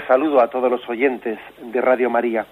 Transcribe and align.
Saludo 0.00 0.40
a 0.40 0.48
todos 0.48 0.70
los 0.70 0.88
oyentes 0.88 1.38
de 1.60 1.80
Radio 1.80 2.08
María. 2.08 2.46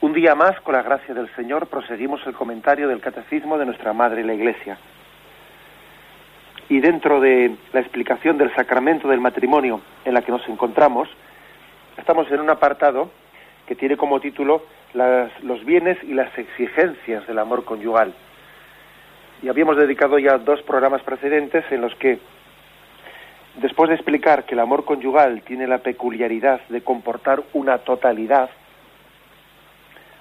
Un 0.00 0.12
día 0.12 0.34
más, 0.34 0.60
con 0.60 0.74
la 0.74 0.82
gracia 0.82 1.12
del 1.12 1.28
Señor, 1.34 1.66
proseguimos 1.66 2.24
el 2.26 2.34
comentario 2.34 2.88
del 2.88 3.00
Catecismo 3.00 3.58
de 3.58 3.66
nuestra 3.66 3.92
Madre 3.92 4.24
la 4.24 4.34
Iglesia. 4.34 4.78
Y 6.68 6.80
dentro 6.80 7.20
de 7.20 7.56
la 7.72 7.80
explicación 7.80 8.38
del 8.38 8.54
sacramento 8.54 9.08
del 9.08 9.20
matrimonio 9.20 9.80
en 10.04 10.14
la 10.14 10.22
que 10.22 10.30
nos 10.30 10.48
encontramos, 10.48 11.08
estamos 11.96 12.30
en 12.30 12.40
un 12.40 12.50
apartado 12.50 13.10
que 13.66 13.74
tiene 13.74 13.96
como 13.96 14.20
título 14.20 14.64
los 14.94 15.64
bienes 15.64 15.98
y 16.04 16.14
las 16.14 16.36
exigencias 16.38 17.26
del 17.26 17.38
amor 17.38 17.64
conyugal. 17.64 18.14
Y 19.42 19.48
habíamos 19.48 19.76
dedicado 19.76 20.18
ya 20.18 20.38
dos 20.38 20.62
programas 20.62 21.02
precedentes 21.02 21.64
en 21.70 21.80
los 21.80 21.94
que 21.96 22.20
Después 23.56 23.90
de 23.90 23.96
explicar 23.96 24.44
que 24.44 24.54
el 24.54 24.60
amor 24.60 24.84
conyugal 24.84 25.42
tiene 25.42 25.66
la 25.66 25.78
peculiaridad 25.78 26.60
de 26.68 26.82
comportar 26.82 27.42
una 27.52 27.78
totalidad, 27.78 28.48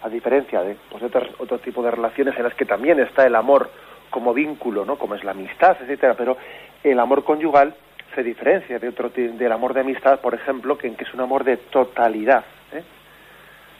a 0.04 0.10
diferencia 0.10 0.62
de 0.62 0.76
pues, 0.90 1.02
otros, 1.04 1.30
otro 1.40 1.60
tipo 1.60 1.82
de 1.82 1.92
relaciones 1.92 2.36
en 2.36 2.44
las 2.44 2.56
que 2.56 2.66
también 2.66 3.00
está 3.00 3.26
el 3.26 3.36
amor 3.36 3.70
como 4.10 4.34
vínculo, 4.34 4.84
¿no? 4.84 4.98
como 4.98 5.16
es 5.16 5.24
la 5.24 5.32
amistad, 5.32 5.78
etcétera, 5.80 6.16
pero 6.16 6.38
el 6.84 7.00
amor 7.00 7.24
conyugal 7.24 7.74
se 8.14 8.24
diferencia 8.24 8.78
de 8.78 8.90
otro 8.90 9.10
del 9.10 9.52
amor 9.52 9.74
de 9.74 9.82
amistad, 9.82 10.20
por 10.20 10.34
ejemplo, 10.34 10.78
que, 10.78 10.88
en 10.88 10.96
que 10.96 11.06
es 11.06 11.14
un 11.14 11.22
amor 11.22 11.46
de 11.46 11.56
totalidad. 11.58 12.44
¿eh? 12.74 12.84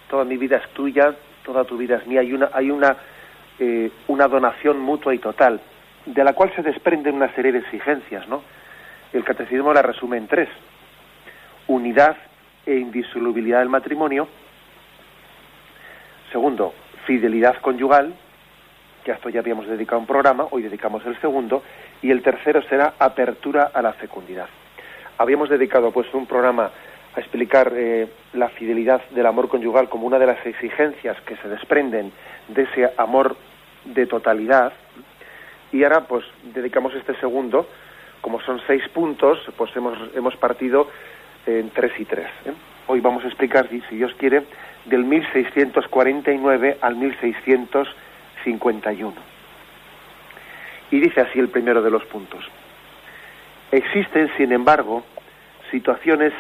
Toda 0.10 0.24
mi 0.24 0.38
vida 0.38 0.58
es 0.58 0.70
tuya, 0.70 1.14
toda 1.44 1.66
tu 1.66 1.78
vida 1.78 1.98
es 1.98 2.08
mía. 2.08 2.22
Hay 2.22 2.32
una, 2.32 2.50
hay 2.54 2.72
una, 2.72 2.96
eh, 3.60 3.92
una 4.08 4.30
donación 4.30 4.80
mutua 4.80 5.14
y 5.14 5.20
total, 5.20 5.60
de 6.06 6.24
la 6.24 6.32
cual 6.32 6.54
se 6.56 6.62
desprenden 6.62 7.16
una 7.16 7.34
serie 7.36 7.52
de 7.52 7.60
exigencias, 7.60 8.26
¿no? 8.30 8.42
El 9.14 9.24
catecismo 9.24 9.74
la 9.74 9.82
resume 9.82 10.18
en 10.18 10.28
tres. 10.28 10.50
Unidad 11.68 12.16
e 12.66 12.76
indisolubilidad 12.76 13.60
del 13.60 13.70
matrimonio. 13.70 14.28
Segundo, 16.32 16.74
fidelidad 17.06 17.58
conyugal, 17.62 18.14
que 19.04 19.12
a 19.12 19.16
esto 19.16 19.30
ya 19.30 19.40
habíamos 19.40 19.68
dedicado 19.68 20.00
un 20.00 20.08
programa, 20.08 20.48
hoy 20.52 20.64
dedicamos 20.64 21.06
el 21.06 21.20
segundo. 21.20 21.64
Y 22.02 22.12
el 22.12 22.22
tercero 22.22 22.62
será 22.64 22.94
apertura 22.98 23.72
a 23.74 23.82
la 23.82 23.94
fecundidad. 23.94 24.48
Habíamos 25.18 25.50
dedicado 25.50 25.92
pues 25.92 26.12
un 26.14 26.26
programa 26.26 26.72
a 27.14 27.20
explicar 27.20 27.74
eh, 27.76 28.08
la 28.34 28.50
fidelidad 28.50 29.02
del 29.10 29.26
amor 29.26 29.50
conyugal 29.50 29.90
como 29.90 30.08
una 30.08 30.18
de 30.18 30.28
las 30.28 30.46
exigencias 30.46 31.20
que 31.22 31.36
se 31.38 31.50
desprenden 31.50 32.12
de 32.48 32.64
ese 32.64 32.92
amor 32.98 33.36
de 33.86 34.06
totalidad. 34.06 34.72
Y 35.72 35.84
ahora 35.84 36.02
pues 36.08 36.24
dedicamos 36.54 36.94
este 36.96 37.16
segundo 37.20 37.68
como 38.22 38.40
son 38.42 38.62
seis 38.68 38.88
puntos, 38.90 39.40
pues 39.58 39.76
hemos, 39.76 39.98
hemos 40.16 40.38
partido 40.38 40.88
en 41.46 41.70
tres 41.72 41.92
y 42.00 42.06
tres. 42.06 42.30
¿eh? 42.46 42.54
Hoy 42.88 43.02
vamos 43.02 43.24
a 43.24 43.28
explicar, 43.28 43.70
si 43.70 43.96
Dios 43.96 44.14
quiere, 44.18 44.44
del 44.86 45.04
1649 45.04 46.78
al 46.82 46.96
1651. 46.96 49.14
Y 50.92 51.00
dice 51.00 51.22
así 51.22 51.40
el 51.40 51.50
primero 51.50 51.82
de 51.82 51.90
los 51.90 52.06
puntos. 52.06 52.46
Existen, 53.72 54.30
sin 54.38 54.52
embargo, 54.52 55.04
situaciones 55.72 56.34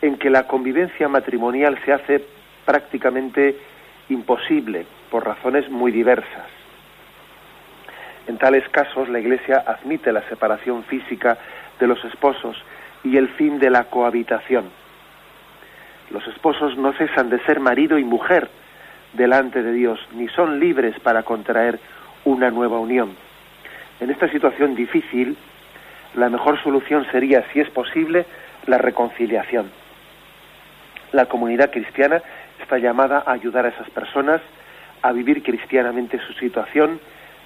en 0.00 0.16
que 0.16 0.30
la 0.30 0.46
convivencia 0.46 1.08
matrimonial 1.08 1.78
se 1.84 1.92
hace 1.92 2.24
prácticamente 2.64 3.58
imposible 4.08 4.86
por 5.10 5.26
razones 5.26 5.68
muy 5.68 5.90
diversas. 5.90 6.59
En 8.30 8.38
tales 8.38 8.68
casos, 8.68 9.08
la 9.08 9.18
Iglesia 9.18 9.64
admite 9.66 10.12
la 10.12 10.22
separación 10.28 10.84
física 10.84 11.36
de 11.80 11.88
los 11.88 12.04
esposos 12.04 12.56
y 13.02 13.16
el 13.16 13.28
fin 13.30 13.58
de 13.58 13.70
la 13.70 13.86
cohabitación. 13.86 14.70
Los 16.12 16.24
esposos 16.28 16.78
no 16.78 16.92
cesan 16.92 17.28
de 17.28 17.40
ser 17.40 17.58
marido 17.58 17.98
y 17.98 18.04
mujer 18.04 18.48
delante 19.14 19.64
de 19.64 19.72
Dios, 19.72 19.98
ni 20.14 20.28
son 20.28 20.60
libres 20.60 20.94
para 21.00 21.24
contraer 21.24 21.80
una 22.24 22.52
nueva 22.52 22.78
unión. 22.78 23.16
En 23.98 24.10
esta 24.10 24.30
situación 24.30 24.76
difícil, 24.76 25.36
la 26.14 26.28
mejor 26.28 26.62
solución 26.62 27.04
sería, 27.10 27.44
si 27.52 27.58
es 27.58 27.70
posible, 27.70 28.26
la 28.66 28.78
reconciliación. 28.78 29.72
La 31.10 31.26
comunidad 31.26 31.72
cristiana 31.72 32.22
está 32.62 32.78
llamada 32.78 33.24
a 33.26 33.32
ayudar 33.32 33.66
a 33.66 33.70
esas 33.70 33.90
personas 33.90 34.40
a 35.02 35.10
vivir 35.10 35.42
cristianamente 35.42 36.20
su 36.20 36.32
situación 36.34 37.00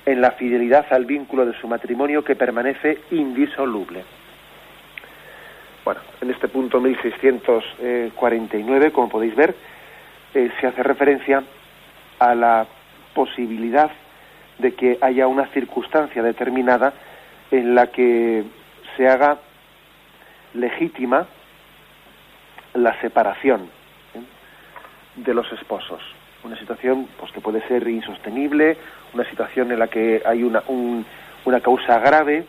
en 0.07 0.21
la 0.21 0.33
fidelidad 0.33 0.93
al 0.93 1.07
vínculo 1.07 1.47
de 1.47 1.57
su 1.61 1.69
matrimonio 1.69 2.25
que 2.25 2.35
permanece 2.37 2.99
indisoluble. 3.11 4.05
Bueno, 5.85 6.01
en 6.21 6.31
este 6.31 6.49
punto 6.49 6.81
1649, 6.81 8.93
como 8.93 9.09
podéis 9.09 9.35
ver, 9.37 9.55
eh, 10.35 10.51
se 10.61 10.67
hace 10.67 10.83
referencia 10.83 11.43
a 12.19 12.35
la 12.35 12.67
posibilidad 13.15 13.91
de 14.59 14.75
que 14.75 14.99
haya 15.01 15.27
una 15.27 15.47
circunstancia 15.49 16.23
determinada 16.23 16.93
en 17.51 17.75
la 17.75 17.87
que 17.89 18.45
se 18.97 19.09
haga 19.09 19.39
legítima 20.55 21.27
la 22.75 23.01
separación 23.01 23.69
¿eh? 24.15 24.21
de 25.17 25.35
los 25.35 25.51
esposos 25.53 26.01
una 26.45 26.59
situación 26.59 27.09
pues 27.19 27.33
que 27.33 27.41
puede 27.41 27.67
ser 27.67 27.89
insostenible, 27.89 28.77
una 29.15 29.29
situación 29.29 29.73
en 29.73 29.79
la 29.79 29.89
que 29.89 30.23
hay 30.25 30.43
una, 30.43 30.63
una 31.45 31.61
causa 31.61 31.99
grave, 31.99 32.45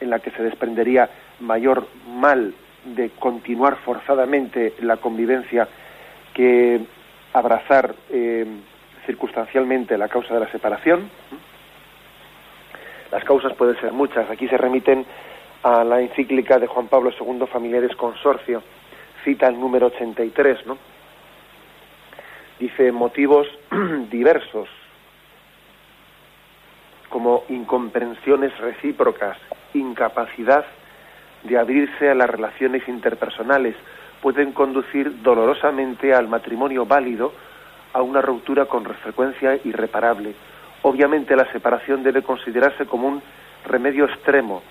en 0.00 0.10
la 0.10 0.18
que 0.18 0.30
se 0.30 0.42
desprendería 0.42 1.08
mayor 1.40 1.86
mal 2.08 2.54
de 2.84 3.10
continuar 3.18 3.76
forzadamente 3.76 4.74
la 4.80 4.98
convivencia 4.98 5.66
que 6.34 6.80
abrazar 7.32 7.94
eh, 8.10 8.46
circunstancialmente 9.06 9.96
la 9.98 10.08
causa 10.08 10.34
de 10.34 10.40
la 10.40 10.50
separación. 10.50 11.10
Las 13.10 13.24
causas 13.24 13.54
pueden 13.54 13.80
ser 13.80 13.92
muchas. 13.92 14.28
Aquí 14.30 14.46
se 14.48 14.58
remiten 14.58 15.06
a 15.62 15.84
la 15.84 16.00
encíclica 16.00 16.58
de 16.58 16.66
Juan 16.66 16.88
Pablo 16.88 17.10
II, 17.18 17.46
Familiares 17.46 17.96
Consorcio, 17.96 18.62
cita 19.24 19.48
el 19.48 19.58
número 19.58 19.86
83, 19.86 20.66
¿no? 20.66 20.76
Dice 22.58 22.92
motivos 22.92 23.46
diversos 24.10 24.68
como 27.08 27.44
incomprensiones 27.48 28.56
recíprocas, 28.58 29.38
incapacidad 29.74 30.66
de 31.44 31.58
abrirse 31.58 32.10
a 32.10 32.14
las 32.14 32.28
relaciones 32.28 32.86
interpersonales, 32.88 33.76
pueden 34.20 34.52
conducir 34.52 35.22
dolorosamente 35.22 36.12
al 36.12 36.28
matrimonio 36.28 36.84
válido 36.84 37.32
a 37.92 38.02
una 38.02 38.20
ruptura 38.20 38.66
con 38.66 38.84
frecuencia 38.84 39.58
irreparable. 39.64 40.34
Obviamente 40.82 41.36
la 41.36 41.50
separación 41.52 42.02
debe 42.02 42.22
considerarse 42.22 42.86
como 42.86 43.08
un 43.08 43.22
remedio 43.64 44.04
extremo, 44.06 44.62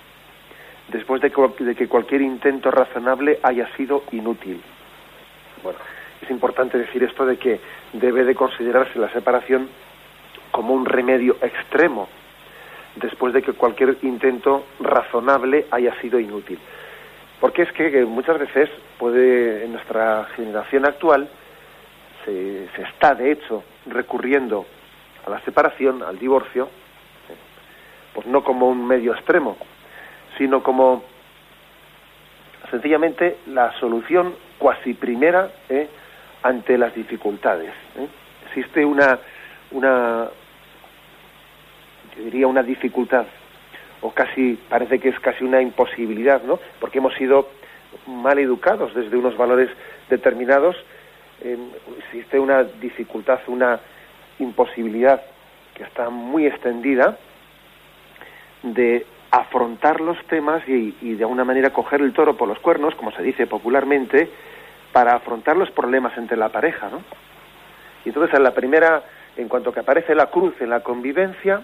después 0.89 1.21
de 1.21 1.31
que, 1.31 1.87
cualquier 1.87 2.21
intento 2.21 2.69
razonable 2.69 3.39
haya 3.43 3.67
sido 3.75 4.03
inútil. 4.11 4.61
Bueno, 5.63 5.79
es 6.25 6.31
importante 6.31 6.77
decir 6.77 7.03
esto 7.03 7.25
de 7.25 7.37
que 7.37 7.59
debe 7.93 8.23
de 8.23 8.35
considerarse 8.35 8.97
la 8.99 9.09
separación 9.09 9.69
como 10.51 10.73
un 10.73 10.85
remedio 10.85 11.37
extremo 11.41 12.07
después 12.95 13.33
de 13.33 13.41
que 13.41 13.53
cualquier 13.53 13.97
intento 14.01 14.65
razonable 14.79 15.67
haya 15.71 15.93
sido 16.01 16.19
inútil. 16.19 16.59
Porque 17.39 17.63
es 17.63 17.71
que 17.73 18.05
muchas 18.05 18.39
veces 18.39 18.69
puede, 18.97 19.65
en 19.65 19.73
nuestra 19.73 20.25
generación 20.35 20.85
actual, 20.85 21.27
se, 22.23 22.67
se 22.75 22.81
está 22.83 23.13
de 23.13 23.31
hecho 23.31 23.63
recurriendo 23.85 24.65
a 25.25 25.29
la 25.29 25.41
separación, 25.41 26.01
al 26.01 26.17
divorcio, 26.17 26.69
pues 28.13 28.25
no 28.27 28.43
como 28.43 28.69
un 28.69 28.87
medio 28.87 29.13
extremo, 29.13 29.57
sino 30.37 30.63
como 30.63 31.03
sencillamente 32.71 33.37
la 33.47 33.77
solución 33.79 34.33
cuasi 34.57 34.93
primera 34.93 35.51
¿eh? 35.69 35.87
Ante 36.45 36.77
las 36.77 36.93
dificultades. 36.93 37.71
¿eh? 37.97 38.07
Existe 38.47 38.85
una, 38.85 39.17
una, 39.71 40.29
yo 42.15 42.23
diría 42.23 42.45
una 42.45 42.61
dificultad, 42.61 43.25
o 44.01 44.11
casi, 44.11 44.53
parece 44.69 44.99
que 44.99 45.09
es 45.09 45.19
casi 45.19 45.43
una 45.43 45.59
imposibilidad, 45.59 46.43
¿no? 46.43 46.59
Porque 46.79 46.99
hemos 46.99 47.15
sido 47.15 47.49
mal 48.05 48.37
educados 48.37 48.93
desde 48.93 49.17
unos 49.17 49.35
valores 49.35 49.69
determinados, 50.07 50.75
existe 51.97 52.39
una 52.39 52.63
dificultad, 52.63 53.39
una 53.47 53.79
imposibilidad 54.37 55.21
que 55.73 55.83
está 55.83 56.09
muy 56.09 56.45
extendida 56.45 57.17
de 58.61 59.05
afrontar 59.31 59.99
los 59.99 60.23
temas 60.27 60.61
y, 60.67 60.91
de 61.15 61.23
alguna 61.23 61.43
manera 61.43 61.71
coger 61.71 62.01
el 62.01 62.13
toro 62.13 62.37
por 62.37 62.47
los 62.47 62.59
cuernos, 62.59 62.93
como 62.95 63.11
se 63.11 63.23
dice 63.23 63.47
popularmente, 63.47 64.29
para 64.95 65.13
afrontar 65.13 65.57
los 65.57 65.69
problemas 65.71 66.17
entre 66.17 66.37
la 66.37 66.47
pareja, 66.47 66.87
¿no? 66.89 67.01
Y 68.05 68.09
entonces 68.09 68.33
en 68.33 68.43
la 68.43 68.53
primera, 68.53 69.03
en 69.35 69.49
cuanto 69.49 69.73
que 69.73 69.81
aparece 69.81 70.15
la 70.15 70.27
cruz 70.27 70.53
en 70.61 70.69
la 70.69 70.79
convivencia, 70.79 71.61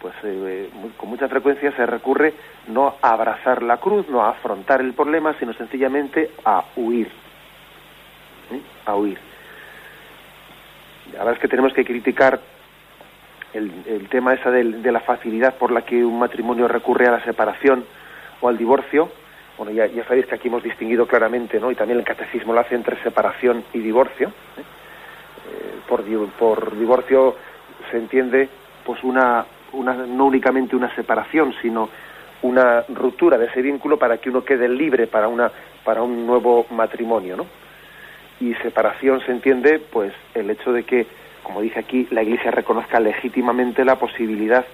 pues 0.00 0.12
eh, 0.24 0.68
con 0.96 1.10
mucha 1.10 1.28
frecuencia 1.28 1.70
se 1.76 1.86
recurre 1.86 2.34
no 2.66 2.96
a 3.00 3.10
abrazar 3.10 3.62
la 3.62 3.76
cruz, 3.76 4.08
no 4.08 4.20
a 4.20 4.30
afrontar 4.30 4.80
el 4.80 4.94
problema, 4.94 5.36
sino 5.38 5.52
sencillamente 5.52 6.32
a 6.44 6.64
huir, 6.74 7.06
¿eh? 8.50 8.60
a 8.84 8.96
huir. 8.96 9.18
La 11.12 11.18
verdad 11.20 11.34
es 11.34 11.38
que 11.38 11.46
tenemos 11.46 11.72
que 11.72 11.84
criticar 11.84 12.40
el, 13.54 14.08
tema 14.08 14.34
esa 14.34 14.50
de, 14.50 14.64
la 14.64 15.00
facilidad 15.00 15.54
por 15.54 15.70
la 15.70 15.82
que 15.82 16.04
un 16.04 16.18
matrimonio 16.18 16.66
recurre 16.66 17.06
a 17.06 17.12
la 17.12 17.24
separación 17.24 17.84
o 18.40 18.48
al 18.48 18.58
divorcio. 18.58 19.21
Bueno, 19.56 19.72
ya, 19.72 19.86
ya 19.86 20.04
sabéis 20.04 20.26
que 20.26 20.34
aquí 20.34 20.48
hemos 20.48 20.62
distinguido 20.62 21.06
claramente, 21.06 21.60
¿no? 21.60 21.70
Y 21.70 21.74
también 21.74 21.98
el 21.98 22.04
catecismo 22.04 22.52
lo 22.52 22.60
hace 22.60 22.74
entre 22.74 23.00
separación 23.02 23.64
y 23.72 23.78
divorcio. 23.80 24.28
¿eh? 24.28 24.60
Eh, 24.60 25.80
por, 25.88 26.02
por 26.38 26.78
divorcio 26.78 27.36
se 27.90 27.98
entiende 27.98 28.48
pues 28.84 29.02
una, 29.04 29.44
una, 29.72 29.94
no 29.94 30.26
únicamente 30.26 30.74
una 30.74 30.94
separación, 30.94 31.54
sino 31.60 31.88
una 32.42 32.82
ruptura 32.88 33.38
de 33.38 33.46
ese 33.46 33.62
vínculo 33.62 33.98
para 33.98 34.18
que 34.18 34.30
uno 34.30 34.44
quede 34.44 34.68
libre 34.68 35.06
para 35.06 35.28
una 35.28 35.50
para 35.84 36.02
un 36.02 36.26
nuevo 36.26 36.66
matrimonio, 36.70 37.36
¿no? 37.36 37.46
Y 38.40 38.54
separación 38.54 39.20
se 39.24 39.32
entiende 39.32 39.78
pues 39.78 40.12
el 40.34 40.50
hecho 40.50 40.72
de 40.72 40.84
que 40.84 41.06
como 41.42 41.60
dice 41.60 41.80
aquí, 41.80 42.06
la 42.10 42.22
Iglesia 42.22 42.50
reconozca 42.50 43.00
legítimamente 43.00 43.84
la 43.84 43.96
posibilidad 43.96 44.64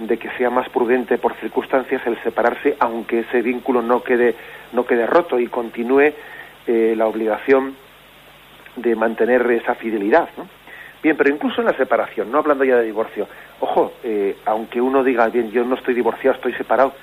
de 0.00 0.18
que 0.18 0.30
sea 0.38 0.50
más 0.50 0.68
prudente 0.70 1.18
por 1.18 1.34
circunstancias 1.34 2.02
el 2.06 2.18
separarse, 2.22 2.76
aunque 2.78 3.20
ese 3.20 3.42
vínculo 3.42 3.82
no 3.82 4.02
quede, 4.02 4.34
no 4.72 4.86
quede 4.86 5.06
roto 5.06 5.38
y 5.38 5.46
continúe 5.46 6.12
eh, 6.66 6.94
la 6.96 7.06
obligación 7.06 7.76
de 8.76 8.96
mantener 8.96 9.48
esa 9.50 9.74
fidelidad. 9.74 10.28
¿no? 10.38 10.48
Bien, 11.02 11.16
pero 11.16 11.30
incluso 11.30 11.60
en 11.60 11.66
la 11.66 11.76
separación, 11.76 12.30
no 12.30 12.38
hablando 12.38 12.64
ya 12.64 12.76
de 12.76 12.86
divorcio, 12.86 13.28
ojo, 13.60 13.92
eh, 14.02 14.36
aunque 14.46 14.80
uno 14.80 15.04
diga, 15.04 15.28
bien, 15.28 15.50
yo 15.50 15.64
no 15.64 15.74
estoy 15.74 15.94
divorciado, 15.94 16.36
estoy 16.36 16.54
separado, 16.54 16.94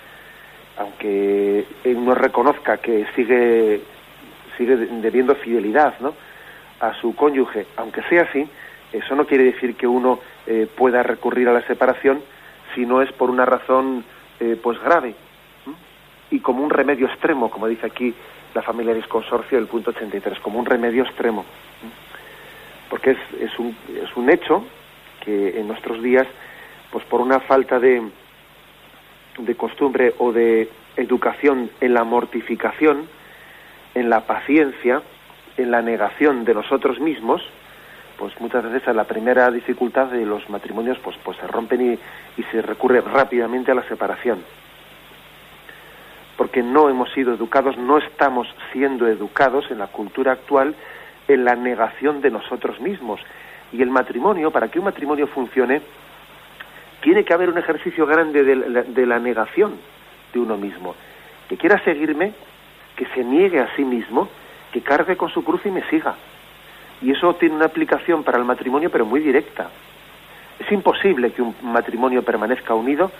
aunque 0.78 1.66
uno 1.86 2.16
reconozca 2.16 2.78
que 2.78 3.06
sigue, 3.16 3.82
sigue 4.58 4.76
debiendo 4.76 5.36
fidelidad 5.36 5.96
¿no? 6.00 6.14
a 6.80 6.94
su 6.96 7.16
cónyuge, 7.16 7.68
aunque 7.78 8.02
sea 8.04 8.24
así, 8.24 8.48
eso 8.92 9.16
no 9.16 9.26
quiere 9.26 9.44
decir 9.44 9.76
que 9.76 9.88
uno 9.88 10.20
eh, 10.46 10.68
pueda 10.76 11.04
recurrir 11.04 11.50
a 11.50 11.54
la 11.54 11.62
separación 11.62 12.22
si 12.78 12.86
no 12.86 13.02
es 13.02 13.12
por 13.12 13.32
una 13.32 13.44
razón 13.44 14.06
eh, 14.40 14.56
pues 14.62 14.80
grave 14.80 15.16
y 16.30 16.40
como 16.42 16.64
un 16.64 16.70
remedio 16.70 17.08
extremo, 17.08 17.50
como 17.50 17.66
dice 17.68 17.88
aquí 17.88 18.14
la 18.54 18.62
familia 18.62 18.94
del 18.94 19.08
consorcio 19.08 19.58
del 19.58 19.68
punto 19.68 19.90
83, 19.90 20.40
como 20.42 20.60
un 20.60 20.66
remedio 20.66 21.04
extremo. 21.04 21.44
Porque 22.88 23.12
es, 23.12 23.18
es, 23.42 23.58
un, 23.58 23.76
es 23.90 24.16
un 24.16 24.30
hecho 24.30 24.64
que 25.26 25.60
en 25.60 25.68
nuestros 25.68 26.04
días, 26.04 26.28
pues 26.92 27.04
por 27.06 27.20
una 27.20 27.40
falta 27.40 27.80
de, 27.80 28.04
de 29.40 29.56
costumbre 29.56 30.14
o 30.20 30.32
de 30.32 30.70
educación 30.98 31.72
en 31.82 31.96
la 31.96 32.04
mortificación, 32.04 33.08
en 33.96 34.10
la 34.12 34.22
paciencia, 34.28 35.02
en 35.58 35.72
la 35.72 35.82
negación 35.82 36.46
de 36.46 36.54
nosotros 36.54 37.00
mismos, 37.00 37.42
pues 38.18 38.40
muchas 38.40 38.64
veces 38.64 38.88
a 38.88 38.94
la 38.94 39.04
primera 39.04 39.50
dificultad 39.52 40.08
de 40.08 40.26
los 40.26 40.50
matrimonios 40.50 40.98
pues, 41.00 41.16
pues 41.24 41.38
se 41.38 41.48
rompen 41.48 41.94
y, 41.94 42.00
y 42.40 42.44
se 42.52 42.62
recurre 42.62 43.02
rápidamente 43.02 43.72
a 43.72 43.76
la 43.76 43.84
separación. 43.84 44.44
Porque 46.36 46.64
no 46.64 46.90
hemos 46.90 47.12
sido 47.14 47.34
educados, 47.34 47.78
no 47.78 47.98
estamos 47.98 48.48
siendo 48.72 49.08
educados 49.08 49.70
en 49.72 49.80
la 49.80 49.88
cultura 49.88 50.34
actual 50.34 50.76
en 51.28 51.46
la 51.46 51.56
negación 51.56 52.22
de 52.22 52.32
nosotros 52.32 52.80
mismos. 52.80 53.20
Y 53.72 53.82
el 53.82 53.90
matrimonio, 53.90 54.52
para 54.52 54.70
que 54.70 54.80
un 54.80 54.86
matrimonio 54.86 55.28
funcione, 55.28 55.82
tiene 57.02 57.24
que 57.24 57.34
haber 57.34 57.50
un 57.50 57.58
ejercicio 57.58 58.06
grande 58.06 58.44
de 58.44 58.56
la, 58.56 58.84
de 58.84 59.06
la 59.06 59.20
negación 59.20 59.78
de 60.34 60.40
uno 60.40 60.58
mismo. 60.58 60.96
Que 61.50 61.58
quiera 61.58 61.84
seguirme, 61.84 62.34
que 62.96 63.06
se 63.08 63.24
niegue 63.24 63.60
a 63.60 63.76
sí 63.76 63.84
mismo, 63.84 64.30
que 64.72 64.82
cargue 64.82 65.18
con 65.18 65.30
su 65.30 65.44
cruz 65.44 65.66
y 65.66 65.72
me 65.72 65.84
siga 65.90 66.16
y 67.02 67.12
eso 67.12 67.36
tiene 67.36 67.56
una 67.56 67.66
aplicación 67.66 68.24
para 68.24 68.38
el 68.38 68.46
matrimonio, 68.46 68.90
pero 68.90 69.06
muy 69.06 69.20
directa. 69.20 69.70
Es 70.60 70.72
imposible 70.72 71.32
que 71.32 71.42
un 71.42 71.56
matrimonio 71.62 72.24
permanezca 72.24 72.74
unido 72.74 73.12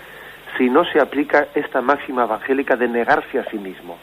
si 0.56 0.68
no 0.68 0.84
se 0.84 1.00
aplica 1.00 1.48
esta 1.54 1.80
máxima 1.80 2.24
evangélica 2.24 2.76
de 2.76 2.88
negarse 2.88 3.38
a 3.38 3.44
sí 3.44 3.58
mismo. 3.58 3.96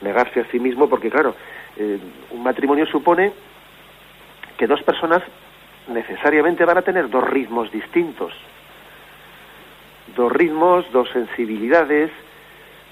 Negarse 0.00 0.40
a 0.40 0.44
sí 0.44 0.60
mismo 0.60 0.88
porque, 0.88 1.10
claro, 1.10 1.34
eh, 1.76 1.98
un 2.30 2.42
matrimonio 2.42 2.86
supone 2.86 3.32
que 4.56 4.66
dos 4.66 4.82
personas 4.82 5.22
necesariamente 5.88 6.64
van 6.64 6.78
a 6.78 6.82
tener 6.82 7.08
dos 7.10 7.28
ritmos 7.28 7.72
distintos. 7.72 8.32
Dos 10.14 10.30
ritmos, 10.30 10.90
dos 10.92 11.08
sensibilidades, 11.10 12.10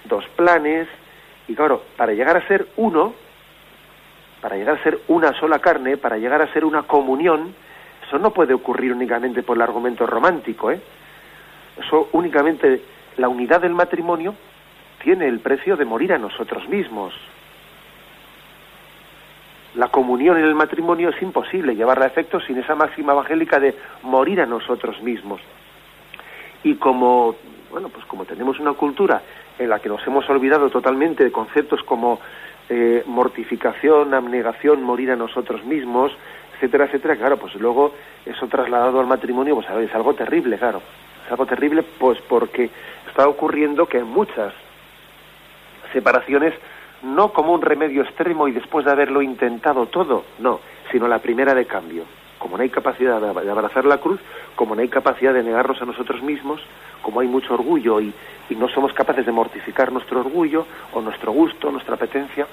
dos 0.04 0.26
planes. 0.30 0.88
Y 1.46 1.54
claro, 1.54 1.82
para 1.96 2.12
llegar 2.12 2.36
a 2.36 2.46
ser 2.48 2.66
uno, 2.76 3.14
para 4.46 4.58
llegar 4.58 4.78
a 4.78 4.82
ser 4.84 5.00
una 5.08 5.32
sola 5.40 5.58
carne, 5.58 5.96
para 5.96 6.18
llegar 6.18 6.40
a 6.40 6.52
ser 6.52 6.64
una 6.64 6.84
comunión, 6.84 7.52
eso 8.06 8.16
no 8.16 8.30
puede 8.30 8.54
ocurrir 8.54 8.92
únicamente 8.92 9.42
por 9.42 9.56
el 9.56 9.62
argumento 9.62 10.06
romántico, 10.06 10.70
¿eh? 10.70 10.80
Eso 11.76 12.10
únicamente, 12.12 12.80
la 13.16 13.28
unidad 13.28 13.60
del 13.60 13.74
matrimonio 13.74 14.36
tiene 15.02 15.26
el 15.26 15.40
precio 15.40 15.76
de 15.76 15.84
morir 15.84 16.12
a 16.12 16.18
nosotros 16.18 16.68
mismos. 16.68 17.12
La 19.74 19.88
comunión 19.88 20.36
en 20.36 20.44
el 20.44 20.54
matrimonio 20.54 21.08
es 21.08 21.20
imposible 21.20 21.74
llevarla 21.74 22.04
a 22.04 22.08
efecto 22.08 22.38
sin 22.38 22.56
esa 22.58 22.76
máxima 22.76 23.14
evangélica 23.14 23.58
de 23.58 23.74
morir 24.02 24.40
a 24.40 24.46
nosotros 24.46 25.02
mismos. 25.02 25.40
Y 26.62 26.76
como, 26.76 27.34
bueno, 27.72 27.88
pues 27.88 28.06
como 28.06 28.24
tenemos 28.24 28.60
una 28.60 28.74
cultura 28.74 29.20
en 29.58 29.70
la 29.70 29.80
que 29.80 29.88
nos 29.88 30.06
hemos 30.06 30.30
olvidado 30.30 30.70
totalmente 30.70 31.24
de 31.24 31.32
conceptos 31.32 31.82
como 31.82 32.20
eh, 32.68 33.02
mortificación, 33.06 34.14
abnegación, 34.14 34.82
morir 34.82 35.10
a 35.10 35.16
nosotros 35.16 35.64
mismos, 35.64 36.12
etcétera, 36.54 36.86
etcétera, 36.86 37.16
claro, 37.16 37.36
pues 37.36 37.54
luego 37.54 37.92
eso 38.24 38.46
trasladado 38.48 39.00
al 39.00 39.06
matrimonio, 39.06 39.54
pues 39.54 39.68
es 39.88 39.94
algo 39.94 40.14
terrible, 40.14 40.58
claro. 40.58 40.82
Es 41.24 41.30
algo 41.30 41.46
terrible, 41.46 41.82
pues 41.82 42.18
porque 42.28 42.70
está 43.08 43.28
ocurriendo 43.28 43.86
que 43.86 43.98
en 43.98 44.06
muchas 44.06 44.52
separaciones, 45.92 46.54
no 47.02 47.32
como 47.32 47.52
un 47.52 47.62
remedio 47.62 48.02
extremo 48.02 48.48
y 48.48 48.52
después 48.52 48.84
de 48.84 48.92
haberlo 48.92 49.22
intentado 49.22 49.86
todo, 49.86 50.24
no, 50.38 50.60
sino 50.90 51.08
la 51.08 51.18
primera 51.18 51.54
de 51.54 51.66
cambio. 51.66 52.04
Como 52.46 52.58
no 52.58 52.62
hay 52.62 52.70
capacidad 52.70 53.20
de 53.20 53.50
abrazar 53.50 53.84
la 53.86 53.98
cruz, 53.98 54.20
como 54.54 54.76
no 54.76 54.80
hay 54.80 54.86
capacidad 54.86 55.34
de 55.34 55.42
negarnos 55.42 55.82
a 55.82 55.84
nosotros 55.84 56.22
mismos, 56.22 56.60
como 57.02 57.18
hay 57.18 57.26
mucho 57.26 57.54
orgullo 57.54 58.00
y, 58.00 58.14
no 58.50 58.68
somos 58.68 58.92
capaces 58.92 59.26
de 59.26 59.32
mortificar 59.32 59.90
nuestro 59.90 60.20
orgullo 60.20 60.64
o 60.92 61.00
nuestro 61.00 61.32
gusto, 61.32 61.72
nuestra 61.72 61.96
apetencia, 61.96 62.46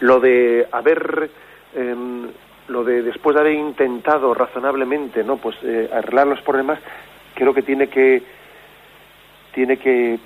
lo 0.00 0.18
de 0.18 0.66
haber, 0.72 1.30
em, 1.76 2.26
lo 2.66 2.82
de 2.82 3.02
después 3.02 3.36
de 3.36 3.40
haber 3.40 3.54
intentado 3.54 4.34
razonablemente, 4.34 5.22
no, 5.22 5.36
pues 5.36 5.56
eh, 5.62 5.88
arreglar 5.94 6.26
los 6.26 6.40
problemas, 6.40 6.80
creo 7.36 7.54
que 7.54 7.62
tiene 7.62 7.86
que 7.86 8.20
tiene 9.54 9.76
que 9.76 10.18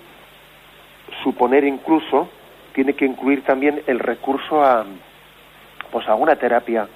suponer 1.22 1.62
incluso, 1.64 2.30
tiene 2.72 2.94
que 2.94 3.04
incluir 3.04 3.44
también 3.44 3.82
el 3.86 3.98
recurso 3.98 4.64
a, 4.64 4.86
pues 5.92 6.08
a 6.08 6.14
una 6.14 6.36
terapia 6.36 6.88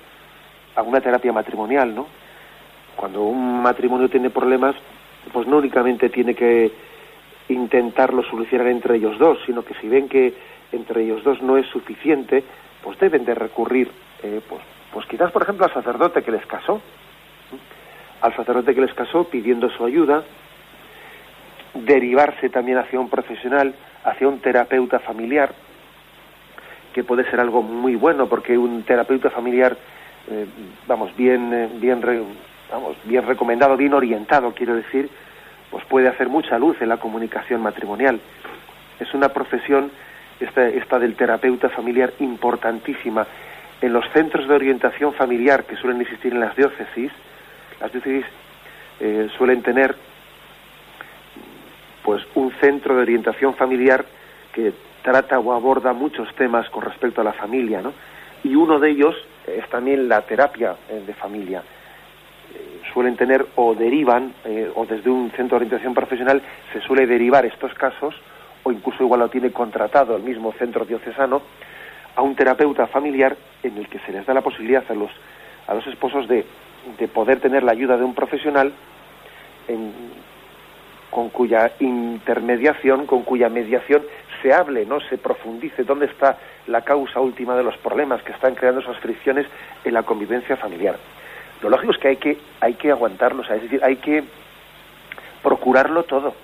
a 0.76 0.82
una 0.82 1.00
terapia 1.00 1.32
matrimonial, 1.32 1.94
¿no? 1.94 2.06
Cuando 2.96 3.22
un 3.22 3.62
matrimonio 3.62 4.08
tiene 4.08 4.30
problemas, 4.30 4.74
pues 5.32 5.46
no 5.46 5.58
únicamente 5.58 6.08
tiene 6.08 6.34
que 6.34 6.70
intentarlo 7.48 8.22
solucionar 8.22 8.68
entre 8.68 8.96
ellos 8.96 9.18
dos, 9.18 9.38
sino 9.46 9.62
que 9.62 9.74
si 9.74 9.88
ven 9.88 10.08
que 10.08 10.34
entre 10.72 11.02
ellos 11.02 11.22
dos 11.24 11.42
no 11.42 11.56
es 11.56 11.66
suficiente, 11.66 12.42
pues 12.82 12.98
deben 12.98 13.24
de 13.24 13.34
recurrir, 13.34 13.90
eh, 14.22 14.40
pues, 14.48 14.62
pues 14.92 15.06
quizás 15.06 15.30
por 15.30 15.42
ejemplo 15.42 15.66
al 15.66 15.74
sacerdote 15.74 16.22
que 16.22 16.30
les 16.30 16.46
casó, 16.46 16.80
al 18.20 18.34
sacerdote 18.36 18.74
que 18.74 18.80
les 18.80 18.94
casó 18.94 19.24
pidiendo 19.24 19.68
su 19.70 19.84
ayuda, 19.84 20.22
derivarse 21.74 22.48
también 22.50 22.78
hacia 22.78 23.00
un 23.00 23.08
profesional, 23.08 23.74
hacia 24.04 24.28
un 24.28 24.40
terapeuta 24.40 24.98
familiar, 24.98 25.52
que 26.92 27.04
puede 27.04 27.28
ser 27.30 27.40
algo 27.40 27.62
muy 27.62 27.96
bueno 27.96 28.26
porque 28.28 28.56
un 28.58 28.82
terapeuta 28.82 29.30
familiar 29.30 29.76
eh, 30.30 30.46
vamos 30.86 31.14
bien 31.16 31.52
eh, 31.52 31.68
bien 31.74 32.00
vamos 32.70 32.96
bien 33.04 33.26
recomendado 33.26 33.76
bien 33.76 33.94
orientado 33.94 34.52
quiero 34.52 34.74
decir 34.74 35.10
pues 35.70 35.84
puede 35.86 36.08
hacer 36.08 36.28
mucha 36.28 36.58
luz 36.58 36.80
en 36.80 36.88
la 36.88 36.98
comunicación 36.98 37.62
matrimonial 37.62 38.20
es 39.00 39.14
una 39.14 39.30
profesión 39.30 39.90
esta, 40.40 40.68
esta 40.68 40.98
del 40.98 41.14
terapeuta 41.14 41.68
familiar 41.68 42.12
importantísima 42.20 43.26
en 43.80 43.92
los 43.92 44.04
centros 44.12 44.48
de 44.48 44.54
orientación 44.54 45.12
familiar 45.12 45.64
que 45.64 45.76
suelen 45.76 46.00
existir 46.00 46.32
en 46.32 46.40
las 46.40 46.56
diócesis 46.56 47.10
las 47.80 47.92
diócesis 47.92 48.24
eh, 49.00 49.28
suelen 49.36 49.62
tener 49.62 49.96
pues 52.04 52.22
un 52.34 52.52
centro 52.60 52.94
de 52.94 53.02
orientación 53.02 53.54
familiar 53.54 54.04
que 54.52 54.72
trata 55.02 55.38
o 55.38 55.52
aborda 55.52 55.92
muchos 55.92 56.32
temas 56.34 56.68
con 56.70 56.82
respecto 56.84 57.20
a 57.20 57.24
la 57.24 57.32
familia, 57.32 57.82
¿no? 57.82 57.92
Y 58.44 58.54
uno 58.54 58.78
de 58.78 58.90
ellos 58.90 59.16
es 59.46 59.68
también 59.68 60.08
la 60.08 60.22
terapia 60.22 60.76
eh, 60.88 61.02
de 61.06 61.14
familia. 61.14 61.62
Eh, 62.54 62.80
suelen 62.92 63.16
tener 63.16 63.46
o 63.56 63.74
derivan, 63.74 64.34
eh, 64.44 64.70
o 64.74 64.86
desde 64.86 65.10
un 65.10 65.30
centro 65.30 65.58
de 65.58 65.64
orientación 65.64 65.94
profesional 65.94 66.42
se 66.72 66.80
suele 66.80 67.06
derivar 67.06 67.44
estos 67.46 67.74
casos, 67.74 68.14
o 68.62 68.72
incluso 68.72 69.02
igual 69.02 69.20
lo 69.20 69.28
tiene 69.28 69.50
contratado 69.50 70.16
el 70.16 70.22
mismo 70.22 70.52
centro 70.52 70.84
diocesano, 70.84 71.42
a 72.14 72.22
un 72.22 72.34
terapeuta 72.34 72.86
familiar 72.86 73.36
en 73.62 73.78
el 73.78 73.88
que 73.88 73.98
se 74.00 74.12
les 74.12 74.26
da 74.26 74.34
la 74.34 74.42
posibilidad 74.42 74.84
a 74.88 74.94
los, 74.94 75.10
a 75.66 75.74
los 75.74 75.86
esposos 75.86 76.28
de, 76.28 76.44
de 76.98 77.08
poder 77.08 77.40
tener 77.40 77.62
la 77.62 77.72
ayuda 77.72 77.96
de 77.96 78.04
un 78.04 78.14
profesional 78.14 78.72
con 81.10 81.28
cuya 81.28 81.72
intermediación, 81.78 83.06
con 83.06 83.22
cuya 83.22 83.48
mediación 83.48 84.02
se 84.42 84.52
hable, 84.52 84.84
no 84.84 85.00
se 85.00 85.16
profundice 85.16 85.84
dónde 85.84 86.06
está 86.06 86.38
la 86.66 86.82
causa 86.82 87.20
última 87.20 87.56
de 87.56 87.62
los 87.62 87.76
problemas 87.78 88.22
que 88.22 88.32
están 88.32 88.54
creando 88.54 88.80
esas 88.80 88.98
fricciones 88.98 89.46
en 89.84 89.94
la 89.94 90.02
convivencia 90.02 90.56
familiar. 90.56 90.96
Lo 91.62 91.70
lógico 91.70 91.92
es 91.92 91.98
que 91.98 92.08
hay 92.08 92.16
que 92.16 92.38
hay 92.60 92.74
que 92.74 92.90
aguantarlo, 92.90 93.42
es 93.42 93.62
decir, 93.62 93.82
hay 93.84 93.96
que 93.96 94.24
procurarlo 95.42 96.02
todo, 96.04 96.34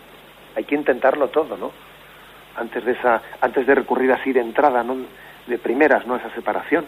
hay 0.57 0.65
que 0.65 0.77
intentarlo 0.77 1.29
todo, 1.29 1.57
¿no? 1.57 1.73
Antes 2.57 2.85
de 2.85 2.93
esa 2.93 3.21
antes 3.41 3.67
de 3.67 3.75
recurrir 3.75 4.13
así 4.13 4.33
de 4.33 4.41
entrada, 4.41 4.83
no 4.83 4.97
de 5.47 5.59
primeras, 5.59 6.07
no 6.07 6.15
a 6.15 6.19
esa 6.19 6.31
separación. 6.35 6.87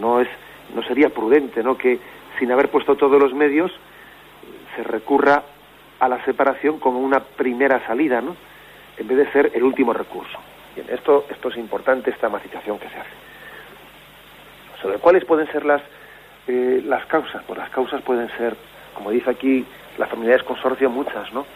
No 0.00 0.20
es 0.20 0.28
no 0.74 0.82
sería 0.82 1.10
prudente, 1.10 1.62
¿no? 1.62 1.78
Que 1.78 2.00
sin 2.38 2.50
haber 2.50 2.68
puesto 2.68 2.96
todos 2.96 3.20
los 3.20 3.32
medios 3.32 3.72
se 4.74 4.82
recurra 4.82 5.42
a 6.00 6.08
la 6.08 6.22
separación 6.24 6.78
como 6.78 6.98
una 6.98 7.20
primera 7.20 7.84
salida, 7.86 8.20
¿no? 8.20 8.36
En 8.98 9.08
vez 9.08 9.18
de 9.18 9.32
ser 9.32 9.50
el 9.54 9.62
último 9.62 9.92
recurso. 9.92 10.38
Bien, 10.74 10.86
esto, 10.90 11.26
esto 11.30 11.48
es 11.48 11.56
importante, 11.56 12.10
esta 12.10 12.28
matización 12.28 12.78
que 12.78 12.88
se 12.88 12.98
hace. 12.98 13.10
¿Sobre 14.80 14.98
cuáles 14.98 15.24
pueden 15.24 15.50
ser 15.50 15.64
las, 15.64 15.82
eh, 16.46 16.82
las 16.84 17.06
causas? 17.06 17.42
Pues 17.46 17.58
las 17.58 17.70
causas 17.70 18.02
pueden 18.02 18.28
ser, 18.36 18.56
como 18.94 19.10
dice 19.10 19.30
aquí, 19.30 19.64
las 19.98 20.08
familiares 20.08 20.44
consorcio, 20.44 20.90
muchas, 20.90 21.32
¿no? 21.32 21.46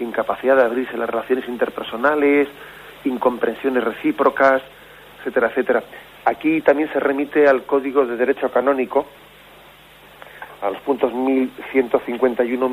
Incapacidad 0.00 0.56
de 0.56 0.64
abrirse 0.64 0.96
las 0.96 1.08
relaciones 1.08 1.48
interpersonales, 1.48 2.48
incomprensiones 3.04 3.84
recíprocas, 3.84 4.62
etcétera, 5.18 5.48
etcétera. 5.48 5.82
Aquí 6.24 6.60
también 6.60 6.92
se 6.92 6.98
remite 6.98 7.48
al 7.48 7.62
Código 7.62 8.04
de 8.04 8.16
Derecho 8.16 8.50
Canónico, 8.50 9.06
a 10.60 10.70
los 10.70 10.80
puntos 10.80 11.12
1151, 11.12 12.68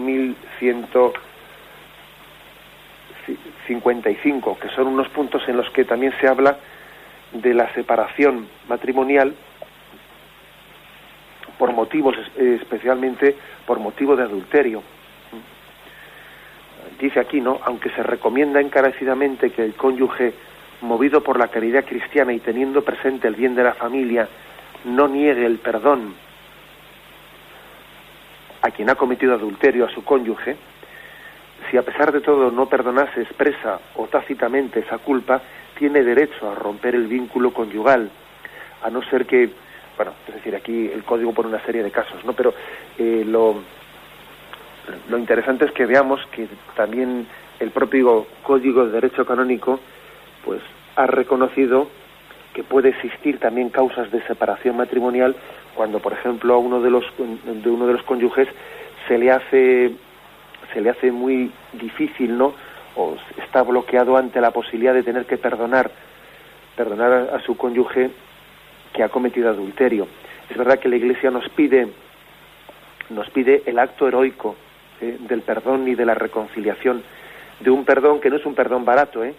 1155, 3.28 4.60
que 4.60 4.70
son 4.70 4.88
unos 4.88 5.10
puntos 5.10 5.48
en 5.48 5.58
los 5.58 5.70
que 5.72 5.86
también 5.86 6.14
se 6.20 6.28
habla 6.28 6.58
de 7.32 7.54
la 7.54 7.74
separación 7.74 8.48
matrimonial 8.68 9.34
por 11.58 11.72
motivos, 11.74 12.16
especialmente 12.36 13.36
por 13.66 13.80
motivo 13.80 14.16
de 14.16 14.24
adulterio. 14.24 14.84
Dice 17.00 17.20
aquí, 17.20 17.42
¿no? 17.42 17.60
Aunque 17.64 17.90
se 17.92 18.04
recomienda 18.04 18.62
encarecidamente 18.62 19.52
que 19.52 19.64
el 19.64 19.74
cónyuge, 19.76 20.34
movido 20.82 21.22
por 21.24 21.40
la 21.40 21.48
caridad 21.48 21.86
cristiana 21.86 22.34
y 22.34 22.40
teniendo 22.40 22.84
presente 22.84 23.28
el 23.28 23.36
bien 23.36 23.56
de 23.56 23.64
la 23.64 23.74
familia, 23.74 24.28
no 24.86 25.08
niegue 25.08 25.46
el 25.46 25.60
perdón 25.60 26.14
a 28.62 28.72
quien 28.72 28.90
ha 28.90 28.96
cometido 28.96 29.34
adulterio, 29.34 29.86
a 29.86 29.90
su 29.90 30.04
cónyuge, 30.04 30.56
si 31.74 31.78
a 31.80 31.82
pesar 31.82 32.12
de 32.12 32.22
todo 32.22 32.52
no 32.52 32.68
perdonase 32.68 33.24
expresa 33.24 33.80
o 33.96 34.06
tácitamente 34.06 34.82
esa 34.82 35.00
culpa, 35.00 35.42
tiene 35.76 36.04
derecho 36.04 36.48
a 36.48 36.54
romper 36.54 36.94
el 36.94 37.08
vínculo 37.08 37.52
conyugal, 37.52 38.12
a 38.84 38.92
no 38.92 39.02
ser 39.10 39.26
que, 39.26 39.50
bueno, 39.98 40.14
es 40.28 40.36
decir, 40.36 40.56
aquí 40.56 40.92
el 40.94 41.04
código 41.04 41.34
por 41.34 41.48
una 41.48 41.60
serie 41.66 41.82
de 41.82 41.90
casos, 41.90 42.24
¿no? 42.26 42.34
Pero 42.34 42.54
eh, 43.00 43.24
lo, 43.26 43.56
lo 45.10 45.18
interesante 45.18 45.66
es 45.66 45.72
que 45.72 45.88
veamos 45.88 46.24
que 46.28 46.48
también 46.76 47.26
el 47.60 47.72
propio 47.72 48.28
Código 48.44 48.86
de 48.86 48.92
Derecho 48.92 49.26
Canónico, 49.26 49.80
pues, 50.46 50.62
ha 50.96 51.08
reconocido 51.08 51.88
que 52.54 52.64
puede 52.64 52.90
existir 52.90 53.40
también 53.40 53.72
causas 53.72 54.12
de 54.12 54.22
separación 54.28 54.78
matrimonial 54.78 55.36
cuando 55.74 55.98
por 55.98 56.14
ejemplo 56.14 56.54
a 56.54 56.60
uno 56.60 56.82
de 56.82 56.92
los 56.92 57.04
de 57.18 57.68
uno 57.72 57.88
de 57.88 57.94
los 57.94 58.04
cónyuges 58.04 58.48
se 59.08 59.18
le 59.18 59.32
hace 59.32 59.92
se 60.74 60.82
le 60.82 60.90
hace 60.90 61.12
muy 61.12 61.52
difícil 61.74 62.38
no 62.38 62.54
o 62.96 63.18
está 63.38 63.64
bloqueado 63.64 64.18
ante 64.18 64.40
la 64.40 64.52
posibilidad 64.52 64.94
de 64.94 65.04
tener 65.04 65.26
que 65.26 65.38
perdonar 65.38 65.90
perdonar 66.76 67.30
a, 67.34 67.40
su 67.42 67.56
cónyuge 67.56 68.12
que 68.94 69.04
ha 69.04 69.10
cometido 69.10 69.50
adulterio. 69.50 70.08
Es 70.50 70.58
verdad 70.58 70.80
que 70.80 70.90
la 70.90 70.96
iglesia 70.96 71.32
nos 71.32 71.48
pide 71.50 71.88
nos 73.10 73.30
pide 73.30 73.64
el 73.66 73.80
acto 73.80 74.08
heroico 74.08 74.56
¿eh? 75.02 75.18
del 75.20 75.42
perdón 75.42 75.88
y 75.88 75.96
de 75.96 76.06
la 76.06 76.16
reconciliación 76.16 77.04
de 77.60 77.70
un 77.70 77.86
perdón 77.86 78.20
que 78.20 78.30
no 78.30 78.38
es 78.38 78.46
un 78.46 78.56
perdón 78.56 78.86
barato 78.86 79.24
eh 79.24 79.34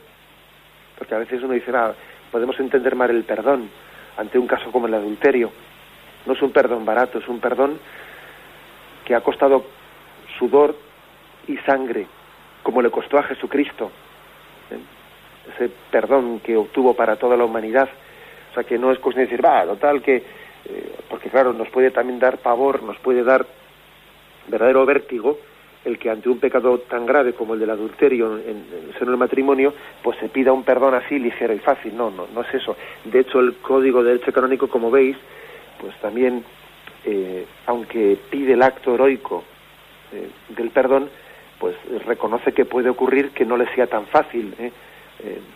porque 0.98 1.14
a 1.14 1.18
veces 1.18 1.42
uno 1.42 1.54
dice 1.54 1.72
ah, 1.74 1.92
podemos 2.30 2.58
entender 2.60 2.94
mal 2.94 3.10
el 3.10 3.24
perdón 3.24 3.68
ante 4.16 4.38
un 4.38 4.46
caso 4.46 4.70
como 4.70 4.86
el 4.86 4.94
adulterio 4.94 5.50
no 6.26 6.32
es 6.32 6.42
un 6.42 6.52
perdón 6.52 6.84
barato, 6.84 7.18
es 7.18 7.28
un 7.28 7.40
perdón 7.40 7.78
que 9.04 9.14
ha 9.14 9.20
costado 9.20 9.64
sudor 10.38 10.76
y 11.48 11.56
sangre, 11.58 12.06
como 12.62 12.82
le 12.82 12.90
costó 12.90 13.18
a 13.18 13.22
Jesucristo. 13.24 13.90
¿eh? 14.70 14.78
Ese 15.54 15.70
perdón 15.90 16.40
que 16.40 16.56
obtuvo 16.56 16.94
para 16.94 17.16
toda 17.16 17.36
la 17.36 17.44
humanidad. 17.44 17.88
O 18.50 18.54
sea, 18.54 18.64
que 18.64 18.78
no 18.78 18.90
es 18.90 18.98
cuestión 18.98 19.26
de 19.26 19.30
decir, 19.30 19.44
va, 19.44 19.64
total 19.64 20.02
que... 20.02 20.16
Eh, 20.16 20.92
porque 21.10 21.28
claro, 21.28 21.52
nos 21.52 21.68
puede 21.68 21.90
también 21.90 22.18
dar 22.18 22.38
pavor, 22.38 22.82
nos 22.82 22.96
puede 22.98 23.22
dar 23.22 23.46
verdadero 24.48 24.86
vértigo 24.86 25.38
el 25.84 25.98
que 25.98 26.08
ante 26.08 26.28
un 26.28 26.38
pecado 26.38 26.78
tan 26.78 27.04
grave 27.04 27.34
como 27.34 27.54
el 27.54 27.60
del 27.60 27.70
adulterio 27.70 28.38
en, 28.38 28.64
el 28.72 28.94
seno 28.98 29.10
del 29.10 29.18
matrimonio, 29.18 29.74
pues 30.02 30.18
se 30.18 30.28
pida 30.28 30.52
un 30.52 30.64
perdón 30.64 30.94
así 30.94 31.18
ligero 31.18 31.52
y 31.52 31.58
fácil. 31.58 31.94
No, 31.94 32.10
no, 32.10 32.26
no 32.32 32.40
es 32.40 32.54
eso. 32.54 32.76
De 33.04 33.20
hecho, 33.20 33.40
el 33.40 33.56
Código 33.56 34.02
de 34.02 34.12
Derecho 34.12 34.32
Canónico, 34.32 34.68
como 34.68 34.90
veis, 34.90 35.16
pues 35.78 35.94
también, 36.00 36.42
eh, 37.04 37.44
aunque 37.66 38.16
pide 38.30 38.54
el 38.54 38.62
acto 38.62 38.94
heroico 38.94 39.44
del 40.56 40.70
perdón, 40.70 41.10
pues 41.64 42.04
reconoce 42.04 42.52
que 42.52 42.66
puede 42.66 42.90
ocurrir 42.90 43.30
que 43.30 43.46
no 43.46 43.56
le 43.56 43.66
sea 43.74 43.86
tan 43.86 44.04
fácil 44.08 44.54
eh, 44.58 44.70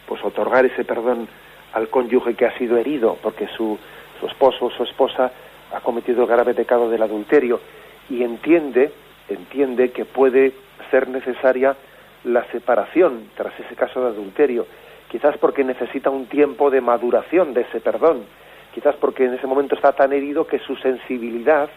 pues 0.06 0.24
otorgar 0.24 0.64
ese 0.64 0.82
perdón 0.82 1.28
al 1.74 1.88
cónyuge 1.88 2.32
que 2.32 2.46
ha 2.46 2.56
sido 2.56 2.78
herido 2.78 3.18
porque 3.22 3.46
su, 3.48 3.78
su 4.18 4.26
esposo 4.26 4.64
o 4.64 4.70
su 4.70 4.84
esposa 4.84 5.30
ha 5.70 5.80
cometido 5.80 6.22
el 6.22 6.28
grave 6.28 6.54
pecado 6.54 6.88
del 6.88 7.02
adulterio 7.02 7.60
y 8.08 8.22
entiende 8.22 8.90
entiende 9.28 9.90
que 9.90 10.06
puede 10.06 10.54
ser 10.90 11.08
necesaria 11.08 11.76
la 12.24 12.42
separación 12.52 13.28
tras 13.36 13.52
ese 13.60 13.74
caso 13.74 14.00
de 14.00 14.08
adulterio 14.08 14.64
quizás 15.10 15.36
porque 15.36 15.62
necesita 15.62 16.08
un 16.08 16.24
tiempo 16.24 16.70
de 16.70 16.80
maduración 16.80 17.52
de 17.52 17.60
ese 17.60 17.80
perdón 17.80 18.24
quizás 18.72 18.96
porque 18.96 19.26
en 19.26 19.34
ese 19.34 19.46
momento 19.46 19.74
está 19.74 19.92
tan 19.92 20.14
herido 20.14 20.46
que 20.46 20.58
su 20.60 20.74
sensibilidad, 20.76 21.68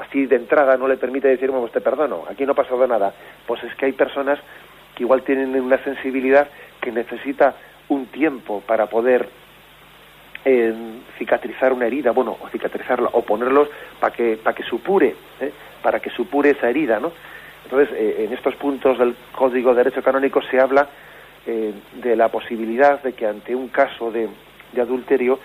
así 0.00 0.26
de 0.26 0.36
entrada, 0.36 0.76
no 0.76 0.88
le 0.88 0.96
permite 0.96 1.28
decir, 1.28 1.50
bueno, 1.50 1.62
pues 1.62 1.72
te 1.72 1.80
perdono, 1.80 2.24
aquí 2.28 2.44
no 2.44 2.52
ha 2.52 2.56
pasado 2.56 2.86
nada. 2.86 3.12
Pues 3.46 3.62
es 3.64 3.74
que 3.74 3.86
hay 3.86 3.92
personas 3.92 4.38
que 4.94 5.04
igual 5.04 5.22
tienen 5.22 5.54
una 5.60 5.82
sensibilidad 5.82 6.48
que 6.80 6.92
necesita 6.92 7.54
un 7.88 8.06
tiempo 8.06 8.62
para 8.66 8.86
poder 8.86 9.28
eh, 10.44 10.74
cicatrizar 11.18 11.72
una 11.72 11.86
herida, 11.86 12.12
bueno, 12.12 12.36
o 12.40 12.48
cicatrizarla, 12.48 13.10
o 13.12 13.22
ponerlos 13.22 13.68
para 13.98 14.14
que, 14.14 14.36
para 14.36 14.56
que 14.56 14.62
supure, 14.62 15.14
¿eh? 15.40 15.52
para 15.82 16.00
que 16.00 16.10
supure 16.10 16.50
esa 16.50 16.68
herida, 16.70 16.98
¿no? 16.98 17.12
Entonces, 17.64 17.94
eh, 17.96 18.24
en 18.24 18.32
estos 18.32 18.54
puntos 18.56 18.98
del 18.98 19.14
Código 19.36 19.70
de 19.70 19.84
Derecho 19.84 20.02
Canónico 20.02 20.42
se 20.42 20.58
habla 20.60 20.88
de 21.46 22.14
la 22.16 22.28
posibilidad 22.28 23.02
de 23.02 23.14
que 23.14 23.26
ante 23.26 23.56
un 23.56 23.68
caso 23.68 24.12
de, 24.12 24.28
de 24.72 24.80
adulterio 24.80 25.40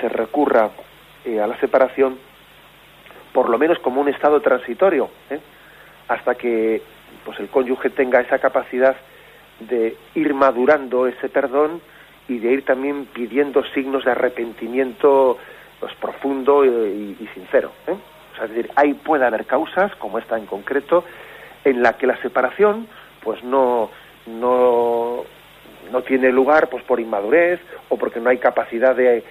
se 0.00 0.08
recurra 0.08 0.70
eh, 1.24 1.40
a 1.40 1.46
la 1.46 1.58
separación 1.58 2.18
por 3.32 3.48
lo 3.48 3.58
menos 3.58 3.78
como 3.78 4.00
un 4.00 4.08
estado 4.08 4.40
transitorio, 4.40 5.10
¿eh? 5.30 5.40
hasta 6.08 6.34
que 6.34 6.82
pues 7.24 7.38
el 7.40 7.48
cónyuge 7.48 7.90
tenga 7.90 8.20
esa 8.20 8.38
capacidad 8.38 8.96
de 9.60 9.96
ir 10.14 10.34
madurando 10.34 11.06
ese 11.06 11.28
perdón 11.28 11.80
y 12.28 12.38
de 12.38 12.52
ir 12.52 12.64
también 12.64 13.06
pidiendo 13.06 13.62
signos 13.74 14.04
de 14.04 14.12
arrepentimiento 14.12 15.38
pues, 15.78 15.92
profundo 15.94 16.64
y, 16.64 17.28
sincero. 17.34 17.72
¿eh? 17.86 17.96
O 18.32 18.36
sea, 18.36 18.44
es 18.46 18.50
decir, 18.50 18.70
ahí 18.76 18.94
puede 18.94 19.26
haber 19.26 19.46
causas, 19.46 19.94
como 19.96 20.18
esta 20.18 20.38
en 20.38 20.46
concreto, 20.46 21.04
en 21.64 21.82
la 21.82 21.96
que 21.96 22.06
la 22.06 22.16
separación 22.22 22.86
pues 23.22 23.44
no, 23.44 23.90
no, 24.26 25.24
no 25.92 26.02
tiene 26.02 26.30
lugar 26.32 26.68
pues 26.68 26.82
por 26.84 27.00
inmadurez 27.00 27.60
o 27.90 27.96
porque 27.96 28.20
no 28.20 28.30
hay 28.30 28.38
capacidad 28.38 28.96
de, 28.96 29.24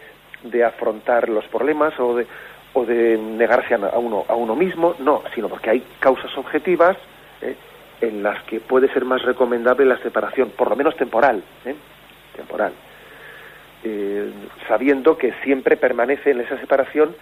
de 0.43 0.63
afrontar 0.63 1.27
los 1.29 1.45
problemas 1.45 1.99
o 1.99 2.15
de, 2.15 2.27
o 2.73 2.85
de 2.85 3.17
negarse 3.17 3.73
a 3.73 3.97
uno, 3.97 4.25
a 4.27 4.35
uno 4.35 4.55
mismo, 4.55 4.95
no, 4.99 5.23
sino 5.33 5.49
porque 5.49 5.69
hay 5.71 5.83
causas 5.99 6.35
objetivas 6.37 6.97
¿eh? 7.41 7.55
en 8.01 8.23
las 8.23 8.43
que 8.43 8.59
puede 8.59 8.91
ser 8.93 9.05
más 9.05 9.21
recomendable 9.23 9.85
la 9.85 9.97
separación, 9.97 10.51
por 10.51 10.69
lo 10.69 10.75
menos 10.75 10.95
temporal, 10.95 11.43
¿eh? 11.65 11.75
temporal, 12.35 12.71
eh, 13.83 14.31
sabiendo 14.67 15.17
que 15.17 15.33
siempre 15.43 15.77
permanece 15.77 16.31
en 16.31 16.41
esa 16.41 16.59
separación 16.59 17.15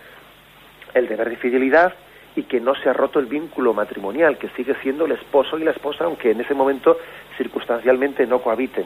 el 0.93 1.07
deber 1.07 1.29
de 1.29 1.37
fidelidad 1.37 1.93
y 2.35 2.43
que 2.43 2.59
no 2.59 2.75
se 2.75 2.89
ha 2.89 2.93
roto 2.93 3.19
el 3.19 3.25
vínculo 3.25 3.73
matrimonial, 3.73 4.37
que 4.37 4.49
sigue 4.49 4.75
siendo 4.83 5.05
el 5.05 5.13
esposo 5.13 5.57
y 5.57 5.63
la 5.63 5.71
esposa, 5.71 6.03
aunque 6.03 6.31
en 6.31 6.41
ese 6.41 6.53
momento 6.53 6.97
circunstancialmente 7.35 8.27
no 8.27 8.39
cohabiten. 8.39 8.85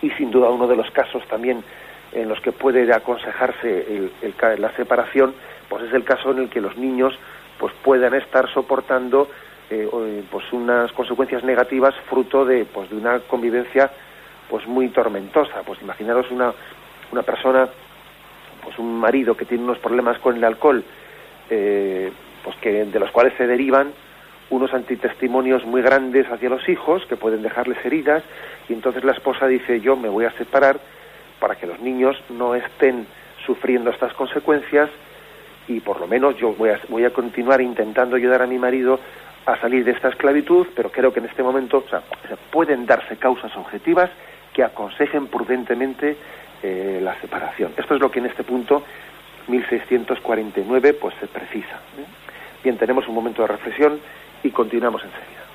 Y 0.00 0.10
sin 0.10 0.30
duda 0.30 0.50
uno 0.50 0.68
de 0.68 0.76
los 0.76 0.88
casos 0.92 1.26
también 1.26 1.64
en 2.12 2.28
los 2.28 2.40
que 2.40 2.52
puede 2.52 2.92
aconsejarse 2.92 4.10
la 4.58 4.70
separación, 4.76 5.34
pues 5.68 5.84
es 5.84 5.92
el 5.92 6.04
caso 6.04 6.30
en 6.30 6.38
el 6.38 6.48
que 6.48 6.60
los 6.60 6.76
niños 6.76 7.18
pues 7.58 7.72
puedan 7.82 8.14
estar 8.14 8.50
soportando 8.52 9.28
eh, 9.70 9.88
eh, 9.92 10.24
pues 10.30 10.44
unas 10.52 10.92
consecuencias 10.92 11.44
negativas 11.44 11.94
fruto 12.08 12.44
de 12.44 12.64
pues 12.64 12.88
de 12.90 12.96
una 12.96 13.18
convivencia 13.20 13.90
pues 14.48 14.66
muy 14.66 14.88
tormentosa. 14.88 15.62
Pues 15.64 15.80
imaginaros 15.82 16.30
una 16.30 16.52
una 17.12 17.22
persona 17.22 17.68
pues 18.62 18.78
un 18.78 18.98
marido 18.98 19.36
que 19.36 19.44
tiene 19.44 19.64
unos 19.64 19.78
problemas 19.78 20.18
con 20.18 20.36
el 20.36 20.44
alcohol 20.44 20.82
eh, 21.50 22.10
pues 22.42 22.56
que 22.56 22.84
de 22.84 23.00
los 23.00 23.10
cuales 23.10 23.34
se 23.36 23.46
derivan 23.46 23.92
unos 24.50 24.72
antitestimonios 24.72 25.64
muy 25.66 25.82
grandes 25.82 26.30
hacia 26.30 26.48
los 26.48 26.66
hijos 26.68 27.04
que 27.06 27.16
pueden 27.16 27.42
dejarles 27.42 27.84
heridas 27.84 28.22
y 28.68 28.72
entonces 28.72 29.04
la 29.04 29.12
esposa 29.12 29.46
dice 29.46 29.80
yo 29.80 29.96
me 29.96 30.08
voy 30.08 30.24
a 30.24 30.32
separar 30.32 30.78
para 31.40 31.56
que 31.56 31.66
los 31.66 31.80
niños 31.80 32.16
no 32.30 32.54
estén 32.54 33.06
sufriendo 33.44 33.90
estas 33.90 34.12
consecuencias 34.14 34.90
y 35.68 35.80
por 35.80 36.00
lo 36.00 36.06
menos 36.06 36.36
yo 36.36 36.54
voy 36.54 37.04
a, 37.04 37.10
continuar 37.10 37.60
intentando 37.60 38.16
ayudar 38.16 38.42
a 38.42 38.46
mi 38.46 38.58
marido 38.58 38.98
a 39.46 39.56
salir 39.60 39.84
de 39.84 39.92
esta 39.92 40.08
esclavitud, 40.08 40.66
pero 40.74 40.90
creo 40.90 41.12
que 41.12 41.20
en 41.20 41.26
este 41.26 41.42
momento 41.42 41.84
pueden 42.50 42.86
darse 42.86 43.16
causas 43.16 43.54
objetivas 43.56 44.10
que 44.52 44.64
aconsejen 44.64 45.28
prudentemente 45.28 46.16
eh, 46.62 47.00
la 47.02 47.18
separación. 47.20 47.72
Esto 47.76 47.94
es 47.94 48.00
lo 48.00 48.10
que 48.10 48.18
en 48.18 48.26
este 48.26 48.44
punto 48.44 48.82
1649 49.46 50.94
pues 50.94 51.14
se 51.20 51.26
precisa. 51.26 51.76
¿eh? 51.98 52.04
Bien, 52.64 52.76
tenemos 52.76 53.06
un 53.08 53.14
momento 53.14 53.42
de 53.42 53.48
reflexión 53.48 54.00
y 54.42 54.50
continuamos 54.50 55.02
enseguida. 55.04 55.47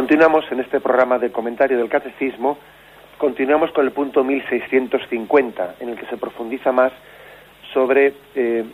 Continuamos 0.00 0.50
en 0.50 0.60
este 0.60 0.80
programa 0.80 1.18
de 1.18 1.30
comentario 1.30 1.76
del 1.76 1.90
catecismo, 1.90 2.56
continuamos 3.18 3.70
con 3.70 3.84
el 3.84 3.92
punto 3.92 4.24
1650, 4.24 5.74
en 5.78 5.90
el 5.90 5.96
que 5.98 6.06
se 6.06 6.16
profundiza 6.16 6.72
más 6.72 6.90
sobre 7.74 8.14
eh, 8.34 8.64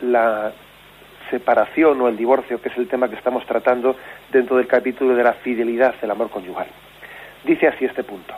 la 0.00 0.50
separación 1.30 2.00
o 2.00 2.08
el 2.08 2.16
divorcio, 2.16 2.60
que 2.60 2.70
es 2.70 2.76
el 2.78 2.88
tema 2.88 3.08
que 3.08 3.14
estamos 3.14 3.46
tratando 3.46 3.94
dentro 4.32 4.56
del 4.56 4.66
capítulo 4.66 5.14
de 5.14 5.22
la 5.22 5.34
fidelidad 5.34 5.94
del 6.00 6.10
amor 6.10 6.30
conyugal. 6.30 6.66
Dice 7.44 7.68
así 7.68 7.84
este 7.84 8.02
punto. 8.02 8.34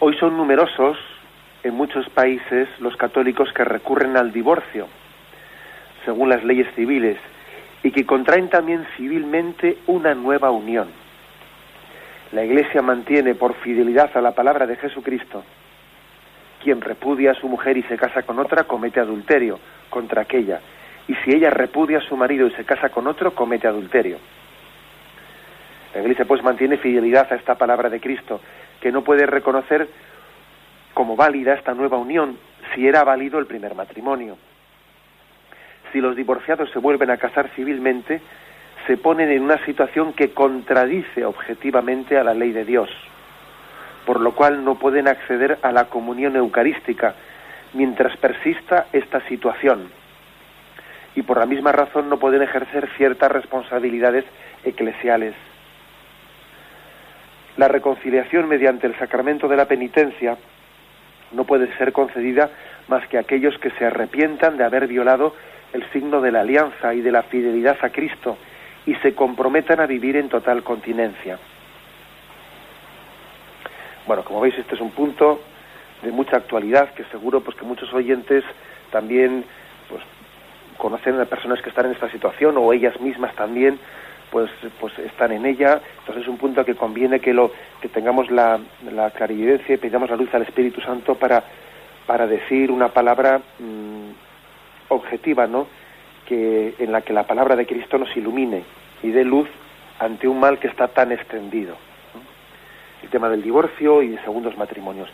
Hoy 0.00 0.16
son 0.18 0.36
numerosos 0.36 0.98
en 1.62 1.74
muchos 1.74 2.08
países 2.08 2.68
los 2.80 2.96
católicos 2.96 3.52
que 3.52 3.62
recurren 3.62 4.16
al 4.16 4.32
divorcio, 4.32 4.88
según 6.04 6.28
las 6.28 6.42
leyes 6.42 6.66
civiles, 6.74 7.18
y 7.82 7.90
que 7.90 8.06
contraen 8.06 8.48
también 8.48 8.86
civilmente 8.96 9.78
una 9.86 10.14
nueva 10.14 10.50
unión. 10.50 10.88
La 12.32 12.44
Iglesia 12.44 12.80
mantiene 12.80 13.34
por 13.34 13.54
fidelidad 13.56 14.10
a 14.16 14.20
la 14.20 14.32
palabra 14.32 14.66
de 14.66 14.76
Jesucristo. 14.76 15.44
Quien 16.62 16.80
repudia 16.80 17.32
a 17.32 17.34
su 17.34 17.48
mujer 17.48 17.76
y 17.76 17.82
se 17.82 17.96
casa 17.96 18.22
con 18.22 18.38
otra 18.38 18.64
comete 18.64 19.00
adulterio 19.00 19.58
contra 19.90 20.22
aquella. 20.22 20.60
Y 21.08 21.14
si 21.16 21.32
ella 21.32 21.50
repudia 21.50 21.98
a 21.98 22.02
su 22.02 22.16
marido 22.16 22.46
y 22.46 22.52
se 22.52 22.64
casa 22.64 22.88
con 22.90 23.06
otro, 23.06 23.34
comete 23.34 23.66
adulterio. 23.66 24.18
La 25.94 26.00
Iglesia 26.00 26.24
pues 26.24 26.42
mantiene 26.42 26.78
fidelidad 26.78 27.30
a 27.32 27.36
esta 27.36 27.56
palabra 27.56 27.90
de 27.90 28.00
Cristo, 28.00 28.40
que 28.80 28.92
no 28.92 29.02
puede 29.02 29.26
reconocer 29.26 29.88
como 30.94 31.16
válida 31.16 31.54
esta 31.54 31.74
nueva 31.74 31.98
unión 31.98 32.38
si 32.74 32.86
era 32.86 33.02
válido 33.02 33.38
el 33.38 33.46
primer 33.46 33.74
matrimonio 33.74 34.38
si 35.92 36.00
los 36.00 36.16
divorciados 36.16 36.70
se 36.70 36.78
vuelven 36.78 37.10
a 37.10 37.18
casar 37.18 37.48
civilmente, 37.50 38.20
se 38.86 38.96
ponen 38.96 39.30
en 39.30 39.42
una 39.42 39.64
situación 39.64 40.12
que 40.12 40.30
contradice 40.30 41.24
objetivamente 41.24 42.18
a 42.18 42.24
la 42.24 42.34
ley 42.34 42.52
de 42.52 42.64
Dios, 42.64 42.90
por 44.06 44.20
lo 44.20 44.34
cual 44.34 44.64
no 44.64 44.76
pueden 44.76 45.06
acceder 45.06 45.58
a 45.62 45.70
la 45.70 45.84
comunión 45.84 46.36
eucarística 46.36 47.14
mientras 47.74 48.16
persista 48.16 48.86
esta 48.92 49.20
situación. 49.28 49.88
Y 51.14 51.22
por 51.22 51.38
la 51.38 51.46
misma 51.46 51.72
razón 51.72 52.08
no 52.08 52.18
pueden 52.18 52.42
ejercer 52.42 52.88
ciertas 52.96 53.30
responsabilidades 53.30 54.24
eclesiales. 54.64 55.34
La 57.56 57.68
reconciliación 57.68 58.48
mediante 58.48 58.86
el 58.86 58.96
sacramento 58.98 59.46
de 59.46 59.56
la 59.56 59.66
penitencia 59.66 60.38
no 61.32 61.44
puede 61.44 61.74
ser 61.76 61.92
concedida 61.92 62.50
más 62.88 63.06
que 63.08 63.16
a 63.16 63.20
aquellos 63.20 63.58
que 63.58 63.70
se 63.70 63.86
arrepientan 63.86 64.56
de 64.56 64.64
haber 64.64 64.86
violado 64.86 65.34
el 65.72 65.88
signo 65.90 66.20
de 66.20 66.32
la 66.32 66.40
alianza 66.40 66.94
y 66.94 67.00
de 67.00 67.12
la 67.12 67.22
fidelidad 67.22 67.78
a 67.82 67.90
Cristo 67.90 68.36
y 68.86 68.94
se 68.96 69.14
comprometan 69.14 69.80
a 69.80 69.86
vivir 69.86 70.16
en 70.16 70.28
total 70.28 70.62
continencia. 70.62 71.38
Bueno, 74.06 74.24
como 74.24 74.40
veis, 74.40 74.58
este 74.58 74.74
es 74.74 74.80
un 74.80 74.90
punto 74.90 75.40
de 76.02 76.10
mucha 76.10 76.36
actualidad 76.36 76.92
que 76.94 77.04
seguro 77.04 77.40
pues 77.40 77.56
que 77.56 77.64
muchos 77.64 77.92
oyentes 77.94 78.44
también 78.90 79.44
pues 79.88 80.02
conocen 80.76 81.20
a 81.20 81.24
personas 81.26 81.62
que 81.62 81.68
están 81.68 81.86
en 81.86 81.92
esta 81.92 82.10
situación 82.10 82.56
o 82.58 82.72
ellas 82.72 83.00
mismas 83.00 83.34
también 83.36 83.78
pues, 84.32 84.50
pues 84.80 84.98
están 84.98 85.30
en 85.30 85.46
ella. 85.46 85.80
Entonces 86.00 86.24
es 86.24 86.28
un 86.28 86.38
punto 86.38 86.64
que 86.64 86.74
conviene 86.74 87.20
que, 87.20 87.32
lo, 87.32 87.52
que 87.80 87.88
tengamos 87.88 88.30
la, 88.30 88.58
la 88.90 89.10
clarividencia 89.10 89.74
y 89.74 89.78
pidamos 89.78 90.10
la 90.10 90.16
luz 90.16 90.34
al 90.34 90.42
Espíritu 90.42 90.80
Santo 90.80 91.14
para, 91.14 91.44
para 92.06 92.26
decir 92.26 92.72
una 92.72 92.88
palabra 92.88 93.38
mm, 93.58 94.10
objetiva, 94.88 95.46
¿no? 95.46 95.66
Que, 96.26 96.74
en 96.78 96.90
la 96.90 97.02
que 97.02 97.12
la 97.12 97.26
palabra 97.26 97.54
de 97.54 97.66
Cristo 97.66 97.98
nos 97.98 98.16
ilumine 98.16 98.64
y 99.02 99.10
dé 99.10 99.24
luz 99.24 99.48
ante 99.98 100.26
un 100.26 100.40
mal 100.40 100.58
que 100.58 100.68
está 100.68 100.88
tan 100.88 101.12
extendido. 101.12 101.76
El 103.02 103.10
tema 103.10 103.28
del 103.28 103.42
divorcio 103.42 104.02
y 104.02 104.08
de 104.08 104.22
segundos 104.22 104.56
matrimonios. 104.56 105.08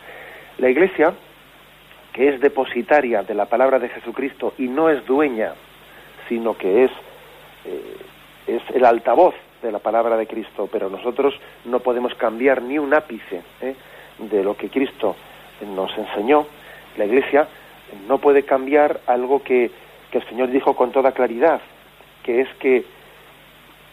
La 0.57 0.69
Iglesia, 0.69 1.13
que 2.13 2.29
es 2.29 2.39
depositaria 2.39 3.23
de 3.23 3.33
la 3.33 3.45
palabra 3.45 3.79
de 3.79 3.89
Jesucristo 3.89 4.53
y 4.57 4.67
no 4.67 4.89
es 4.89 5.05
dueña, 5.05 5.53
sino 6.27 6.57
que 6.57 6.85
es, 6.85 6.91
eh, 7.65 7.97
es 8.47 8.61
el 8.73 8.85
altavoz 8.85 9.35
de 9.61 9.71
la 9.71 9.79
palabra 9.79 10.17
de 10.17 10.27
Cristo, 10.27 10.69
pero 10.71 10.89
nosotros 10.89 11.33
no 11.65 11.79
podemos 11.79 12.13
cambiar 12.15 12.61
ni 12.61 12.77
un 12.77 12.93
ápice 12.93 13.41
¿eh? 13.61 13.75
de 14.17 14.43
lo 14.43 14.55
que 14.55 14.69
Cristo 14.69 15.15
nos 15.75 15.95
enseñó. 15.97 16.45
La 16.97 17.05
Iglesia 17.05 17.47
no 18.07 18.17
puede 18.19 18.43
cambiar 18.43 19.01
algo 19.07 19.43
que, 19.43 19.71
que 20.11 20.19
el 20.19 20.27
Señor 20.27 20.49
dijo 20.49 20.75
con 20.75 20.91
toda 20.91 21.11
claridad, 21.11 21.61
que 22.23 22.41
es 22.41 22.49
que 22.59 22.85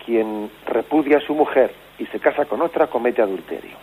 quien 0.04 0.50
repudia 0.66 1.18
a 1.18 1.20
su 1.20 1.34
mujer 1.34 1.72
y 1.98 2.06
se 2.06 2.20
casa 2.20 2.44
con 2.44 2.62
otra 2.62 2.86
comete 2.86 3.22
adulterio. 3.22 3.76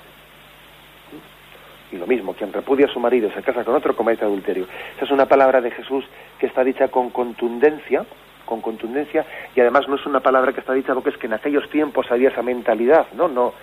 Y 1.91 1.97
lo 1.97 2.08
mismo, 2.08 2.34
quien 2.34 2.52
repudia 2.52 2.88
a 2.88 2.89
su 2.89 2.99
marido 2.99 3.28
y 3.28 3.32
se 3.32 3.43
casa 3.43 3.63
con 3.63 3.76
otro 3.76 3.95
comete 3.95 4.26
adulterio. 4.26 4.65
Esa 4.95 5.06
es 5.06 5.12
una 5.12 5.28
palabra 5.28 5.62
de 5.62 5.69
Jesús 5.69 6.06
que 6.39 6.47
está 6.47 6.63
dicha 6.63 6.88
con 6.88 7.12
contundencia, 7.12 8.06
con 8.53 8.61
contundencia, 8.61 9.25
y 9.55 9.59
además 9.59 9.87
no 9.87 9.95
es 9.95 10.05
una 10.05 10.19
palabra 10.19 10.53
que 10.53 10.59
está 10.59 10.73
dicha 10.73 10.93
porque 10.93 11.09
es 11.09 11.17
que 11.17 11.27
en 11.27 11.33
aquellos 11.33 11.67
tiempos 11.69 12.11
había 12.11 12.29
esa 12.29 12.43
mentalidad, 12.43 13.07
no, 13.13 13.27
no. 13.27 13.53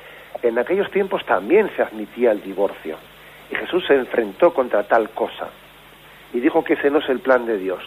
En 0.42 0.58
aquellos 0.58 0.90
tiempos 0.90 1.24
también 1.24 1.70
se 1.76 1.82
admitía 1.82 2.32
el 2.32 2.42
divorcio. 2.42 2.96
Y 3.50 3.54
Jesús 3.54 3.84
se 3.86 3.94
enfrentó 3.94 4.52
contra 4.52 4.82
tal 4.84 5.10
cosa. 5.10 5.48
Y 6.32 6.40
dijo 6.40 6.64
que 6.64 6.74
ese 6.74 6.90
no 6.90 6.98
es 6.98 7.08
el 7.08 7.20
plan 7.20 7.46
de 7.46 7.58
Dios. 7.58 7.82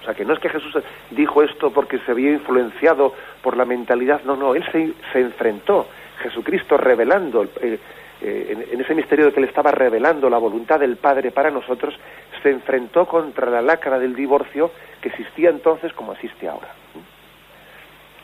O 0.00 0.04
sea, 0.04 0.14
que 0.14 0.24
no 0.24 0.34
es 0.34 0.38
que 0.38 0.48
Jesús 0.48 0.76
dijo 1.10 1.42
esto 1.42 1.70
porque 1.70 1.98
se 2.00 2.10
había 2.10 2.32
influenciado 2.32 3.14
por 3.42 3.56
la 3.56 3.64
mentalidad, 3.64 4.22
no, 4.24 4.36
no, 4.36 4.54
él 4.54 4.64
se, 4.70 4.92
se 5.12 5.20
enfrentó, 5.20 5.88
Jesucristo 6.22 6.76
revelando, 6.76 7.44
eh, 7.60 7.78
eh, 8.20 8.66
en, 8.72 8.80
ese 8.80 8.94
misterio 8.94 9.26
de 9.26 9.32
que 9.32 9.40
le 9.40 9.46
estaba 9.46 9.70
revelando 9.70 10.30
la 10.30 10.38
voluntad 10.38 10.80
del 10.80 10.96
Padre 10.96 11.30
para 11.30 11.50
nosotros, 11.50 11.94
se 12.42 12.50
enfrentó 12.50 13.06
contra 13.06 13.50
la 13.50 13.60
lacra 13.60 13.98
del 13.98 14.14
divorcio 14.14 14.70
que 15.00 15.08
existía 15.08 15.50
entonces 15.50 15.92
como 15.92 16.12
existe 16.12 16.48
ahora. 16.48 16.68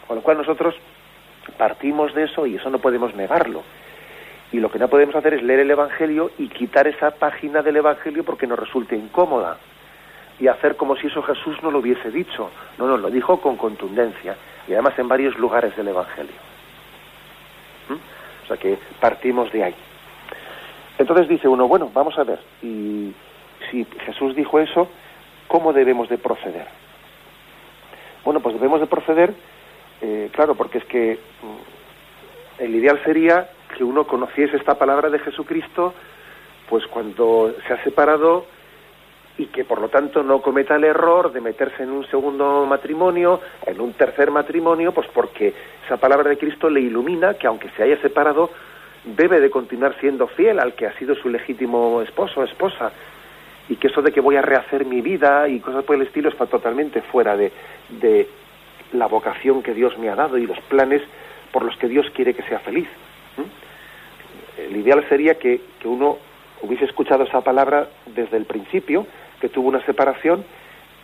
Con 0.06 0.16
lo 0.16 0.22
cual 0.22 0.38
nosotros 0.38 0.74
partimos 1.58 2.14
de 2.14 2.24
eso 2.24 2.46
y 2.46 2.56
eso 2.56 2.70
no 2.70 2.78
podemos 2.78 3.14
negarlo. 3.14 3.62
Y 4.50 4.60
lo 4.60 4.70
que 4.70 4.78
no 4.78 4.88
podemos 4.88 5.14
hacer 5.14 5.34
es 5.34 5.42
leer 5.42 5.60
el 5.60 5.70
Evangelio 5.70 6.30
y 6.38 6.48
quitar 6.48 6.86
esa 6.86 7.10
página 7.12 7.62
del 7.62 7.76
Evangelio 7.76 8.24
porque 8.24 8.46
nos 8.46 8.58
resulte 8.58 8.96
incómoda 8.96 9.58
y 10.38 10.48
hacer 10.48 10.76
como 10.76 10.96
si 10.96 11.06
eso 11.06 11.22
Jesús 11.22 11.56
no 11.62 11.70
lo 11.70 11.78
hubiese 11.78 12.10
dicho. 12.10 12.50
No, 12.78 12.86
no, 12.86 12.96
lo 12.96 13.10
dijo 13.10 13.40
con 13.40 13.56
contundencia 13.56 14.36
y 14.66 14.72
además 14.72 14.98
en 14.98 15.08
varios 15.08 15.38
lugares 15.38 15.76
del 15.76 15.88
Evangelio. 15.88 16.51
O 18.44 18.46
sea 18.46 18.56
que 18.56 18.78
partimos 19.00 19.50
de 19.52 19.64
ahí. 19.64 19.74
Entonces 20.98 21.28
dice 21.28 21.48
uno, 21.48 21.68
bueno, 21.68 21.90
vamos 21.92 22.18
a 22.18 22.24
ver, 22.24 22.38
y 22.62 23.12
si 23.70 23.84
Jesús 24.04 24.36
dijo 24.36 24.60
eso, 24.60 24.88
¿cómo 25.48 25.72
debemos 25.72 26.08
de 26.08 26.18
proceder? 26.18 26.66
Bueno, 28.24 28.40
pues 28.40 28.54
debemos 28.54 28.80
de 28.80 28.86
proceder, 28.86 29.34
eh, 30.00 30.30
claro, 30.32 30.54
porque 30.54 30.78
es 30.78 30.84
que 30.84 31.18
mm, 31.42 32.62
el 32.62 32.74
ideal 32.74 33.00
sería 33.04 33.48
que 33.76 33.84
uno 33.84 34.06
conociese 34.06 34.56
esta 34.56 34.78
palabra 34.78 35.08
de 35.08 35.18
Jesucristo, 35.18 35.94
pues 36.68 36.86
cuando 36.86 37.54
se 37.66 37.72
ha 37.72 37.82
separado 37.82 38.46
y 39.38 39.46
que 39.46 39.64
por 39.64 39.80
lo 39.80 39.88
tanto 39.88 40.22
no 40.22 40.42
cometa 40.42 40.76
el 40.76 40.84
error 40.84 41.32
de 41.32 41.40
meterse 41.40 41.82
en 41.82 41.90
un 41.90 42.06
segundo 42.06 42.66
matrimonio, 42.66 43.40
en 43.64 43.80
un 43.80 43.94
tercer 43.94 44.30
matrimonio, 44.30 44.92
pues 44.92 45.08
porque 45.08 45.54
esa 45.86 45.96
palabra 45.96 46.28
de 46.28 46.38
Cristo 46.38 46.68
le 46.68 46.80
ilumina 46.80 47.34
que 47.34 47.46
aunque 47.46 47.70
se 47.70 47.82
haya 47.82 48.00
separado, 48.02 48.50
debe 49.04 49.40
de 49.40 49.50
continuar 49.50 49.98
siendo 49.98 50.26
fiel 50.28 50.60
al 50.60 50.74
que 50.74 50.86
ha 50.86 50.96
sido 50.98 51.14
su 51.14 51.28
legítimo 51.28 52.02
esposo 52.02 52.40
o 52.40 52.44
esposa, 52.44 52.92
y 53.68 53.76
que 53.76 53.88
eso 53.88 54.02
de 54.02 54.12
que 54.12 54.20
voy 54.20 54.36
a 54.36 54.42
rehacer 54.42 54.84
mi 54.84 55.00
vida 55.00 55.48
y 55.48 55.60
cosas 55.60 55.84
por 55.84 55.96
el 55.96 56.02
estilo 56.02 56.28
está 56.28 56.46
totalmente 56.46 57.00
fuera 57.00 57.36
de, 57.36 57.52
de 58.00 58.28
la 58.92 59.06
vocación 59.06 59.62
que 59.62 59.72
Dios 59.72 59.96
me 59.98 60.10
ha 60.10 60.14
dado 60.14 60.36
y 60.36 60.46
los 60.46 60.60
planes 60.62 61.02
por 61.52 61.64
los 61.64 61.76
que 61.76 61.88
Dios 61.88 62.06
quiere 62.14 62.34
que 62.34 62.42
sea 62.42 62.58
feliz. 62.58 62.88
El 64.58 64.76
ideal 64.76 65.04
sería 65.08 65.38
que, 65.38 65.60
que 65.80 65.88
uno 65.88 66.18
hubiese 66.60 66.84
escuchado 66.84 67.24
esa 67.24 67.40
palabra 67.40 67.88
desde 68.06 68.36
el 68.36 68.44
principio, 68.44 69.06
que 69.42 69.48
tuvo 69.48 69.68
una 69.68 69.84
separación 69.84 70.44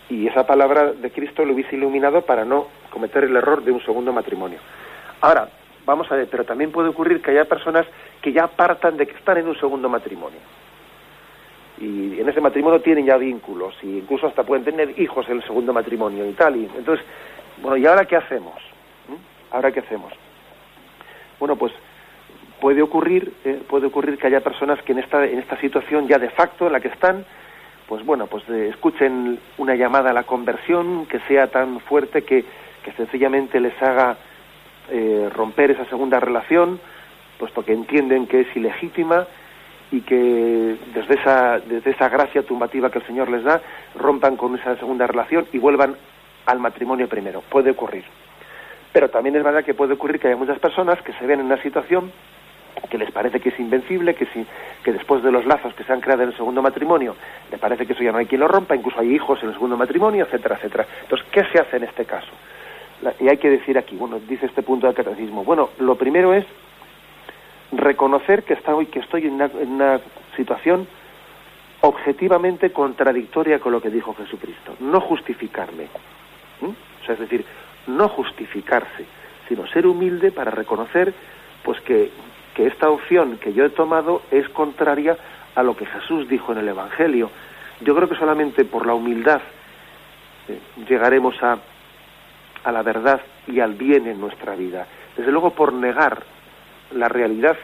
y 0.08 0.28
esa 0.28 0.46
palabra 0.46 0.92
de 0.92 1.10
Cristo 1.10 1.44
lo 1.44 1.54
hubiese 1.54 1.74
iluminado 1.74 2.22
para 2.22 2.44
no 2.44 2.68
cometer 2.88 3.24
el 3.24 3.34
error 3.34 3.64
de 3.64 3.72
un 3.72 3.84
segundo 3.84 4.12
matrimonio. 4.12 4.60
Ahora, 5.20 5.48
vamos 5.84 6.10
a 6.12 6.14
ver, 6.14 6.28
pero 6.30 6.44
también 6.44 6.70
puede 6.70 6.88
ocurrir 6.88 7.20
que 7.20 7.32
haya 7.32 7.46
personas 7.46 7.84
que 8.22 8.32
ya 8.32 8.46
partan 8.46 8.96
de 8.96 9.08
que 9.08 9.16
están 9.16 9.38
en 9.38 9.48
un 9.48 9.58
segundo 9.58 9.88
matrimonio. 9.88 10.38
Y 11.80 12.20
en 12.20 12.28
ese 12.28 12.40
matrimonio 12.40 12.80
tienen 12.80 13.06
ya 13.06 13.16
vínculos, 13.16 13.74
y 13.82 13.98
incluso 13.98 14.28
hasta 14.28 14.44
pueden 14.44 14.64
tener 14.64 15.00
hijos 15.00 15.28
en 15.28 15.38
el 15.38 15.42
segundo 15.42 15.72
matrimonio 15.72 16.24
y 16.24 16.32
tal. 16.34 16.54
Y 16.54 16.70
entonces, 16.76 17.04
bueno, 17.60 17.76
¿y 17.76 17.86
ahora 17.86 18.04
qué 18.04 18.14
hacemos? 18.14 18.54
¿Mm? 19.08 19.54
¿Ahora 19.54 19.72
qué 19.72 19.80
hacemos? 19.80 20.12
Bueno, 21.40 21.56
pues 21.56 21.72
puede 22.60 22.82
ocurrir, 22.82 23.32
eh, 23.44 23.60
puede 23.68 23.86
ocurrir 23.86 24.16
que 24.16 24.28
haya 24.28 24.40
personas 24.40 24.80
que 24.82 24.92
en 24.92 25.00
esta, 25.00 25.24
en 25.24 25.40
esta 25.40 25.60
situación 25.60 26.06
ya 26.06 26.18
de 26.18 26.30
facto 26.30 26.68
en 26.68 26.72
la 26.72 26.80
que 26.80 26.88
están, 26.88 27.24
pues 27.88 28.04
bueno, 28.04 28.26
pues 28.26 28.44
eh, 28.50 28.68
escuchen 28.68 29.38
una 29.56 29.74
llamada 29.74 30.10
a 30.10 30.12
la 30.12 30.24
conversión 30.24 31.06
que 31.06 31.20
sea 31.20 31.46
tan 31.46 31.80
fuerte 31.80 32.22
que, 32.22 32.44
que 32.84 32.92
sencillamente 32.92 33.58
les 33.60 33.80
haga 33.82 34.18
eh, 34.90 35.30
romper 35.34 35.70
esa 35.70 35.86
segunda 35.86 36.20
relación, 36.20 36.78
puesto 37.38 37.64
que 37.64 37.72
entienden 37.72 38.26
que 38.26 38.40
es 38.40 38.56
ilegítima 38.56 39.26
y 39.90 40.02
que 40.02 40.76
desde 40.92 41.14
esa, 41.14 41.60
desde 41.60 41.92
esa 41.92 42.10
gracia 42.10 42.42
tumbativa 42.42 42.90
que 42.90 42.98
el 42.98 43.06
Señor 43.06 43.30
les 43.30 43.42
da, 43.42 43.62
rompan 43.94 44.36
con 44.36 44.54
esa 44.54 44.76
segunda 44.76 45.06
relación 45.06 45.46
y 45.52 45.58
vuelvan 45.58 45.96
al 46.44 46.58
matrimonio 46.58 47.08
primero. 47.08 47.42
Puede 47.48 47.70
ocurrir. 47.70 48.04
Pero 48.92 49.08
también 49.08 49.36
es 49.36 49.42
verdad 49.42 49.64
que 49.64 49.72
puede 49.72 49.94
ocurrir 49.94 50.20
que 50.20 50.28
hay 50.28 50.34
muchas 50.34 50.58
personas 50.58 51.00
que 51.02 51.14
se 51.14 51.26
ven 51.26 51.40
en 51.40 51.46
una 51.46 51.62
situación 51.62 52.12
que 52.90 52.98
les 52.98 53.10
parece 53.10 53.40
que 53.40 53.50
es 53.50 53.58
invencible, 53.58 54.14
que, 54.14 54.26
si, 54.26 54.46
que 54.82 54.92
después 54.92 55.22
de 55.22 55.32
los 55.32 55.46
lazos 55.46 55.74
que 55.74 55.84
se 55.84 55.92
han 55.92 56.00
creado 56.00 56.22
en 56.22 56.30
el 56.30 56.36
segundo 56.36 56.62
matrimonio, 56.62 57.16
le 57.50 57.58
parece 57.58 57.86
que 57.86 57.92
eso 57.92 58.02
ya 58.02 58.12
no 58.12 58.18
hay 58.18 58.26
quien 58.26 58.40
lo 58.40 58.48
rompa, 58.48 58.76
incluso 58.76 59.00
hay 59.00 59.14
hijos 59.14 59.42
en 59.42 59.48
el 59.48 59.54
segundo 59.54 59.76
matrimonio, 59.76 60.24
etcétera, 60.24 60.56
etcétera. 60.56 60.86
Entonces, 61.02 61.26
¿qué 61.30 61.44
se 61.52 61.58
hace 61.60 61.76
en 61.76 61.84
este 61.84 62.04
caso? 62.04 62.30
y 63.20 63.28
hay 63.28 63.36
que 63.36 63.48
decir 63.48 63.78
aquí, 63.78 63.94
bueno, 63.94 64.18
dice 64.28 64.46
este 64.46 64.62
punto 64.62 64.88
del 64.88 64.96
catecismo, 64.96 65.44
bueno, 65.44 65.70
lo 65.78 65.94
primero 65.94 66.34
es 66.34 66.44
reconocer 67.72 68.42
que, 68.42 68.54
está, 68.54 68.72
que 68.90 68.98
estoy 68.98 69.26
en 69.26 69.34
una, 69.34 70.00
situación 70.36 70.86
objetivamente 71.80 72.70
contradictoria 72.70 73.58
con 73.60 73.72
lo 73.72 73.80
que 73.80 73.90
dijo 73.90 74.14
Jesucristo, 74.14 74.74
no 74.80 75.00
justificarme. 75.00 75.86
O 76.60 77.04
sea, 77.04 77.14
es 77.14 77.20
decir, 77.20 77.44
no 77.86 78.08
justificarse, 78.08 79.04
sino 79.48 79.66
ser 79.66 79.86
humilde 79.86 80.30
para 80.30 80.50
reconocer 80.50 81.12
pues 81.62 81.80
que 81.80 82.10
que 82.58 82.66
esta 82.66 82.90
opción 82.90 83.38
que 83.38 83.52
yo 83.52 83.64
he 83.64 83.70
tomado 83.70 84.22
es 84.32 84.48
contraria 84.48 85.16
a 85.54 85.62
lo 85.62 85.76
que 85.76 85.86
Jesús 85.86 86.28
dijo 86.28 86.50
en 86.50 86.58
el 86.58 86.66
Evangelio. 86.66 87.30
Yo 87.82 87.94
creo 87.94 88.08
que 88.08 88.16
solamente 88.16 88.64
por 88.64 88.84
la 88.84 88.94
humildad 88.94 89.40
eh, 90.48 90.58
llegaremos 90.88 91.40
a, 91.40 91.58
a 92.64 92.72
la 92.72 92.82
verdad 92.82 93.20
y 93.46 93.60
al 93.60 93.74
bien 93.74 94.08
en 94.08 94.20
nuestra 94.20 94.56
vida. 94.56 94.88
Desde 95.16 95.30
luego 95.30 95.50
por 95.50 95.72
negar 95.72 96.24
la 96.90 97.06
realidad 97.06 97.56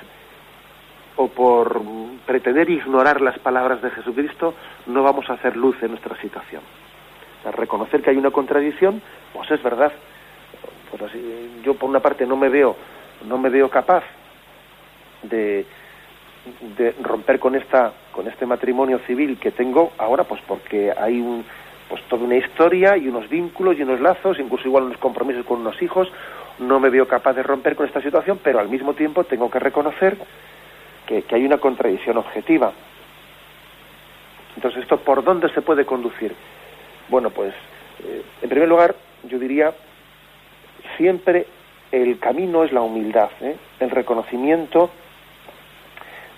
o 1.16 1.26
por 1.26 1.82
pretender 2.24 2.70
ignorar 2.70 3.20
las 3.20 3.40
palabras 3.40 3.82
de 3.82 3.90
Jesucristo, 3.90 4.54
no 4.86 5.02
vamos 5.02 5.28
a 5.28 5.32
hacer 5.32 5.56
luz 5.56 5.74
en 5.82 5.90
nuestra 5.90 6.16
situación. 6.20 6.62
reconocer 7.50 8.00
que 8.00 8.10
hay 8.10 8.16
una 8.16 8.30
contradicción, 8.30 9.02
pues 9.32 9.50
es 9.50 9.60
verdad. 9.60 9.90
Pues 10.88 11.10
yo 11.64 11.74
por 11.74 11.90
una 11.90 11.98
parte 11.98 12.24
no 12.26 12.36
me 12.36 12.48
veo, 12.48 12.76
no 13.26 13.38
me 13.38 13.48
veo 13.48 13.68
capaz 13.68 14.04
de, 15.28 15.66
romper 17.02 17.38
con 17.38 17.54
esta 17.54 17.92
con 18.12 18.28
este 18.28 18.44
matrimonio 18.44 18.98
civil 19.06 19.38
que 19.38 19.50
tengo 19.50 19.92
ahora 19.96 20.24
pues 20.24 20.42
porque 20.46 20.92
hay 20.96 21.18
un 21.18 21.44
pues 21.88 22.02
toda 22.02 22.24
una 22.24 22.36
historia 22.36 22.96
y 22.96 23.08
unos 23.08 23.28
vínculos 23.28 23.78
y 23.78 23.82
unos 23.82 24.00
lazos 24.00 24.38
incluso 24.38 24.68
igual 24.68 24.84
unos 24.84 24.98
compromisos 24.98 25.44
con 25.46 25.60
unos 25.60 25.80
hijos. 25.82 26.10
No 26.58 26.78
me 26.78 26.90
veo 26.90 27.08
capaz 27.08 27.32
de 27.32 27.42
romper 27.42 27.76
con 27.76 27.86
esta 27.86 28.02
situación 28.02 28.38
pero 28.42 28.60
al 28.60 28.68
mismo 28.68 28.94
tiempo 28.94 29.24
tengo 29.24 29.50
que 29.50 29.58
reconocer 29.58 30.16
que, 31.06 31.22
que 31.22 31.34
hay 31.34 31.44
una 31.44 31.58
contradicción 31.58 32.18
objetiva. 32.18 32.72
Entonces 34.56 34.82
esto 34.82 34.98
por 34.98 35.24
dónde 35.24 35.48
se 35.48 35.62
puede 35.62 35.84
conducir 35.86 36.34
bueno 37.08 37.30
pues 37.30 37.54
eh, 38.04 38.22
en 38.42 38.48
primer 38.48 38.68
lugar 38.68 38.94
yo 39.24 39.38
diría 39.38 39.72
siempre 40.96 41.46
el 42.02 42.18
camino 42.18 42.64
es 42.64 42.72
la 42.72 42.82
humildad, 42.82 43.30
¿eh? 43.40 43.56
el 43.80 43.90
reconocimiento 43.90 44.90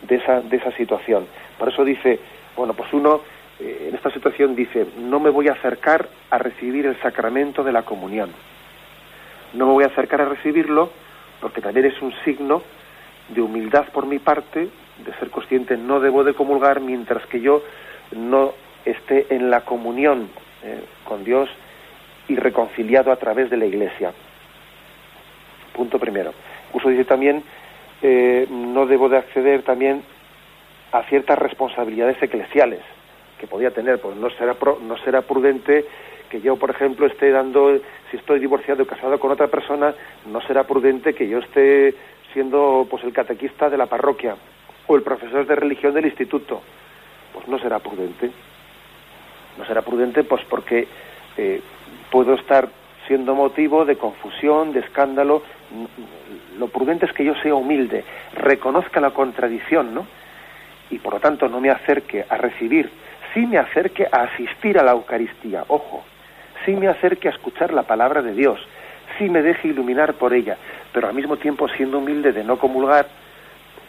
de 0.03 0.17
esa, 0.17 0.41
de 0.41 0.57
esa 0.57 0.73
situación. 0.73 1.27
Por 1.59 1.69
eso 1.69 1.85
dice, 1.85 2.21
bueno, 2.57 2.75
pues 2.75 2.93
uno 2.93 3.21
eh, 3.61 3.87
en 3.89 3.95
esta 3.95 4.11
situación 4.11 4.55
dice, 4.55 4.87
no 4.99 5.21
me 5.21 5.31
voy 5.31 5.49
a 5.49 5.53
acercar 5.53 6.09
a 6.31 6.39
recibir 6.39 6.87
el 6.87 7.01
sacramento 7.01 7.65
de 7.65 7.73
la 7.73 7.83
comunión. 7.83 8.31
No 9.55 9.67
me 9.67 9.73
voy 9.73 9.85
a 9.85 9.89
acercar 9.89 10.21
a 10.21 10.29
recibirlo 10.29 10.91
porque 11.41 11.61
también 11.61 11.87
es 11.87 12.01
un 12.03 12.13
signo 12.25 12.63
de 13.29 13.41
humildad 13.41 13.87
por 13.93 14.07
mi 14.07 14.19
parte, 14.19 14.69
de 15.05 15.13
ser 15.19 15.31
consciente, 15.31 15.77
no 15.77 16.01
debo 16.01 16.25
de 16.25 16.35
comulgar 16.35 16.81
mientras 16.81 17.25
que 17.27 17.41
yo 17.41 17.63
no 18.13 18.53
esté 18.85 19.27
en 19.35 19.51
la 19.51 19.63
comunión 19.63 20.29
eh, 20.63 20.85
con 21.05 21.25
Dios 21.25 21.51
y 22.29 22.37
reconciliado 22.37 23.13
a 23.13 23.17
través 23.17 23.51
de 23.51 23.57
la 23.57 23.67
Iglesia. 23.67 24.13
Punto 25.73 25.99
primero. 25.99 26.33
Incluso 26.69 26.89
dice 26.89 27.05
también, 27.05 27.43
eh, 28.03 28.47
no 28.51 28.87
debo 28.87 29.09
de 29.09 29.19
acceder 29.19 29.63
también 29.63 30.03
a 30.93 31.03
ciertas 31.05 31.39
responsabilidades 31.39 32.23
eclesiales 32.23 32.81
que 33.39 33.47
podía 33.47 33.71
tener, 33.71 34.01
pues 34.01 34.17
no 34.17 34.31
será, 34.31 34.57
no 34.83 34.97
será 34.99 35.23
prudente 35.23 35.85
que 36.31 36.41
yo, 36.41 36.57
por 36.57 36.71
ejemplo, 36.71 37.07
esté 37.07 37.31
dando, 37.31 37.79
si 38.11 38.17
estoy 38.17 38.41
divorciado 38.41 38.83
o 38.83 38.87
casado 38.87 39.19
con 39.19 39.31
otra 39.31 39.47
persona, 39.47 39.95
no 40.27 40.41
será 40.41 40.65
prudente 40.65 41.15
que 41.15 41.29
yo 41.29 41.39
esté 41.39 41.95
siendo 42.33 42.87
pues 42.91 43.05
el 43.05 43.13
catequista 43.13 43.71
de 43.71 43.79
la 43.79 43.87
parroquia 43.87 44.37
o 44.87 44.97
el 44.97 45.03
profesor 45.03 45.47
de 45.47 45.55
religión 45.55 45.95
del 45.95 46.07
instituto. 46.07 46.61
Pues 47.33 47.47
no 47.49 47.59
será 47.59 47.79
prudente. 47.79 48.31
No 49.59 49.65
será 49.65 49.83
prudente 49.83 50.25
pues 50.25 50.45
porque 50.45 50.87
eh, 51.37 51.61
puedo 52.11 52.35
estar 52.35 52.69
siendo 53.07 53.35
motivo 53.35 53.85
de 53.85 53.97
confusión, 53.97 54.73
de 54.73 54.81
escándalo. 54.81 55.43
Lo 56.59 56.69
prudente 56.69 57.07
es 57.07 57.13
que 57.13 57.25
yo 57.25 57.35
sea 57.37 57.55
humilde, 57.55 58.05
reconozca 58.35 59.01
la 59.01 59.11
contradicción, 59.11 59.95
¿no? 59.95 60.07
Y 60.91 60.99
por 60.99 61.15
lo 61.15 61.21
tanto 61.21 61.49
no 61.49 61.61
me 61.61 61.71
acerque 61.71 62.25
a 62.29 62.37
recibir, 62.37 62.91
sí 63.35 63.47
me 63.47 63.59
acerque 63.59 64.07
a 64.11 64.23
asistir 64.23 64.79
a 64.79 64.83
la 64.83 64.93
Eucaristía, 64.93 65.65
ojo, 65.69 66.05
sí 66.65 66.73
me 66.73 66.89
acerque 66.89 67.29
a 67.29 67.33
escuchar 67.33 67.73
la 67.73 67.83
palabra 67.83 68.23
de 68.23 68.33
Dios, 68.33 68.61
sí 69.19 69.29
me 69.29 69.43
deje 69.43 69.69
iluminar 69.69 70.15
por 70.15 70.33
ella, 70.33 70.57
pero 70.93 71.09
al 71.09 71.15
mismo 71.15 71.37
tiempo 71.37 71.69
siendo 71.69 71.99
humilde 71.99 72.33
de 72.33 72.45
no 72.45 72.59
comulgar 72.59 73.07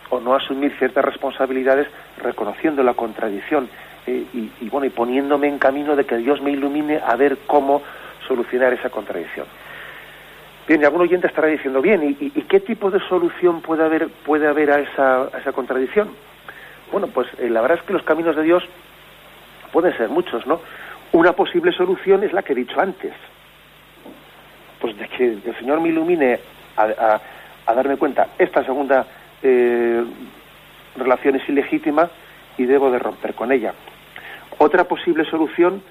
o 0.10 0.20
no 0.20 0.36
asumir 0.36 0.76
ciertas 0.78 1.04
responsabilidades, 1.04 1.88
reconociendo 2.22 2.84
la 2.84 2.94
contradicción 2.94 3.70
eh, 4.06 4.26
y, 4.34 4.70
bueno 4.70 4.86
y 4.86 4.90
poniéndome 4.90 5.48
en 5.48 5.60
camino 5.60 5.96
de 5.96 6.06
que 6.06 6.18
Dios 6.18 6.42
me 6.42 6.52
ilumine 6.52 7.00
a 7.06 7.16
ver 7.16 7.40
cómo 7.46 7.82
solucionar 8.28 8.74
esa 8.74 8.90
contradicción. 8.90 9.46
Bien, 10.68 10.82
y 10.82 10.84
algún 10.84 11.02
oyente 11.02 11.28
estará 11.28 11.48
diciendo, 11.48 11.82
bien, 11.82 12.18
¿y, 12.20 12.30
qué 12.42 12.60
tipo 12.60 12.92
de 12.92 13.00
solución 13.08 13.62
puede 13.62 13.86
haber, 13.86 14.10
puede 14.10 14.48
haber 14.48 14.72
a, 14.72 14.80
esa, 14.80 15.30
esa 15.40 15.54
contradicción? 15.54 16.10
Bueno, 16.92 17.08
pues 17.08 17.28
eh, 17.40 17.50
la 17.50 17.62
verdad 17.62 17.78
es 17.80 17.84
que 17.86 17.94
los 17.94 18.04
caminos 18.04 18.36
de 18.36 18.44
Dios 18.44 18.64
pueden 19.72 19.96
ser 19.96 20.10
muchos, 20.10 20.46
¿no? 20.46 20.60
Una 21.14 21.32
posible 21.32 21.72
solución 21.72 22.24
es 22.24 22.34
la 22.34 22.44
que 22.44 22.52
he 22.52 22.56
dicho 22.56 22.82
antes. 22.82 23.14
Pues 24.82 24.98
de 24.98 25.08
que 25.08 25.26
el 25.26 25.56
Señor 25.58 25.80
me 25.80 25.90
ilumine 25.90 26.40
a, 26.76 27.22
darme 27.74 27.96
cuenta, 27.96 28.28
esta 28.38 28.64
segunda 28.66 29.06
eh, 29.42 30.04
relación 30.98 31.38
es 31.38 31.48
ilegítima 31.48 32.10
y 32.58 32.66
debo 32.66 32.92
de 32.92 33.00
romper 33.00 33.36
con 33.36 33.54
ella. 33.54 33.74
Otra 34.58 34.84
posible 34.84 35.24
solución 35.26 35.82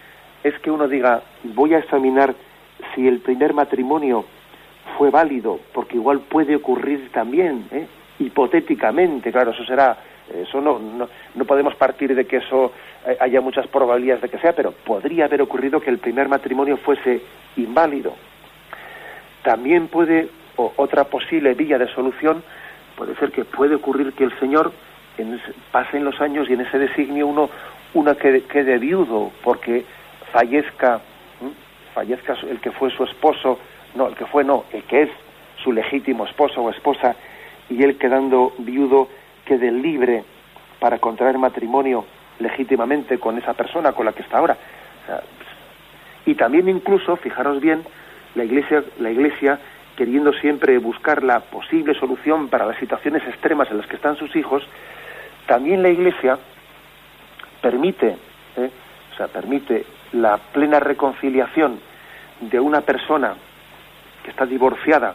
es 0.45 0.59
que 0.61 0.71
uno 0.71 0.87
diga, 0.87 1.23
voy 1.45 1.73
a 1.73 1.79
examinar 1.79 2.35
si 2.95 3.09
el 3.09 3.21
primer 3.21 3.55
matrimonio 3.55 4.27
fue 4.97 5.11
válido, 5.11 5.61
porque 5.73 5.97
igual 5.97 6.21
puede 6.21 6.57
ocurrir 6.57 7.11
también, 7.13 7.67
¿eh? 7.71 7.87
hipotéticamente, 8.19 9.31
claro, 9.31 9.51
eso 9.51 9.65
será, 9.65 9.97
eso 10.33 10.61
no, 10.61 10.79
no, 10.79 11.09
no, 11.35 11.45
podemos 11.45 11.75
partir 11.75 12.15
de 12.15 12.27
que 12.27 12.39
eso 12.39 12.73
eh, 13.07 13.17
haya 13.21 13.41
muchas 13.41 13.67
probabilidades 13.67 14.23
de 14.23 14.29
que 14.29 14.39
sea, 14.39 14.55
pero 14.55 14.73
podría 14.73 15.27
haber 15.27 15.43
ocurrido 15.43 15.81
que 15.81 15.91
el 15.91 15.99
primer 15.99 16.29
matrimonio 16.29 16.77
fuese 16.79 17.21
inválido. 17.57 18.15
También 19.43 19.89
puede, 19.89 20.29
o 20.57 20.73
otra 20.77 21.05
posible 21.05 21.55
vía 21.55 21.79
de 21.79 21.89
solución, 21.89 22.43
puede 22.97 23.15
ser 23.17 23.31
que 23.31 23.45
puede 23.45 23.75
ocurrir 23.75 24.13
que 24.15 24.25
el 24.25 24.39
Señor 24.39 24.73
en, 25.19 25.41
pasen 25.71 26.05
los 26.05 26.21
años 26.21 26.49
y 26.49 26.55
en 26.55 26.63
ese 26.63 26.79
designio 26.79 27.27
uno, 27.27 27.51
una 27.95 28.15
quede, 28.15 28.43
quede 28.43 28.79
viudo 28.79 29.31
porque 29.43 29.85
fallezca, 30.33 31.01
fallezca 31.95 32.35
el 32.49 32.61
que 32.61 32.71
fue 32.73 32.91
su 32.91 33.05
esposo, 33.05 33.59
no, 33.97 34.09
el 34.09 34.15
que 34.15 34.27
fue 34.27 34.45
no, 34.45 34.65
el 34.73 34.83
que 34.85 35.03
es 35.03 35.11
su 35.63 35.73
legítimo 35.73 36.25
esposo 36.27 36.63
o 36.63 36.71
esposa, 36.71 37.17
y 37.69 37.83
él 37.83 37.99
quedando 37.99 38.53
viudo 38.59 39.09
quede 39.45 39.71
libre 39.71 40.25
para 40.79 40.99
contraer 40.99 41.39
matrimonio 41.39 42.05
legítimamente 42.39 43.19
con 43.19 43.39
esa 43.39 43.55
persona 43.55 43.93
con 43.93 44.07
la 44.07 44.13
que 44.13 44.23
está 44.23 44.39
ahora. 44.39 44.57
y 46.27 46.35
también 46.35 46.69
incluso, 46.69 47.17
fijaros 47.17 47.61
bien, 47.61 47.85
la 48.35 48.45
iglesia, 48.45 48.85
la 48.99 49.11
iglesia 49.11 49.59
queriendo 49.97 50.33
siempre 50.35 50.77
buscar 50.79 51.23
la 51.23 51.41
posible 51.41 51.95
solución 51.95 52.49
para 52.49 52.67
las 52.67 52.79
situaciones 52.79 53.23
extremas 53.27 53.71
en 53.71 53.79
las 53.79 53.87
que 53.87 53.97
están 53.97 54.17
sus 54.17 54.35
hijos, 54.37 54.63
también 55.47 55.83
la 55.83 55.89
iglesia 55.89 56.39
permite, 57.63 58.17
¿eh? 58.57 58.71
o 59.13 59.17
sea, 59.17 59.29
permite 59.29 59.87
la 60.13 60.37
plena 60.37 60.81
reconciliación 60.81 61.81
de 62.41 62.61
una 62.61 62.83
persona 62.83 63.35
que 64.27 64.33
está 64.33 64.45
divorciada 64.45 65.15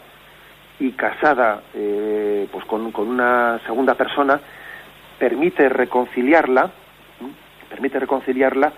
y 0.79 0.93
casada 0.93 1.63
eh, 1.73 2.47
pues 2.49 2.63
con, 2.63 2.93
una 2.95 3.59
segunda 3.65 3.93
persona 3.95 4.39
permite 5.19 5.67
reconciliarla 5.67 6.71
permite 7.69 7.99
reconciliarla 7.99 8.71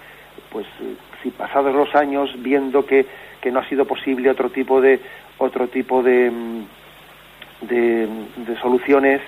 pues 0.52 0.65
eh, 0.82 0.96
si 1.22 1.30
pasados 1.30 1.76
los 1.76 1.93
años 1.93 2.32
viendo 2.39 2.84
que, 2.84 3.06
que, 3.39 3.52
no 3.52 3.60
ha 3.60 3.69
sido 3.69 3.86
posible 3.86 4.32
otro 4.32 4.50
tipo 4.50 4.82
de 4.82 5.00
otro 5.38 5.67
tipo 5.67 6.02
de, 6.02 6.32
mm, 6.32 7.67
de, 7.67 8.08
de 8.38 8.60
soluciones 8.60 9.22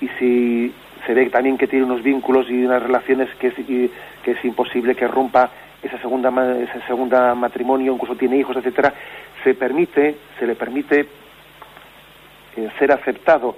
y 0.00 0.08
si 0.18 0.74
se 1.06 1.12
ve 1.12 1.28
también 1.28 1.58
que 1.58 1.66
tiene 1.66 1.84
unos 1.84 2.02
vínculos 2.02 2.48
y 2.48 2.64
unas 2.64 2.82
relaciones 2.82 3.28
que 3.38 3.48
es, 3.48 3.54
que 3.54 4.30
es 4.30 4.44
imposible 4.46 4.94
que 4.94 5.06
rompa 5.06 5.50
esa 5.82 5.98
segunda 5.98 6.30
ese 6.56 6.80
segunda 6.86 7.34
matrimonio, 7.34 7.92
incluso 7.92 8.16
tiene 8.16 8.38
hijos, 8.38 8.56
etcétera, 8.56 8.92
se 9.44 9.54
permite, 9.54 10.16
se 10.38 10.46
le 10.46 10.54
permite 10.54 11.08
eh, 12.56 12.70
ser 12.78 12.92
aceptado 12.92 13.56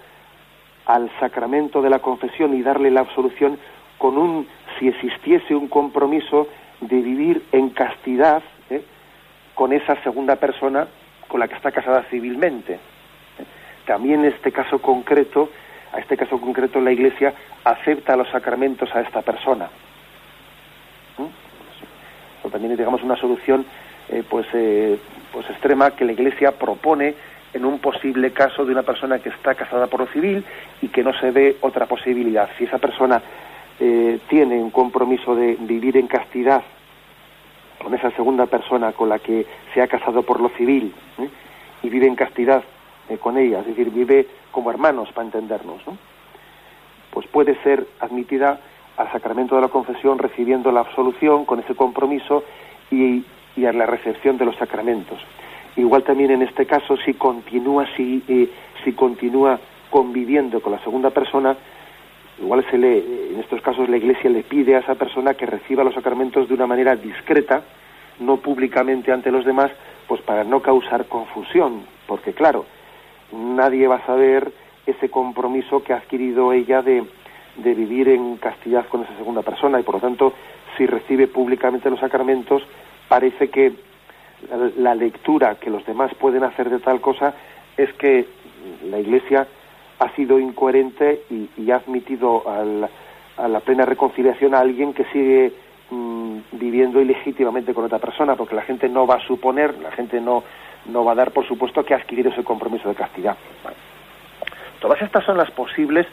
al 0.86 1.10
sacramento 1.20 1.82
de 1.82 1.90
la 1.90 2.00
confesión 2.00 2.54
y 2.54 2.62
darle 2.62 2.90
la 2.90 3.00
absolución 3.00 3.58
con 3.98 4.18
un, 4.18 4.46
si 4.78 4.88
existiese 4.88 5.54
un 5.54 5.68
compromiso 5.68 6.48
de 6.80 7.00
vivir 7.00 7.42
en 7.52 7.70
castidad 7.70 8.42
¿eh? 8.70 8.82
con 9.54 9.72
esa 9.72 10.02
segunda 10.02 10.36
persona 10.36 10.88
con 11.28 11.40
la 11.40 11.48
que 11.48 11.54
está 11.54 11.70
casada 11.70 12.02
civilmente. 12.04 12.78
También 13.86 14.24
este 14.24 14.52
caso 14.52 14.80
concreto, 14.80 15.50
a 15.92 15.98
este 15.98 16.16
caso 16.16 16.40
concreto 16.40 16.80
la 16.80 16.92
Iglesia 16.92 17.34
acepta 17.64 18.16
los 18.16 18.28
sacramentos 18.30 18.94
a 18.94 19.00
esta 19.00 19.22
persona 19.22 19.68
también 22.50 22.76
digamos 22.76 23.02
una 23.02 23.16
solución 23.16 23.64
eh, 24.08 24.22
pues 24.28 24.46
pues 25.32 25.48
extrema 25.50 25.92
que 25.92 26.04
la 26.04 26.12
Iglesia 26.12 26.52
propone 26.52 27.14
en 27.52 27.64
un 27.64 27.78
posible 27.78 28.32
caso 28.32 28.64
de 28.64 28.72
una 28.72 28.82
persona 28.82 29.18
que 29.18 29.30
está 29.30 29.54
casada 29.54 29.86
por 29.86 30.00
lo 30.00 30.06
civil 30.06 30.44
y 30.82 30.88
que 30.88 31.02
no 31.02 31.12
se 31.18 31.30
ve 31.30 31.56
otra 31.60 31.86
posibilidad. 31.86 32.48
Si 32.56 32.64
esa 32.64 32.78
persona 32.78 33.20
eh, 33.78 34.20
tiene 34.28 34.56
un 34.56 34.70
compromiso 34.70 35.34
de 35.34 35.56
vivir 35.60 35.96
en 35.96 36.06
castidad 36.06 36.62
con 37.82 37.94
esa 37.94 38.10
segunda 38.12 38.46
persona 38.46 38.92
con 38.92 39.08
la 39.08 39.18
que 39.18 39.46
se 39.72 39.80
ha 39.80 39.88
casado 39.88 40.22
por 40.22 40.40
lo 40.40 40.50
civil 40.50 40.92
y 41.82 41.88
vive 41.88 42.06
en 42.06 42.14
castidad 42.14 42.62
con 43.20 43.38
ella, 43.38 43.60
es 43.60 43.66
decir, 43.66 43.90
vive 43.90 44.26
como 44.52 44.70
hermanos 44.70 45.10
para 45.12 45.24
entendernos, 45.24 45.82
pues 47.10 47.26
puede 47.26 47.60
ser 47.62 47.86
admitida 47.98 48.60
al 48.96 49.10
sacramento 49.10 49.56
de 49.56 49.62
la 49.62 49.68
confesión 49.68 50.18
recibiendo 50.18 50.70
la 50.70 50.80
absolución 50.80 51.44
con 51.44 51.60
ese 51.60 51.74
compromiso 51.74 52.44
y, 52.90 53.24
a 53.66 53.72
la 53.72 53.86
recepción 53.86 54.38
de 54.38 54.44
los 54.44 54.56
sacramentos. 54.56 55.18
Igual 55.76 56.02
también 56.02 56.30
en 56.30 56.42
este 56.42 56.66
caso, 56.66 56.96
si 56.96 57.14
continúa, 57.14 57.86
si, 57.96 58.22
eh, 58.28 58.48
si 58.84 58.92
continúa 58.92 59.58
conviviendo 59.90 60.60
con 60.60 60.72
la 60.72 60.82
segunda 60.82 61.10
persona, 61.10 61.56
igual 62.40 62.64
se 62.70 62.78
le, 62.78 62.98
en 62.98 63.40
estos 63.40 63.60
casos 63.60 63.88
la 63.88 63.96
Iglesia 63.96 64.30
le 64.30 64.42
pide 64.42 64.76
a 64.76 64.80
esa 64.80 64.94
persona 64.94 65.34
que 65.34 65.46
reciba 65.46 65.84
los 65.84 65.94
sacramentos 65.94 66.48
de 66.48 66.54
una 66.54 66.66
manera 66.66 66.96
discreta, 66.96 67.62
no 68.20 68.38
públicamente 68.38 69.12
ante 69.12 69.30
los 69.30 69.44
demás, 69.44 69.70
pues 70.06 70.20
para 70.22 70.44
no 70.44 70.60
causar 70.60 71.06
confusión, 71.06 71.82
porque 72.06 72.32
claro, 72.32 72.66
nadie 73.32 73.86
va 73.86 73.96
a 73.96 74.06
saber 74.06 74.52
ese 74.86 75.08
compromiso 75.08 75.82
que 75.82 75.92
ha 75.92 75.98
adquirido 75.98 76.52
ella 76.52 76.82
de, 76.82 77.04
de 77.56 77.74
vivir 77.74 78.08
en 78.08 78.36
castidad 78.36 78.86
con 78.88 79.02
esa 79.02 79.16
segunda 79.16 79.42
persona 79.42 79.78
y 79.78 79.82
por 79.82 79.96
lo 79.96 80.00
tanto 80.00 80.32
si 80.76 80.86
recibe 80.86 81.28
públicamente 81.28 81.90
los 81.90 82.00
sacramentos 82.00 82.62
parece 83.10 83.50
que 83.50 83.72
la, 84.78 84.94
lectura 84.94 85.56
que 85.56 85.68
los 85.68 85.84
demás 85.84 86.14
pueden 86.14 86.44
hacer 86.44 86.70
de 86.70 86.78
tal 86.78 87.00
cosa 87.00 87.34
es 87.76 87.92
que 87.94 88.24
la 88.88 89.00
Iglesia 89.00 89.48
ha 89.98 90.14
sido 90.14 90.38
incoherente 90.38 91.22
y, 91.28 91.70
ha 91.72 91.76
admitido 91.76 92.44
a 93.36 93.48
la 93.48 93.60
plena 93.60 93.84
reconciliación 93.84 94.54
a 94.54 94.60
alguien 94.60 94.94
que 94.94 95.04
sigue 95.06 95.52
mm, 95.90 96.38
viviendo 96.52 97.00
ilegítimamente 97.00 97.74
con 97.74 97.84
otra 97.84 97.98
persona, 97.98 98.36
porque 98.36 98.54
la 98.54 98.62
gente 98.62 98.88
no 98.88 99.08
va 99.08 99.16
a 99.16 99.26
suponer, 99.26 99.76
la 99.80 99.90
gente 99.90 100.20
no, 100.20 100.44
no 100.86 101.04
va 101.04 101.12
a 101.12 101.16
dar 101.16 101.32
por 101.32 101.46
supuesto 101.48 101.84
que 101.84 101.94
ha 101.94 101.96
adquirido 101.96 102.30
ese 102.30 102.44
compromiso 102.44 102.88
de 102.88 102.94
castidad. 102.94 103.36
Todas 104.78 105.02
estas 105.02 105.24
son 105.24 105.36
las 105.36 105.50
posibles, 105.50 106.06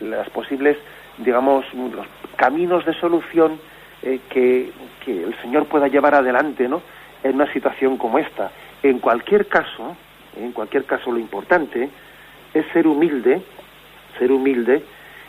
las 0.00 0.28
posibles, 0.28 0.76
digamos, 1.16 1.64
los 1.72 2.06
caminos 2.36 2.84
de 2.84 2.92
solución 2.92 3.58
eh, 4.02 4.20
que, 4.28 4.72
que, 5.04 5.24
el 5.24 5.34
Señor 5.40 5.66
pueda 5.66 5.88
llevar 5.88 6.14
adelante, 6.14 6.68
¿no? 6.68 6.82
En 7.22 7.34
una 7.36 7.52
situación 7.52 7.96
como 7.96 8.18
esta. 8.18 8.50
En 8.82 8.98
cualquier 8.98 9.46
caso, 9.46 9.96
en 10.36 10.52
cualquier 10.52 10.84
caso, 10.84 11.12
lo 11.12 11.18
importante 11.18 11.88
es 12.52 12.66
ser 12.72 12.86
humilde, 12.86 13.42
ser 14.18 14.32
humilde 14.32 14.82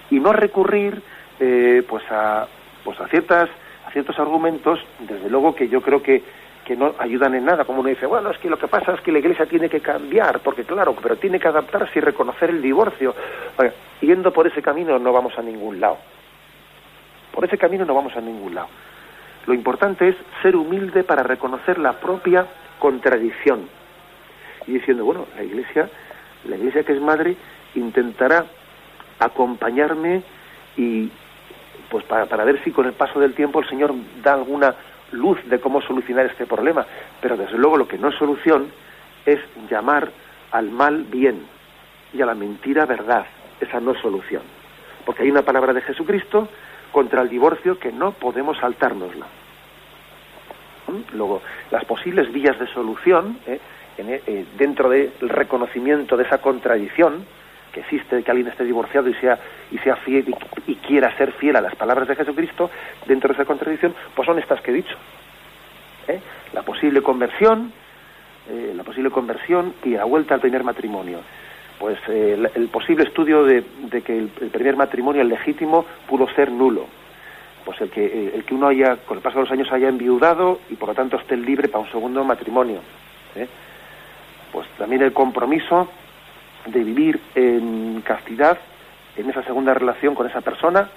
y 0.09 0.19
no 0.19 0.33
recurrir, 0.33 1.01
eh, 1.39 1.83
pues 1.87 2.03
a, 2.09 2.47
pues 2.83 2.99
a 2.99 3.07
ciertas, 3.07 3.49
a 3.85 3.91
ciertos 3.91 4.17
argumentos, 4.19 4.79
desde 4.99 5.29
luego 5.29 5.55
que 5.55 5.67
yo 5.69 5.81
creo 5.81 6.01
que 6.01 6.23
que 6.63 6.75
no 6.75 6.95
ayudan 6.97 7.35
en 7.35 7.45
nada, 7.45 7.65
como 7.65 7.81
uno 7.81 7.89
dice, 7.89 8.05
bueno, 8.05 8.31
es 8.31 8.37
que 8.37 8.49
lo 8.49 8.57
que 8.57 8.67
pasa 8.67 8.93
es 8.93 9.01
que 9.01 9.11
la 9.11 9.19
Iglesia 9.19 9.45
tiene 9.45 9.69
que 9.69 9.81
cambiar, 9.81 10.39
porque 10.39 10.63
claro, 10.63 10.95
pero 11.01 11.15
tiene 11.17 11.39
que 11.39 11.47
adaptarse 11.47 11.99
y 11.99 12.01
reconocer 12.01 12.49
el 12.49 12.61
divorcio. 12.61 13.13
yendo 14.01 14.31
por 14.31 14.47
ese 14.47 14.61
camino 14.61 14.97
no 14.99 15.11
vamos 15.11 15.37
a 15.37 15.41
ningún 15.41 15.79
lado. 15.79 15.97
Por 17.33 17.45
ese 17.45 17.57
camino 17.57 17.83
no 17.83 17.95
vamos 17.95 18.15
a 18.15 18.21
ningún 18.21 18.55
lado. 18.55 18.67
Lo 19.47 19.53
importante 19.53 20.07
es 20.07 20.15
ser 20.41 20.55
humilde 20.55 21.03
para 21.03 21.23
reconocer 21.23 21.79
la 21.79 21.93
propia 21.93 22.45
contradicción. 22.79 23.67
Y 24.67 24.73
diciendo, 24.73 25.03
bueno, 25.03 25.25
la 25.35 25.43
Iglesia, 25.43 25.89
la 26.47 26.55
Iglesia 26.55 26.83
que 26.83 26.93
es 26.93 27.01
madre, 27.01 27.35
intentará 27.75 28.45
acompañarme 29.19 30.23
y 30.77 31.09
pues 31.89 32.05
para, 32.05 32.27
para 32.27 32.45
ver 32.45 32.63
si 32.63 32.71
con 32.71 32.85
el 32.85 32.93
paso 32.93 33.19
del 33.19 33.33
tiempo 33.33 33.59
el 33.59 33.67
Señor 33.67 33.93
da 34.23 34.33
alguna 34.33 34.75
luz 35.11 35.37
de 35.49 35.59
cómo 35.59 35.81
solucionar 35.81 36.25
este 36.25 36.45
problema, 36.45 36.85
pero 37.21 37.35
desde 37.35 37.57
luego 37.57 37.77
lo 37.77 37.87
que 37.87 37.97
no 37.97 38.09
es 38.09 38.15
solución 38.15 38.71
es 39.25 39.39
llamar 39.69 40.11
al 40.51 40.69
mal 40.69 41.03
bien 41.03 41.41
y 42.13 42.21
a 42.21 42.25
la 42.25 42.35
mentira 42.35 42.85
verdad. 42.85 43.25
Esa 43.59 43.79
no 43.79 43.91
es 43.91 44.01
solución. 44.01 44.41
Porque 45.05 45.23
hay 45.23 45.31
una 45.31 45.41
palabra 45.41 45.73
de 45.73 45.81
Jesucristo 45.81 46.47
contra 46.93 47.21
el 47.21 47.27
divorcio 47.27 47.77
que 47.77 47.91
no 47.91 48.13
podemos 48.13 48.57
saltárnosla. 48.59 49.25
¿Mm? 50.87 51.17
Luego, 51.17 51.41
las 51.71 51.83
posibles 51.83 52.31
vías 52.31 52.57
de 52.57 52.67
solución, 52.67 53.39
¿eh? 53.45 53.59
Eh, 53.95 54.45
dentro 54.57 54.89
del 54.89 55.11
reconocimiento 55.19 56.17
de 56.17 56.23
esa 56.23 56.39
contradicción, 56.39 57.25
que 57.71 57.81
existe 57.81 58.23
que 58.23 58.31
alguien 58.31 58.47
esté 58.47 58.63
divorciado 58.63 59.09
y 59.09 59.13
sea 59.15 59.37
y 59.71 59.77
sea 59.79 59.95
fiel 59.97 60.33
y, 60.67 60.75
quiera 60.75 61.15
ser 61.17 61.31
fiel 61.33 61.55
a 61.55 61.61
las 61.61 61.75
palabras 61.75 62.07
de 62.07 62.15
Jesucristo 62.15 62.69
dentro 63.07 63.29
de 63.29 63.33
esa 63.33 63.45
contradicción 63.45 63.95
pues 64.15 64.25
son 64.27 64.37
estas 64.37 64.61
que 64.61 64.71
he 64.71 64.75
dicho 64.75 64.95
¿eh? 66.07 66.19
la 66.53 66.61
posible 66.61 67.01
conversión 67.01 67.73
eh, 68.47 68.73
la 68.75 68.83
posible 68.83 69.09
conversión 69.09 69.73
y 69.83 69.91
la 69.91 70.03
vuelta 70.03 70.35
al 70.35 70.41
primer 70.41 70.63
matrimonio 70.63 71.19
pues 71.79 71.97
eh, 72.07 72.49
el, 72.55 72.67
posible 72.69 73.03
estudio 73.03 73.43
de, 73.43 73.63
que 74.03 74.17
el, 74.17 74.27
primer 74.27 74.75
matrimonio 74.75 75.21
el 75.21 75.29
legítimo 75.29 75.85
pudo 76.07 76.27
ser 76.33 76.51
nulo 76.51 76.85
pues 77.65 77.79
el 77.81 77.89
que 77.89 78.35
el 78.35 78.43
que 78.43 78.53
uno 78.53 78.67
haya 78.67 78.97
con 78.97 79.17
el 79.17 79.23
paso 79.23 79.37
de 79.37 79.43
los 79.43 79.51
años 79.51 79.71
haya 79.71 79.87
enviudado 79.87 80.59
y 80.69 80.75
por 80.75 80.89
lo 80.89 80.95
tanto 80.95 81.17
esté 81.17 81.37
libre 81.37 81.69
para 81.69 81.83
un 81.83 81.91
segundo 81.91 82.23
matrimonio 82.23 82.79
pues 84.51 84.67
también 84.77 85.01
el 85.01 85.13
compromiso 85.13 85.89
de 86.65 86.83
vivir 86.83 87.19
en 87.35 88.01
castidad 88.01 88.57
en 89.15 89.29
esa 89.29 89.43
segunda 89.43 89.73
relación 89.73 90.15
con 90.15 90.27
esa 90.27 90.41
persona 90.41 90.89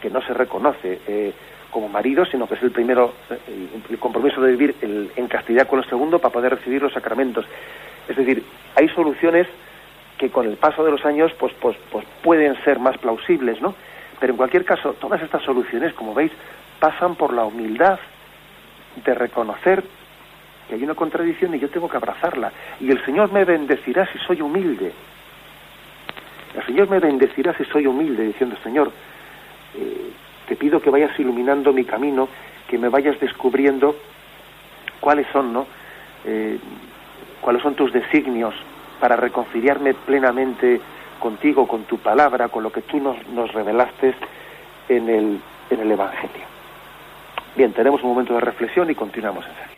que 0.00 0.10
no 0.10 0.22
se 0.22 0.34
reconoce 0.34 1.00
eh, 1.06 1.32
como 1.70 1.88
marido, 1.88 2.24
sino 2.24 2.48
que 2.48 2.54
es 2.54 2.62
el 2.62 2.70
primero, 2.70 3.14
eh, 3.30 3.68
el 3.88 3.98
compromiso 3.98 4.40
de 4.40 4.52
vivir 4.52 4.74
en 4.82 5.28
castidad 5.28 5.68
con 5.68 5.78
el 5.78 5.88
segundo 5.88 6.18
para 6.18 6.32
poder 6.32 6.54
recibir 6.56 6.82
los 6.82 6.92
sacramentos. 6.92 7.44
Es 8.08 8.16
decir, 8.16 8.42
hay 8.74 8.88
soluciones 8.88 9.46
que 10.20 10.28
con 10.28 10.46
el 10.46 10.58
paso 10.58 10.84
de 10.84 10.90
los 10.90 11.02
años 11.06 11.32
pues, 11.38 11.54
pues, 11.54 11.78
pues 11.90 12.04
pueden 12.22 12.54
ser 12.62 12.78
más 12.78 12.98
plausibles, 12.98 13.58
¿no? 13.62 13.74
Pero 14.20 14.34
en 14.34 14.36
cualquier 14.36 14.66
caso, 14.66 14.92
todas 15.00 15.22
estas 15.22 15.42
soluciones, 15.42 15.94
como 15.94 16.12
veis, 16.12 16.30
pasan 16.78 17.14
por 17.14 17.32
la 17.32 17.46
humildad 17.46 17.98
de 19.02 19.14
reconocer 19.14 19.82
que 20.68 20.74
hay 20.74 20.84
una 20.84 20.94
contradicción 20.94 21.54
y 21.54 21.58
yo 21.58 21.70
tengo 21.70 21.88
que 21.88 21.96
abrazarla. 21.96 22.52
Y 22.80 22.90
el 22.90 23.02
Señor 23.06 23.32
me 23.32 23.46
bendecirá 23.46 24.06
si 24.12 24.18
soy 24.18 24.42
humilde. 24.42 24.92
El 26.54 26.66
Señor 26.66 26.90
me 26.90 26.98
bendecirá 26.98 27.56
si 27.56 27.64
soy 27.64 27.86
humilde, 27.86 28.26
diciendo, 28.26 28.56
Señor, 28.62 28.92
eh, 29.74 30.10
te 30.46 30.54
pido 30.54 30.82
que 30.82 30.90
vayas 30.90 31.18
iluminando 31.18 31.72
mi 31.72 31.86
camino, 31.86 32.28
que 32.68 32.76
me 32.76 32.90
vayas 32.90 33.18
descubriendo 33.20 33.96
cuáles 35.00 35.26
son, 35.32 35.54
¿no? 35.54 35.66
Eh, 36.26 36.58
cuáles 37.40 37.62
son 37.62 37.74
tus 37.74 37.90
designios 37.90 38.54
para 39.00 39.16
reconciliarme 39.16 39.94
plenamente 39.94 40.80
contigo, 41.18 41.66
con 41.66 41.84
tu 41.84 41.98
palabra, 41.98 42.48
con 42.48 42.62
lo 42.62 42.70
que 42.70 42.82
tú 42.82 42.98
nos, 43.00 43.16
nos 43.28 43.52
revelaste 43.52 44.14
en 44.88 45.08
el, 45.08 45.40
en 45.70 45.80
el 45.80 45.90
Evangelio. 45.90 46.50
Bien, 47.56 47.72
tenemos 47.72 48.02
un 48.02 48.10
momento 48.10 48.34
de 48.34 48.40
reflexión 48.40 48.90
y 48.90 48.94
continuamos 48.94 49.44
enseguida. 49.46 49.69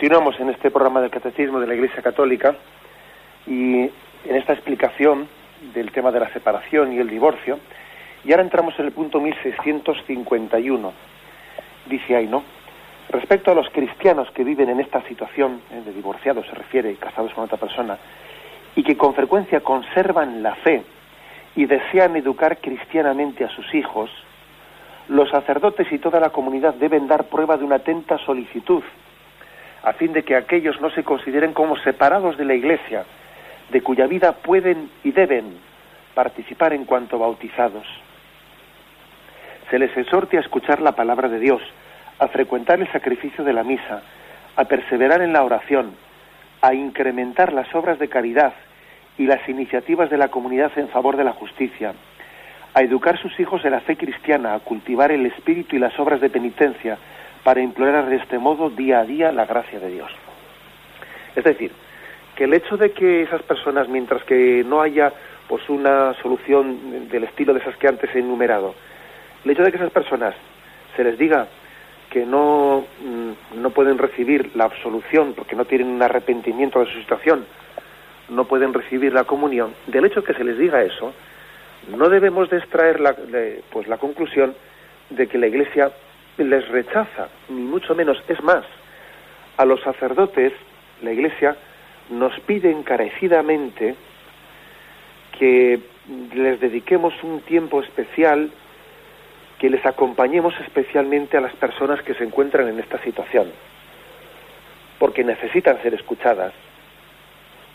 Continuamos 0.00 0.40
en 0.40 0.48
este 0.48 0.70
programa 0.70 1.02
del 1.02 1.10
Catecismo 1.10 1.60
de 1.60 1.66
la 1.66 1.74
Iglesia 1.74 2.00
Católica 2.00 2.56
y 3.46 3.80
en 3.82 4.34
esta 4.34 4.54
explicación 4.54 5.28
del 5.74 5.92
tema 5.92 6.10
de 6.10 6.20
la 6.20 6.32
separación 6.32 6.94
y 6.94 6.96
el 6.96 7.10
divorcio. 7.10 7.58
Y 8.24 8.30
ahora 8.30 8.44
entramos 8.44 8.72
en 8.78 8.86
el 8.86 8.92
punto 8.92 9.20
1651. 9.20 10.92
Dice 11.84 12.16
ahí, 12.16 12.26
¿no? 12.28 12.42
Respecto 13.10 13.50
a 13.50 13.54
los 13.54 13.68
cristianos 13.68 14.30
que 14.30 14.42
viven 14.42 14.70
en 14.70 14.80
esta 14.80 15.02
situación 15.02 15.60
eh, 15.70 15.82
de 15.84 15.92
divorciados, 15.92 16.46
se 16.46 16.54
refiere, 16.54 16.94
casados 16.94 17.34
con 17.34 17.44
otra 17.44 17.58
persona, 17.58 17.98
y 18.76 18.82
que 18.82 18.96
con 18.96 19.12
frecuencia 19.12 19.60
conservan 19.60 20.42
la 20.42 20.54
fe 20.54 20.82
y 21.56 21.66
desean 21.66 22.16
educar 22.16 22.56
cristianamente 22.56 23.44
a 23.44 23.50
sus 23.50 23.74
hijos, 23.74 24.10
los 25.08 25.28
sacerdotes 25.28 25.92
y 25.92 25.98
toda 25.98 26.20
la 26.20 26.30
comunidad 26.30 26.72
deben 26.72 27.06
dar 27.06 27.24
prueba 27.24 27.58
de 27.58 27.66
una 27.66 27.76
atenta 27.76 28.16
solicitud 28.24 28.82
a 29.82 29.92
fin 29.94 30.12
de 30.12 30.22
que 30.22 30.36
aquellos 30.36 30.80
no 30.80 30.90
se 30.90 31.04
consideren 31.04 31.52
como 31.52 31.76
separados 31.78 32.36
de 32.36 32.44
la 32.44 32.54
Iglesia 32.54 33.04
de 33.70 33.82
cuya 33.82 34.06
vida 34.06 34.32
pueden 34.32 34.90
y 35.04 35.12
deben 35.12 35.56
participar 36.14 36.72
en 36.72 36.84
cuanto 36.84 37.18
bautizados. 37.18 37.86
Se 39.70 39.78
les 39.78 39.96
exhorte 39.96 40.36
a 40.36 40.40
escuchar 40.40 40.80
la 40.80 40.92
palabra 40.92 41.28
de 41.28 41.38
Dios, 41.38 41.62
a 42.18 42.28
frecuentar 42.28 42.80
el 42.80 42.90
sacrificio 42.90 43.44
de 43.44 43.52
la 43.52 43.62
misa, 43.62 44.02
a 44.56 44.64
perseverar 44.64 45.22
en 45.22 45.32
la 45.32 45.44
oración, 45.44 45.92
a 46.60 46.74
incrementar 46.74 47.52
las 47.52 47.72
obras 47.74 47.98
de 47.98 48.08
caridad 48.08 48.52
y 49.16 49.26
las 49.26 49.48
iniciativas 49.48 50.10
de 50.10 50.18
la 50.18 50.28
comunidad 50.28 50.72
en 50.76 50.88
favor 50.88 51.16
de 51.16 51.24
la 51.24 51.32
justicia, 51.32 51.94
a 52.74 52.82
educar 52.82 53.18
sus 53.18 53.38
hijos 53.38 53.64
en 53.64 53.72
la 53.72 53.80
fe 53.80 53.96
cristiana, 53.96 54.54
a 54.54 54.60
cultivar 54.60 55.12
el 55.12 55.26
espíritu 55.26 55.76
y 55.76 55.78
las 55.78 55.98
obras 55.98 56.20
de 56.20 56.30
penitencia, 56.30 56.98
para 57.44 57.60
implorar 57.60 58.06
de 58.08 58.16
este 58.16 58.38
modo 58.38 58.70
día 58.70 59.00
a 59.00 59.04
día 59.04 59.32
la 59.32 59.46
gracia 59.46 59.78
de 59.80 59.90
Dios. 59.90 60.10
Es 61.34 61.44
decir, 61.44 61.72
que 62.36 62.44
el 62.44 62.54
hecho 62.54 62.76
de 62.76 62.92
que 62.92 63.22
esas 63.22 63.42
personas, 63.42 63.88
mientras 63.88 64.22
que 64.24 64.64
no 64.66 64.80
haya 64.80 65.12
pues 65.48 65.68
una 65.68 66.14
solución 66.22 67.08
del 67.08 67.24
estilo 67.24 67.52
de 67.52 67.60
esas 67.60 67.76
que 67.76 67.88
antes 67.88 68.14
he 68.14 68.20
enumerado, 68.20 68.74
el 69.44 69.50
hecho 69.50 69.62
de 69.62 69.70
que 69.70 69.78
esas 69.78 69.90
personas 69.90 70.34
se 70.96 71.04
les 71.04 71.18
diga 71.18 71.48
que 72.10 72.26
no, 72.26 72.84
mm, 73.02 73.60
no 73.62 73.70
pueden 73.70 73.98
recibir 73.98 74.50
la 74.54 74.64
absolución 74.64 75.32
porque 75.34 75.56
no 75.56 75.64
tienen 75.64 75.88
un 75.88 76.02
arrepentimiento 76.02 76.80
de 76.80 76.86
su 76.86 76.98
situación, 77.00 77.46
no 78.28 78.44
pueden 78.44 78.72
recibir 78.72 79.12
la 79.12 79.24
comunión, 79.24 79.74
del 79.86 80.04
hecho 80.04 80.20
de 80.20 80.26
que 80.26 80.34
se 80.34 80.44
les 80.44 80.58
diga 80.58 80.82
eso, 80.82 81.12
no 81.96 82.08
debemos 82.08 82.50
de 82.50 82.58
extraer 82.58 83.00
la, 83.00 83.16
pues 83.70 83.88
la 83.88 83.98
conclusión 83.98 84.54
de 85.08 85.26
que 85.26 85.38
la 85.38 85.46
Iglesia 85.46 85.90
les 86.44 86.66
rechaza, 86.68 87.28
ni 87.48 87.62
mucho 87.62 87.94
menos. 87.94 88.22
Es 88.28 88.42
más, 88.42 88.64
a 89.56 89.64
los 89.64 89.80
sacerdotes 89.80 90.52
la 91.02 91.12
Iglesia 91.12 91.56
nos 92.10 92.38
pide 92.40 92.70
encarecidamente 92.70 93.94
que 95.38 95.80
les 96.34 96.60
dediquemos 96.60 97.14
un 97.22 97.40
tiempo 97.40 97.80
especial, 97.80 98.50
que 99.58 99.70
les 99.70 99.84
acompañemos 99.86 100.54
especialmente 100.60 101.36
a 101.36 101.40
las 101.40 101.54
personas 101.54 102.02
que 102.02 102.14
se 102.14 102.24
encuentran 102.24 102.68
en 102.68 102.80
esta 102.80 103.02
situación, 103.02 103.50
porque 104.98 105.24
necesitan 105.24 105.80
ser 105.82 105.94
escuchadas, 105.94 106.52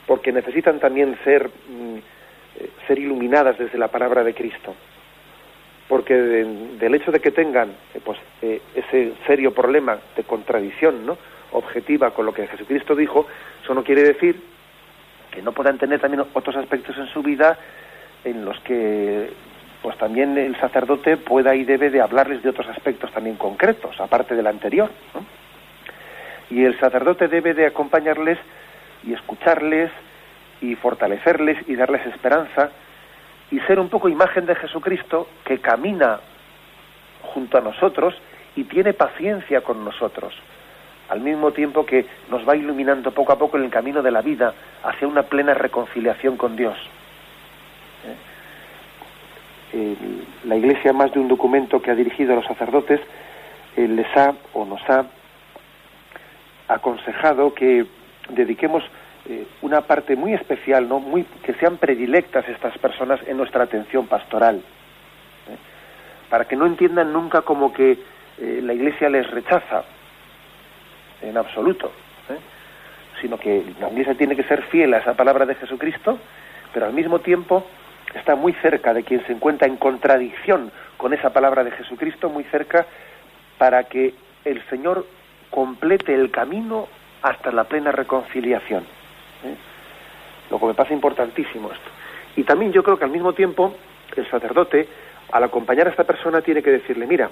porque 0.06 0.32
necesitan 0.32 0.80
también 0.80 1.18
ser, 1.24 1.50
mm, 1.50 1.98
eh, 2.60 2.70
ser 2.88 3.00
iluminadas 3.00 3.58
desde 3.58 3.78
la 3.78 3.88
palabra 3.88 4.24
de 4.24 4.34
Cristo 4.34 4.76
porque 5.88 6.16
del 6.16 6.96
hecho 6.96 7.12
de 7.12 7.20
que 7.20 7.32
tengan 7.32 7.70
eh, 7.94 8.00
pues, 8.04 8.18
eh, 8.42 8.62
ese 8.74 9.14
serio 9.28 9.54
problema 9.54 9.98
de 10.16 10.24
contradicción 10.24 11.06
¿no? 11.06 11.18
objetiva 11.52 12.12
con 12.12 12.26
lo 12.26 12.34
que 12.34 12.48
Jesucristo 12.48 12.96
dijo, 12.96 13.28
eso 13.64 13.74
no 13.74 13.84
quiere 13.84 14.04
decir 14.04 14.42
que 15.32 15.42
no 15.42 15.52
puedan 15.52 15.78
tener 15.78 16.00
también 16.00 16.26
otros 16.34 16.56
aspectos 16.56 16.98
en 16.98 17.08
su 17.08 17.22
vida 17.22 17.58
en 18.24 18.46
los 18.46 18.60
que 18.62 19.30
pues 19.82 19.98
también 19.98 20.36
el 20.38 20.60
sacerdote 20.60 21.18
pueda 21.18 21.54
y 21.54 21.64
debe 21.64 21.92
de 21.92 22.02
hablarles 22.02 22.42
de 22.42 22.50
otros 22.50 22.68
aspectos 22.70 23.12
también 23.12 23.36
concretos, 23.36 24.00
aparte 24.00 24.34
del 24.34 24.48
anterior. 24.48 24.90
Y 26.50 26.64
el 26.64 26.80
sacerdote 26.80 27.28
debe 27.28 27.54
de 27.54 27.68
acompañarles 27.68 28.40
y 29.04 29.14
escucharles 29.14 29.92
y 30.60 30.74
fortalecerles 30.74 31.70
y 31.70 31.76
darles 31.76 32.04
esperanza 32.08 32.72
y 33.52 33.60
ser 33.62 33.80
un 33.80 33.90
poco 33.90 34.10
imagen 34.10 34.46
de 34.46 34.56
Jesucristo 34.56 35.28
que 35.44 35.60
camina 35.60 36.20
junto 37.22 37.58
a 37.58 37.62
nosotros 37.62 38.16
y 38.56 38.64
tiene 38.64 38.94
paciencia 38.94 39.62
con 39.62 39.84
nosotros, 39.84 40.34
al 41.10 41.22
mismo 41.22 41.52
tiempo 41.52 41.86
que 41.86 42.06
nos 42.30 42.48
va 42.48 42.56
iluminando 42.56 43.12
poco 43.12 43.34
a 43.34 43.38
poco 43.38 43.58
en 43.58 43.66
el 43.66 43.70
camino 43.70 44.02
de 44.02 44.12
la 44.12 44.22
vida 44.22 44.54
hacia 44.84 45.08
una 45.08 45.24
plena 45.24 45.54
reconciliación 45.54 46.38
con 46.38 46.56
Dios. 46.56 46.78
¿Eh? 48.06 48.16
la 50.46 50.56
Iglesia, 50.56 50.94
más 50.94 51.12
de 51.12 51.20
un 51.20 51.28
documento 51.28 51.82
que 51.82 51.92
ha 51.92 51.96
dirigido 51.96 52.32
a 52.34 52.36
los 52.38 52.46
sacerdotes, 52.46 53.02
eh, 53.76 53.88
les 53.88 54.08
ha 54.16 54.34
o 54.54 54.64
nos 54.64 54.82
ha 54.90 55.06
aconsejado 56.68 57.54
que 57.54 57.86
dediquemos 58.30 58.84
eh, 59.28 59.48
una 59.64 59.82
parte 59.82 60.16
muy 60.16 60.34
especial, 60.34 60.88
¿no? 60.88 61.00
Muy, 61.00 61.24
que 61.24 61.56
sean 61.56 61.78
predilectas 61.78 62.48
estas 62.48 62.78
personas 62.78 63.20
en 63.28 63.38
nuestra 63.38 63.64
atención 63.64 64.06
pastoral, 64.06 64.58
¿eh? 64.58 65.58
para 66.30 66.46
que 66.46 66.56
no 66.56 66.68
entiendan 66.68 67.12
nunca 67.12 67.42
como 67.42 67.74
que 67.74 67.98
eh, 68.38 68.60
la 68.62 68.74
Iglesia 68.74 69.10
les 69.10 69.30
rechaza, 69.32 69.84
en 71.22 71.38
absoluto, 71.38 71.92
sino 73.20 73.40
que 73.40 73.64
la 73.80 73.90
Iglesia 73.90 74.14
tiene 74.14 74.36
que 74.36 74.44
ser 74.44 74.62
fiel 74.64 74.94
a 74.94 74.98
esa 74.98 75.14
palabra 75.16 75.46
de 75.48 75.56
Jesucristo, 75.56 76.20
pero 76.72 76.86
al 76.86 76.94
mismo 76.94 77.20
tiempo 77.20 77.66
está 78.14 78.36
muy 78.36 78.54
cerca 78.54 78.94
de 78.94 79.04
quien 79.04 79.26
se 79.26 79.32
encuentra 79.32 79.68
en 79.68 79.78
contradicción 79.78 80.72
con 80.98 81.14
esa 81.14 81.32
palabra 81.32 81.64
de 81.64 81.72
Jesucristo, 81.72 82.30
muy 82.30 82.44
cerca 82.46 82.86
para 83.58 83.86
que 83.86 84.14
el 84.44 84.62
Señor 84.70 85.08
complete 85.50 86.14
el 86.14 86.30
camino 86.30 86.88
hasta 87.24 87.52
la 87.52 87.64
plena 87.64 87.92
reconciliación. 87.92 88.86
¿Eh? 89.44 89.56
Lo 90.50 90.60
que 90.60 90.66
me 90.68 90.74
pasa 90.74 90.94
importantísimo 90.94 91.72
esto. 91.72 91.90
Y 92.36 92.44
también 92.44 92.72
yo 92.72 92.84
creo 92.84 92.98
que 92.98 93.06
al 93.06 93.12
mismo 93.12 93.34
tiempo 93.34 93.76
el 94.16 94.30
sacerdote, 94.30 94.88
al 95.32 95.44
acompañar 95.44 95.88
a 95.88 95.92
esta 95.92 96.04
persona, 96.04 96.42
tiene 96.42 96.62
que 96.62 96.72
decirle, 96.72 97.08
mira, 97.08 97.30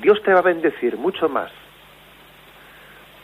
Dios 0.00 0.22
te 0.22 0.32
va 0.32 0.40
a 0.40 0.42
bendecir 0.42 0.96
mucho 0.96 1.28
más 1.28 1.50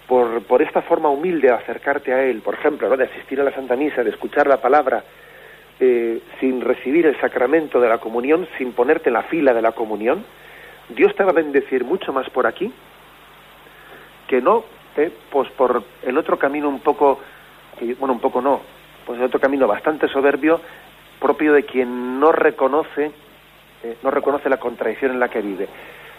por, 0.07 0.43
por 0.45 0.63
esta 0.63 0.83
forma 0.83 1.09
humilde 1.09 1.49
de 1.49 1.55
acercarte 1.55 2.13
a 2.13 2.23
Él, 2.23 2.41
por 2.41 2.55
ejemplo, 2.55 2.95
de 2.97 3.05
asistir 3.05 3.41
a 3.41 3.45
la 3.45 3.53
Santa 3.53 3.77
Misa, 3.77 4.03
de 4.03 4.11
escuchar 4.11 4.47
la 4.47 4.61
palabra, 4.61 5.03
eh, 5.81 6.21
sin 6.39 6.61
recibir 6.61 7.07
el 7.07 7.19
sacramento 7.21 7.81
de 7.81 7.89
la 7.89 7.99
comunión, 7.99 8.47
sin 8.59 8.73
ponerte 8.73 9.09
en 9.09 9.15
la 9.15 9.23
fila 9.23 9.53
de 9.55 9.63
la 9.63 9.73
comunión, 9.73 10.25
Dios 10.89 11.15
te 11.17 11.25
va 11.25 11.31
a 11.31 11.35
bendecir 11.35 11.85
mucho 11.85 12.13
más 12.13 12.29
por 12.31 12.47
aquí 12.47 12.73
que 14.29 14.41
no 14.41 14.65
eh, 14.97 15.11
pues 15.31 15.51
por 15.51 15.83
el 16.03 16.19
otro 16.19 16.39
camino 16.39 16.69
un 16.69 16.81
poco, 16.81 17.21
bueno, 17.99 18.15
un 18.15 18.21
poco 18.21 18.43
no, 18.43 18.61
pues 19.07 19.19
el 19.19 19.25
otro 19.25 19.41
camino 19.41 19.67
bastante 19.67 20.09
soberbio, 20.09 20.61
propio 21.19 21.53
de 21.55 21.65
quien 21.65 22.21
no 22.21 22.33
reconoce, 22.33 23.11
eh, 23.83 23.97
no 24.03 24.11
reconoce 24.11 24.51
la 24.51 24.59
contradicción 24.59 25.13
en 25.13 25.21
la 25.21 25.29
que 25.29 25.41
vive. 25.41 25.69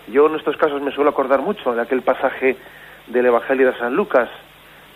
Yo 0.07 0.27
en 0.27 0.35
estos 0.35 0.57
casos 0.57 0.81
me 0.81 0.91
suelo 0.91 1.11
acordar 1.11 1.41
mucho 1.41 1.73
de 1.73 1.81
aquel 1.81 2.01
pasaje 2.01 2.57
del 3.07 3.25
Evangelio 3.25 3.71
de 3.71 3.77
San 3.77 3.95
Lucas, 3.95 4.29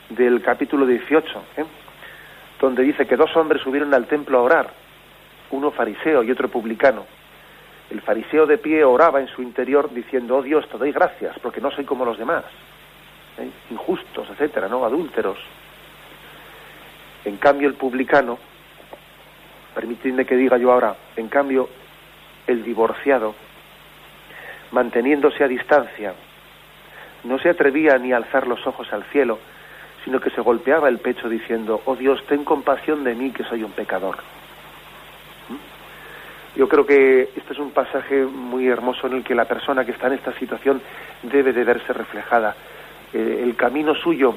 del 0.09 0.41
capítulo 0.41 0.85
18, 0.85 1.43
¿eh? 1.57 1.65
donde 2.59 2.83
dice 2.83 3.05
que 3.05 3.15
dos 3.15 3.35
hombres 3.35 3.61
subieron 3.61 3.93
al 3.93 4.07
templo 4.07 4.39
a 4.39 4.41
orar, 4.41 4.69
uno 5.51 5.71
fariseo 5.71 6.23
y 6.23 6.31
otro 6.31 6.49
publicano. 6.49 7.05
El 7.91 8.01
fariseo 8.01 8.45
de 8.47 8.57
pie 8.57 8.83
oraba 8.83 9.21
en 9.21 9.27
su 9.27 9.41
interior 9.41 9.93
diciendo, 9.93 10.37
oh 10.37 10.41
Dios, 10.41 10.67
te 10.67 10.77
doy 10.77 10.91
gracias, 10.91 11.37
porque 11.39 11.61
no 11.61 11.71
soy 11.71 11.85
como 11.85 12.03
los 12.03 12.17
demás 12.17 12.43
¿eh? 13.37 13.49
injustos, 13.71 14.27
etcétera, 14.29 14.67
¿no? 14.67 14.85
Adúlteros. 14.85 15.37
En 17.25 17.37
cambio, 17.37 17.67
el 17.67 17.75
publicano, 17.75 18.37
permitidme 19.75 20.25
que 20.25 20.35
diga 20.35 20.57
yo 20.57 20.71
ahora, 20.71 20.95
en 21.15 21.27
cambio, 21.27 21.69
el 22.45 22.63
divorciado, 22.63 23.35
manteniéndose 24.71 25.43
a 25.43 25.47
distancia, 25.47 26.13
no 27.23 27.39
se 27.39 27.49
atrevía 27.49 27.97
ni 27.97 28.13
a 28.13 28.17
alzar 28.17 28.47
los 28.47 28.65
ojos 28.65 28.91
al 28.93 29.03
cielo, 29.05 29.39
sino 30.03 30.19
que 30.21 30.29
se 30.29 30.41
golpeaba 30.41 30.87
el 30.87 30.99
pecho 30.99 31.27
diciendo, 31.27 31.81
oh 31.85 31.95
Dios, 31.95 32.23
ten 32.27 32.43
compasión 32.45 33.03
de 33.03 33.15
mí 33.15 33.31
que 33.31 33.43
soy 33.43 33.63
un 33.63 33.71
pecador. 33.71 34.17
¿Mm? 35.49 36.57
Yo 36.59 36.69
creo 36.69 36.85
que 36.85 37.23
este 37.35 37.53
es 37.53 37.59
un 37.59 37.71
pasaje 37.71 38.23
muy 38.23 38.67
hermoso 38.67 39.07
en 39.07 39.13
el 39.13 39.23
que 39.23 39.35
la 39.35 39.45
persona 39.45 39.83
que 39.83 39.91
está 39.91 40.07
en 40.07 40.13
esta 40.13 40.31
situación 40.33 40.81
debe 41.23 41.51
de 41.51 41.65
verse 41.65 41.91
reflejada 41.91 42.55
el 43.13 43.55
camino 43.55 43.95
suyo 43.95 44.35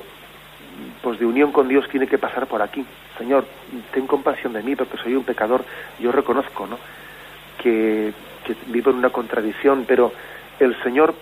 pues 1.02 1.18
de 1.18 1.26
unión 1.26 1.52
con 1.52 1.68
Dios 1.68 1.88
tiene 1.88 2.06
que 2.06 2.18
pasar 2.18 2.46
por 2.46 2.62
aquí. 2.62 2.84
Señor, 3.18 3.44
ten 3.92 4.06
compasión 4.06 4.52
de 4.52 4.62
mí 4.62 4.76
porque 4.76 4.96
soy 4.98 5.14
un 5.14 5.24
pecador. 5.24 5.64
Yo 5.98 6.12
reconozco, 6.12 6.66
¿no? 6.66 6.78
Que, 7.62 8.12
vivo 8.66 8.90
en 8.90 8.96
una 8.96 9.10
contradicción, 9.10 9.84
pero 9.86 10.12
el 10.58 10.80
Señor, 10.82 11.14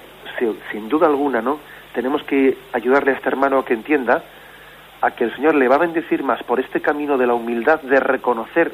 sin 0.71 0.89
duda 0.89 1.07
alguna, 1.07 1.43
¿no? 1.43 1.59
Tenemos 1.93 2.23
que 2.23 2.57
ayudarle 2.73 3.13
a 3.13 3.15
este 3.15 3.29
hermano 3.29 3.59
a 3.59 3.65
que 3.65 3.75
entienda 3.75 4.23
a 5.01 5.13
que 5.13 5.25
el 5.25 5.35
Señor 5.35 5.55
le 5.55 5.69
va 5.69 5.77
a 5.77 5.79
bendecir 5.79 6.23
más 6.23 6.43
por 6.43 6.59
este 6.61 6.81
camino 6.81 7.19
de 7.19 7.27
la 7.27 7.35
humildad, 7.35 7.81
de 7.83 8.01
reconocer 8.01 8.73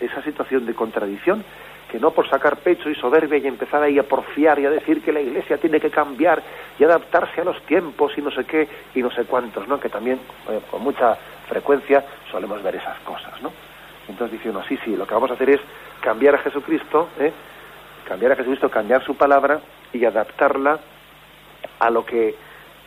esa 0.00 0.22
situación 0.22 0.66
de 0.66 0.74
contradicción, 0.74 1.44
que 1.92 2.00
no 2.00 2.10
por 2.10 2.26
sacar 2.26 2.56
pecho 2.56 2.88
y 2.88 2.94
soberbia 2.94 3.36
y 3.36 3.46
empezar 3.46 3.82
ahí 3.82 3.98
a 3.98 4.02
porfiar 4.02 4.58
y 4.58 4.64
a 4.64 4.70
decir 4.70 5.02
que 5.02 5.12
la 5.12 5.20
Iglesia 5.20 5.58
tiene 5.58 5.78
que 5.78 5.90
cambiar 5.90 6.42
y 6.78 6.84
adaptarse 6.84 7.42
a 7.42 7.44
los 7.44 7.60
tiempos 7.66 8.16
y 8.16 8.22
no 8.22 8.30
sé 8.30 8.46
qué 8.46 8.66
y 8.94 9.02
no 9.02 9.10
sé 9.10 9.24
cuántos, 9.24 9.68
¿no? 9.68 9.78
Que 9.78 9.90
también 9.90 10.18
eh, 10.48 10.60
con 10.70 10.82
mucha 10.82 11.14
frecuencia 11.46 12.02
solemos 12.30 12.62
ver 12.62 12.76
esas 12.76 12.98
cosas, 13.00 13.42
¿no? 13.42 13.52
Entonces 14.08 14.38
dice 14.38 14.48
uno, 14.48 14.64
sí, 14.66 14.78
sí, 14.82 14.96
lo 14.96 15.06
que 15.06 15.12
vamos 15.12 15.32
a 15.32 15.34
hacer 15.34 15.50
es 15.50 15.60
cambiar 16.00 16.36
a 16.36 16.38
Jesucristo, 16.38 17.10
¿eh? 17.20 17.30
cambiar 18.08 18.32
a 18.32 18.36
Jesucristo, 18.36 18.70
cambiar 18.70 19.04
su 19.04 19.14
palabra 19.14 19.60
y 19.92 20.02
adaptarla 20.06 20.78
a 21.78 21.90
lo 21.90 22.06
que 22.06 22.34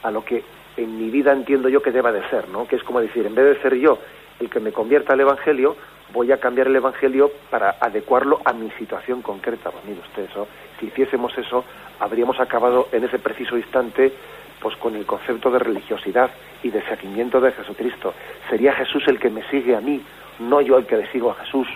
a 0.02 0.10
lo 0.10 0.26
que 0.26 0.44
en 0.78 0.98
mi 0.98 1.12
vida 1.12 1.32
entiendo 1.32 1.70
yo 1.70 1.84
que 1.84 1.92
deba 1.92 2.12
de 2.12 2.28
ser, 2.30 2.50
¿no? 2.50 2.68
Que 2.68 2.78
es 2.78 2.84
como 2.84 3.02
decir, 3.02 3.28
en 3.28 3.36
vez 3.36 3.56
de 3.56 3.62
ser 3.62 3.76
yo 3.76 4.00
el 4.40 4.50
que 4.50 4.60
me 4.60 4.72
convierta 4.72 5.14
al 5.14 5.20
Evangelio, 5.20 5.76
voy 6.14 6.32
a 6.32 6.40
cambiar 6.40 6.68
el 6.68 6.76
Evangelio 6.76 7.32
para 7.50 7.78
adecuarlo 7.80 8.42
a 8.46 8.54
mi 8.54 8.70
situación 8.72 9.22
concreta. 9.22 9.72
Pues 9.72 9.86
mire 9.86 10.00
usted, 10.02 10.24
eso, 10.30 10.48
si 10.80 10.88
hiciésemos 10.88 11.38
eso, 11.38 11.64
habríamos 12.00 12.40
acabado 12.40 12.88
en 12.92 13.04
ese 13.04 13.20
preciso 13.20 13.58
instante 13.58 14.14
pues 14.60 14.76
con 14.78 14.96
el 14.96 15.06
concepto 15.06 15.52
de 15.52 15.60
religiosidad 15.60 16.32
y 16.64 16.70
de 16.70 16.82
seguimiento 16.84 17.40
de 17.40 17.52
Jesucristo. 17.52 18.14
Sería 18.50 18.74
Jesús 18.74 19.04
el 19.08 19.20
que 19.20 19.30
me 19.30 19.48
sigue 19.50 19.76
a 19.76 19.82
mí, 19.82 20.02
no 20.40 20.62
yo 20.62 20.78
el 20.78 20.86
que 20.86 20.98
le 20.98 21.12
sigo 21.12 21.32
a 21.32 21.36
Jesús. 21.36 21.68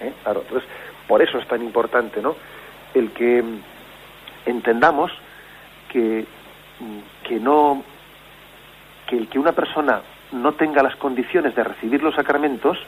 ¿Eh? 0.00 0.12
Claro, 0.22 0.44
por 1.06 1.20
eso 1.20 1.38
es 1.38 1.46
tan 1.46 1.62
importante, 1.62 2.22
¿no? 2.22 2.36
El 2.94 3.10
que 3.10 3.44
entendamos 4.46 5.12
que, 5.90 6.24
que 7.24 7.38
no 7.38 7.84
que 9.06 9.16
el 9.18 9.28
que 9.28 9.38
una 9.38 9.52
persona 9.52 10.00
no 10.32 10.52
tenga 10.52 10.82
las 10.82 10.96
condiciones 10.96 11.54
de 11.54 11.64
recibir 11.64 12.02
los 12.02 12.14
sacramentos 12.14 12.78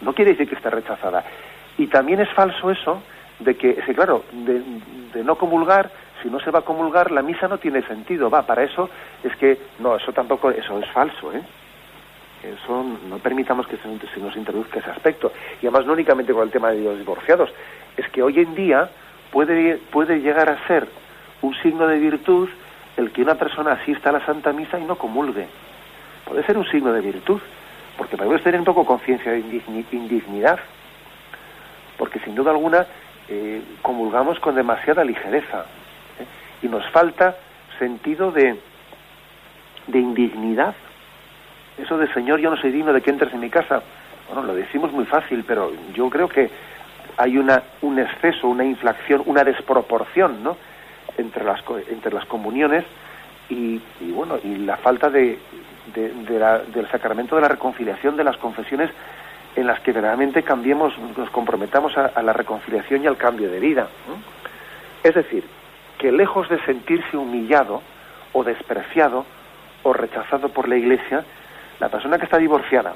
no 0.00 0.12
quiere 0.12 0.32
decir 0.32 0.48
que 0.48 0.54
esté 0.54 0.70
rechazada. 0.70 1.24
Y 1.76 1.86
también 1.86 2.20
es 2.20 2.28
falso 2.30 2.70
eso 2.70 3.02
de 3.40 3.56
que, 3.56 3.70
es 3.70 3.94
claro, 3.94 4.24
de, 4.32 4.62
de, 5.12 5.24
no 5.24 5.36
comulgar, 5.36 5.90
si 6.22 6.28
no 6.28 6.40
se 6.40 6.50
va 6.50 6.60
a 6.60 6.62
comulgar, 6.62 7.10
la 7.10 7.22
misa 7.22 7.48
no 7.48 7.58
tiene 7.58 7.82
sentido. 7.82 8.30
Va, 8.30 8.42
para 8.42 8.64
eso 8.64 8.90
es 9.22 9.34
que, 9.36 9.58
no, 9.78 9.96
eso 9.96 10.12
tampoco, 10.12 10.50
eso 10.50 10.78
es 10.78 10.88
falso, 10.90 11.32
¿eh? 11.32 11.42
Eso 12.42 12.84
no 13.08 13.18
permitamos 13.18 13.66
que 13.66 13.76
se, 13.76 13.82
se 14.14 14.20
nos 14.20 14.36
introduzca 14.36 14.78
ese 14.78 14.90
aspecto. 14.90 15.32
Y 15.60 15.66
además 15.66 15.86
no 15.86 15.92
únicamente 15.92 16.32
con 16.32 16.42
el 16.42 16.50
tema 16.50 16.70
de 16.70 16.80
los 16.80 16.98
divorciados, 16.98 17.50
es 17.96 18.08
que 18.10 18.22
hoy 18.22 18.38
en 18.38 18.54
día 18.54 18.88
puede, 19.32 19.78
puede 19.90 20.20
llegar 20.20 20.48
a 20.48 20.66
ser 20.68 20.86
un 21.42 21.54
signo 21.56 21.86
de 21.88 21.98
virtud 21.98 22.48
el 22.96 23.10
que 23.10 23.22
una 23.22 23.34
persona 23.34 23.72
asista 23.72 24.10
a 24.10 24.12
la 24.12 24.26
Santa 24.26 24.52
Misa 24.52 24.78
y 24.78 24.84
no 24.84 24.96
comulgue. 24.96 25.46
Puede 26.28 26.44
ser 26.44 26.58
un 26.58 26.66
signo 26.70 26.92
de 26.92 27.00
virtud, 27.00 27.40
porque 27.96 28.18
podemos 28.18 28.42
tener 28.42 28.60
un 28.60 28.66
poco 28.66 28.84
conciencia 28.84 29.32
de 29.32 29.38
indignidad, 29.38 30.58
porque 31.96 32.20
sin 32.20 32.34
duda 32.34 32.50
alguna 32.50 32.86
eh, 33.28 33.62
comulgamos 33.80 34.38
con 34.38 34.54
demasiada 34.54 35.04
ligereza 35.04 35.64
¿eh? 36.20 36.66
y 36.66 36.68
nos 36.68 36.86
falta 36.90 37.34
sentido 37.78 38.30
de, 38.30 38.60
de 39.86 39.98
indignidad. 39.98 40.74
Eso 41.78 41.96
de 41.96 42.12
Señor, 42.12 42.40
yo 42.40 42.50
no 42.50 42.58
soy 42.58 42.72
digno 42.72 42.92
de 42.92 43.00
que 43.00 43.10
entres 43.10 43.32
en 43.32 43.40
mi 43.40 43.48
casa. 43.48 43.82
Bueno, 44.28 44.42
lo 44.42 44.54
decimos 44.54 44.92
muy 44.92 45.06
fácil, 45.06 45.44
pero 45.48 45.72
yo 45.94 46.10
creo 46.10 46.28
que 46.28 46.50
hay 47.16 47.38
una, 47.38 47.62
un 47.80 47.98
exceso, 47.98 48.48
una 48.48 48.64
inflación, 48.64 49.22
una 49.24 49.44
desproporción, 49.44 50.42
¿no? 50.42 50.58
entre 51.16 51.42
las, 51.42 51.62
entre 51.90 52.12
las 52.12 52.26
comuniones 52.26 52.84
y, 53.48 53.80
bueno, 54.12 54.38
y 54.42 54.56
la 54.58 54.76
falta 54.76 55.08
de, 55.10 55.38
del 55.94 56.88
sacramento 56.90 57.36
de 57.36 57.42
la 57.42 57.48
reconciliación 57.48 58.16
de 58.16 58.24
las 58.24 58.36
confesiones 58.36 58.90
en 59.56 59.66
las 59.66 59.80
que 59.80 59.92
verdaderamente 59.92 60.42
cambiemos, 60.42 60.94
nos 61.16 61.30
comprometamos 61.30 61.96
a, 61.96 62.22
la 62.22 62.32
reconciliación 62.32 63.02
y 63.02 63.06
al 63.06 63.16
cambio 63.16 63.50
de 63.50 63.58
vida. 63.58 63.88
Es 65.02 65.14
decir, 65.14 65.44
que 65.98 66.12
lejos 66.12 66.48
de 66.48 66.60
sentirse 66.64 67.16
humillado 67.16 67.82
o 68.32 68.44
despreciado 68.44 69.24
o 69.82 69.92
rechazado 69.92 70.50
por 70.50 70.68
la 70.68 70.76
Iglesia, 70.76 71.24
la 71.80 71.88
persona 71.88 72.18
que 72.18 72.24
está 72.24 72.38
divorciada 72.38 72.94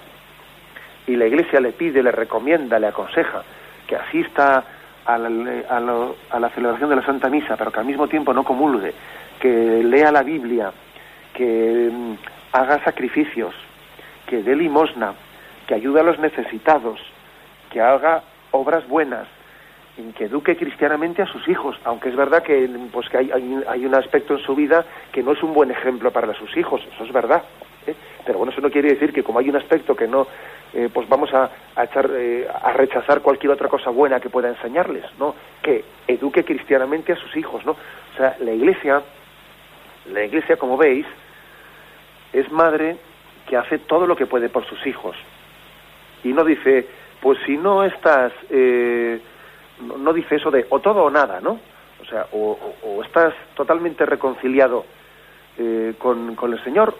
y 1.06 1.16
la 1.16 1.26
Iglesia 1.26 1.60
le 1.60 1.72
pide, 1.72 2.02
le 2.02 2.12
recomienda, 2.12 2.78
le 2.78 2.88
aconseja 2.88 3.42
que 3.86 3.96
asista 3.96 4.64
a 5.04 5.18
la, 5.18 6.48
celebración 6.50 6.90
de 6.90 6.96
la 6.96 7.04
Santa 7.04 7.28
Misa, 7.28 7.56
pero 7.56 7.72
que 7.72 7.80
al 7.80 7.86
mismo 7.86 8.06
tiempo 8.06 8.32
no 8.32 8.44
comulgue, 8.44 8.94
que 9.42 9.82
lea 9.82 10.12
la 10.12 10.22
Biblia, 10.22 10.72
que 11.34 11.90
mm, 11.92 12.14
haga 12.52 12.82
sacrificios, 12.84 13.52
que 14.24 14.40
dé 14.40 14.54
limosna, 14.54 15.14
que 15.66 15.74
ayude 15.74 15.98
a 15.98 16.04
los 16.04 16.20
necesitados, 16.20 17.00
que 17.72 17.80
haga 17.80 18.22
obras 18.52 18.86
buenas, 18.86 19.26
que 20.16 20.26
eduque 20.26 20.56
cristianamente 20.56 21.22
a 21.22 21.26
sus 21.26 21.46
hijos, 21.48 21.76
aunque 21.84 22.10
es 22.10 22.14
verdad 22.14 22.44
que, 22.44 22.70
pues, 22.92 23.08
que 23.08 23.18
hay, 23.18 23.30
hay, 23.66 23.84
un 23.84 23.94
aspecto 23.96 24.34
en 24.34 24.44
su 24.44 24.54
vida 24.54 24.84
que 25.10 25.24
no 25.24 25.32
es 25.32 25.42
un 25.42 25.52
buen 25.52 25.72
ejemplo 25.72 26.12
para 26.12 26.32
sus 26.34 26.56
hijos, 26.56 26.80
eso 26.94 27.04
es 27.04 27.12
verdad. 27.12 27.42
¿eh? 27.88 27.94
Pero 28.24 28.38
bueno, 28.38 28.52
eso 28.52 28.60
no 28.60 28.70
quiere 28.70 28.90
decir 28.90 29.12
que 29.12 29.24
como 29.24 29.40
hay 29.40 29.48
un 29.48 29.56
aspecto 29.56 29.96
que 29.96 30.06
no, 30.06 30.28
eh, 30.72 30.88
pues 30.92 31.08
vamos 31.08 31.34
a, 31.34 31.50
echar, 31.82 32.08
eh, 32.12 32.46
a 32.48 32.72
rechazar 32.72 33.20
cualquier 33.22 33.52
otra 33.52 33.68
cosa 33.68 33.90
buena 33.90 34.20
que 34.20 34.30
pueda 34.30 34.48
enseñarles, 34.48 35.04
¿no? 35.18 35.34
Que 35.60 35.84
eduque 36.06 36.44
cristianamente 36.44 37.12
a 37.12 37.16
sus 37.16 37.36
hijos, 37.36 37.66
¿no? 37.66 37.72
O 37.72 38.16
sea, 38.16 38.36
la 38.40 38.52
Iglesia, 38.52 39.02
la 40.06 40.24
Iglesia, 40.24 40.56
como 40.56 40.76
veis, 40.76 41.06
es 42.32 42.50
madre 42.50 42.96
que 43.48 43.56
hace 43.56 43.78
todo 43.78 44.06
lo 44.06 44.16
que 44.16 44.26
puede 44.26 44.48
por 44.48 44.66
sus 44.66 44.86
hijos. 44.86 45.16
Y 46.24 46.32
no 46.32 46.44
dice, 46.44 46.86
pues 47.20 47.38
si 47.46 47.56
no 47.56 47.84
estás, 47.84 48.32
eh, 48.50 49.20
no, 49.98 50.12
dice 50.12 50.36
eso 50.36 50.50
de 50.50 50.66
o 50.70 50.80
todo 50.80 51.04
o 51.04 51.10
nada, 51.10 51.40
¿no? 51.40 51.58
O 52.00 52.04
sea, 52.04 52.26
o, 52.32 53.02
estás 53.04 53.34
totalmente 53.54 54.04
reconciliado 54.06 54.84
con, 55.98 56.34
con 56.34 56.52
el 56.52 56.64
Señor 56.64 56.94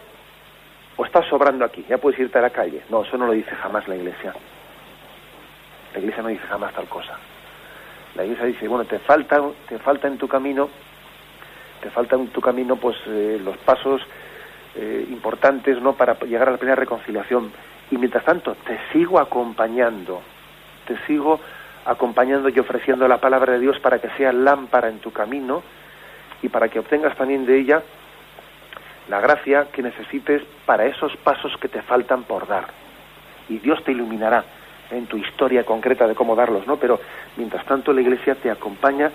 o 0.95 1.05
estás 1.05 1.25
sobrando 1.27 1.65
aquí, 1.65 1.85
ya 1.87 1.97
puedes 1.97 2.19
irte 2.19 2.37
a 2.37 2.41
la 2.41 2.49
calle. 2.49 2.83
No, 2.89 3.03
eso 3.03 3.17
no 3.17 3.25
lo 3.27 3.33
dice 3.33 3.51
jamás 3.55 3.87
la 3.87 3.95
Iglesia. 3.95 4.33
La 5.93 5.99
Iglesia 5.99 6.23
no 6.23 6.29
dice 6.29 6.45
jamás 6.47 6.73
tal 6.73 6.87
cosa. 6.87 7.17
La 8.15 8.23
Iglesia 8.23 8.45
dice, 8.45 8.67
bueno, 8.67 8.85
te 8.85 8.99
falta, 8.99 9.41
te 9.67 9.79
falta 9.79 10.07
en 10.07 10.17
tu 10.17 10.27
camino, 10.27 10.69
te 11.83 11.89
falta 11.89 12.15
en 12.15 12.29
tu 12.29 12.39
camino, 12.39 12.77
pues 12.77 12.95
eh, 13.07 13.41
los 13.43 13.57
pasos 13.57 14.01
eh, 14.75 15.05
importantes, 15.09 15.81
¿no? 15.81 15.93
Para 15.93 16.17
llegar 16.21 16.47
a 16.47 16.51
la 16.51 16.57
plena 16.57 16.75
reconciliación. 16.75 17.51
Y 17.91 17.97
mientras 17.97 18.23
tanto, 18.23 18.55
te 18.65 18.79
sigo 18.93 19.19
acompañando, 19.19 20.21
te 20.87 20.97
sigo 21.05 21.41
acompañando 21.85 22.47
y 22.47 22.57
ofreciendo 22.57 23.05
la 23.09 23.17
palabra 23.17 23.53
de 23.53 23.59
Dios 23.59 23.77
para 23.79 23.99
que 23.99 24.09
sea 24.11 24.31
lámpara 24.31 24.87
en 24.87 24.99
tu 24.99 25.11
camino 25.11 25.61
y 26.41 26.47
para 26.47 26.69
que 26.69 26.79
obtengas 26.79 27.17
también 27.17 27.45
de 27.45 27.59
ella 27.59 27.83
la 29.09 29.19
gracia 29.19 29.67
que 29.73 29.81
necesites 29.81 30.41
para 30.65 30.85
esos 30.85 31.17
pasos 31.17 31.51
que 31.57 31.67
te 31.67 31.81
faltan 31.81 32.23
por 32.23 32.47
dar. 32.47 32.67
Y 33.49 33.59
Dios 33.59 33.83
te 33.83 33.91
iluminará 33.91 34.45
en 34.89 35.05
tu 35.07 35.17
historia 35.17 35.65
concreta 35.65 36.07
de 36.07 36.15
cómo 36.15 36.33
darlos, 36.37 36.65
¿no? 36.65 36.77
Pero 36.77 37.01
mientras 37.35 37.65
tanto 37.65 37.91
la 37.91 37.99
Iglesia 37.99 38.35
te 38.35 38.49
acompaña 38.49 39.11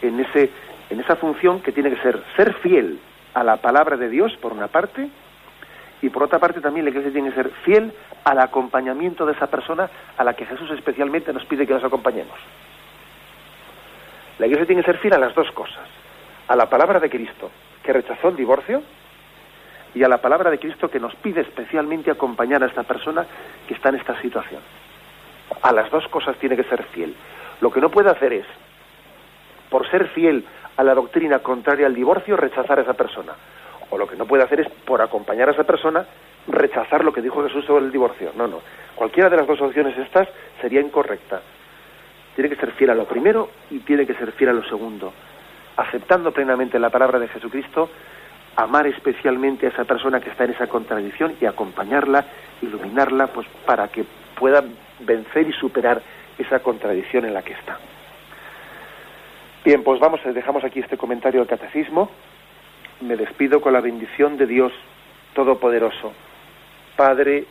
en 0.00 0.20
ese 0.20 0.50
en 0.92 1.00
esa 1.00 1.16
función 1.16 1.60
que 1.60 1.72
tiene 1.72 1.90
que 1.90 2.02
ser 2.02 2.22
ser 2.36 2.52
fiel 2.54 3.00
a 3.32 3.42
la 3.42 3.56
palabra 3.56 3.96
de 3.96 4.10
Dios 4.10 4.36
por 4.36 4.52
una 4.52 4.68
parte 4.68 5.08
y 6.02 6.10
por 6.10 6.24
otra 6.24 6.38
parte 6.38 6.60
también 6.60 6.84
la 6.84 6.90
Iglesia 6.90 7.12
tiene 7.12 7.30
que 7.30 7.36
ser 7.36 7.50
fiel 7.64 7.92
al 8.24 8.38
acompañamiento 8.38 9.24
de 9.24 9.32
esa 9.32 9.46
persona 9.46 9.88
a 10.18 10.22
la 10.22 10.34
que 10.34 10.44
Jesús 10.44 10.70
especialmente 10.70 11.32
nos 11.32 11.46
pide 11.46 11.66
que 11.66 11.72
nos 11.72 11.84
acompañemos. 11.84 12.38
La 14.38 14.46
Iglesia 14.46 14.66
tiene 14.66 14.82
que 14.82 14.90
ser 14.92 14.98
fiel 14.98 15.14
a 15.14 15.18
las 15.18 15.34
dos 15.34 15.50
cosas, 15.52 15.88
a 16.48 16.56
la 16.56 16.68
palabra 16.68 17.00
de 17.00 17.08
Cristo, 17.08 17.50
que 17.82 17.92
rechazó 17.92 18.28
el 18.28 18.36
divorcio, 18.36 18.82
y 19.94 20.02
a 20.02 20.08
la 20.08 20.18
palabra 20.18 20.50
de 20.50 20.58
Cristo 20.58 20.90
que 20.90 21.00
nos 21.00 21.14
pide 21.16 21.40
especialmente 21.40 22.10
acompañar 22.10 22.62
a 22.62 22.66
esta 22.66 22.82
persona 22.82 23.26
que 23.66 23.74
está 23.74 23.90
en 23.90 23.96
esta 23.96 24.20
situación. 24.20 24.60
A 25.62 25.72
las 25.72 25.90
dos 25.90 26.06
cosas 26.08 26.36
tiene 26.36 26.56
que 26.56 26.64
ser 26.64 26.82
fiel. 26.84 27.14
Lo 27.60 27.70
que 27.70 27.80
no 27.80 27.90
puede 27.90 28.10
hacer 28.10 28.32
es, 28.32 28.46
por 29.72 29.90
ser 29.90 30.08
fiel 30.08 30.44
a 30.76 30.82
la 30.82 30.94
doctrina 30.94 31.38
contraria 31.38 31.86
al 31.86 31.94
divorcio, 31.94 32.36
rechazar 32.36 32.78
a 32.78 32.82
esa 32.82 32.92
persona. 32.92 33.32
O 33.88 33.96
lo 33.96 34.06
que 34.06 34.16
no 34.16 34.26
puede 34.26 34.42
hacer 34.42 34.60
es, 34.60 34.68
por 34.68 35.00
acompañar 35.00 35.48
a 35.48 35.52
esa 35.52 35.64
persona, 35.64 36.04
rechazar 36.46 37.02
lo 37.02 37.12
que 37.12 37.22
dijo 37.22 37.42
Jesús 37.42 37.64
sobre 37.64 37.86
el 37.86 37.90
divorcio. 37.90 38.32
No, 38.36 38.46
no. 38.46 38.60
Cualquiera 38.94 39.30
de 39.30 39.38
las 39.38 39.46
dos 39.46 39.62
opciones 39.62 39.96
estas 39.96 40.28
sería 40.60 40.82
incorrecta. 40.82 41.40
Tiene 42.34 42.50
que 42.50 42.56
ser 42.56 42.72
fiel 42.72 42.90
a 42.90 42.94
lo 42.94 43.06
primero 43.06 43.48
y 43.70 43.78
tiene 43.78 44.06
que 44.06 44.12
ser 44.12 44.32
fiel 44.32 44.50
a 44.50 44.52
lo 44.52 44.64
segundo. 44.64 45.10
Aceptando 45.78 46.32
plenamente 46.32 46.78
la 46.78 46.90
palabra 46.90 47.18
de 47.18 47.28
Jesucristo, 47.28 47.88
amar 48.56 48.86
especialmente 48.86 49.66
a 49.66 49.70
esa 49.70 49.84
persona 49.84 50.20
que 50.20 50.28
está 50.28 50.44
en 50.44 50.50
esa 50.50 50.66
contradicción 50.66 51.34
y 51.40 51.46
acompañarla, 51.46 52.26
iluminarla, 52.60 53.28
pues 53.28 53.46
para 53.64 53.88
que 53.88 54.04
pueda 54.38 54.62
vencer 55.00 55.48
y 55.48 55.52
superar 55.54 56.02
esa 56.36 56.58
contradicción 56.58 57.24
en 57.24 57.32
la 57.32 57.40
que 57.40 57.54
está. 57.54 57.78
Bien, 59.64 59.84
pues 59.84 60.00
vamos, 60.00 60.20
dejamos 60.24 60.64
aquí 60.64 60.80
este 60.80 60.96
comentario 60.96 61.40
del 61.40 61.48
catecismo. 61.48 62.10
Me 63.00 63.16
despido 63.16 63.60
con 63.60 63.72
la 63.72 63.80
bendición 63.80 64.36
de 64.36 64.46
Dios 64.46 64.72
Todopoderoso, 65.34 66.12
Padre, 66.96 67.44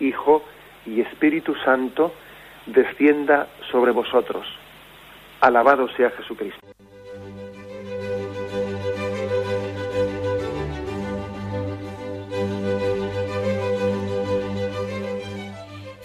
Hijo 0.00 0.44
y 0.86 1.00
Espíritu 1.00 1.54
Santo, 1.64 2.14
descienda 2.66 3.48
sobre 3.70 3.92
vosotros. 3.92 4.46
Alabado 5.40 5.88
sea 5.90 6.10
Jesucristo. 6.10 6.77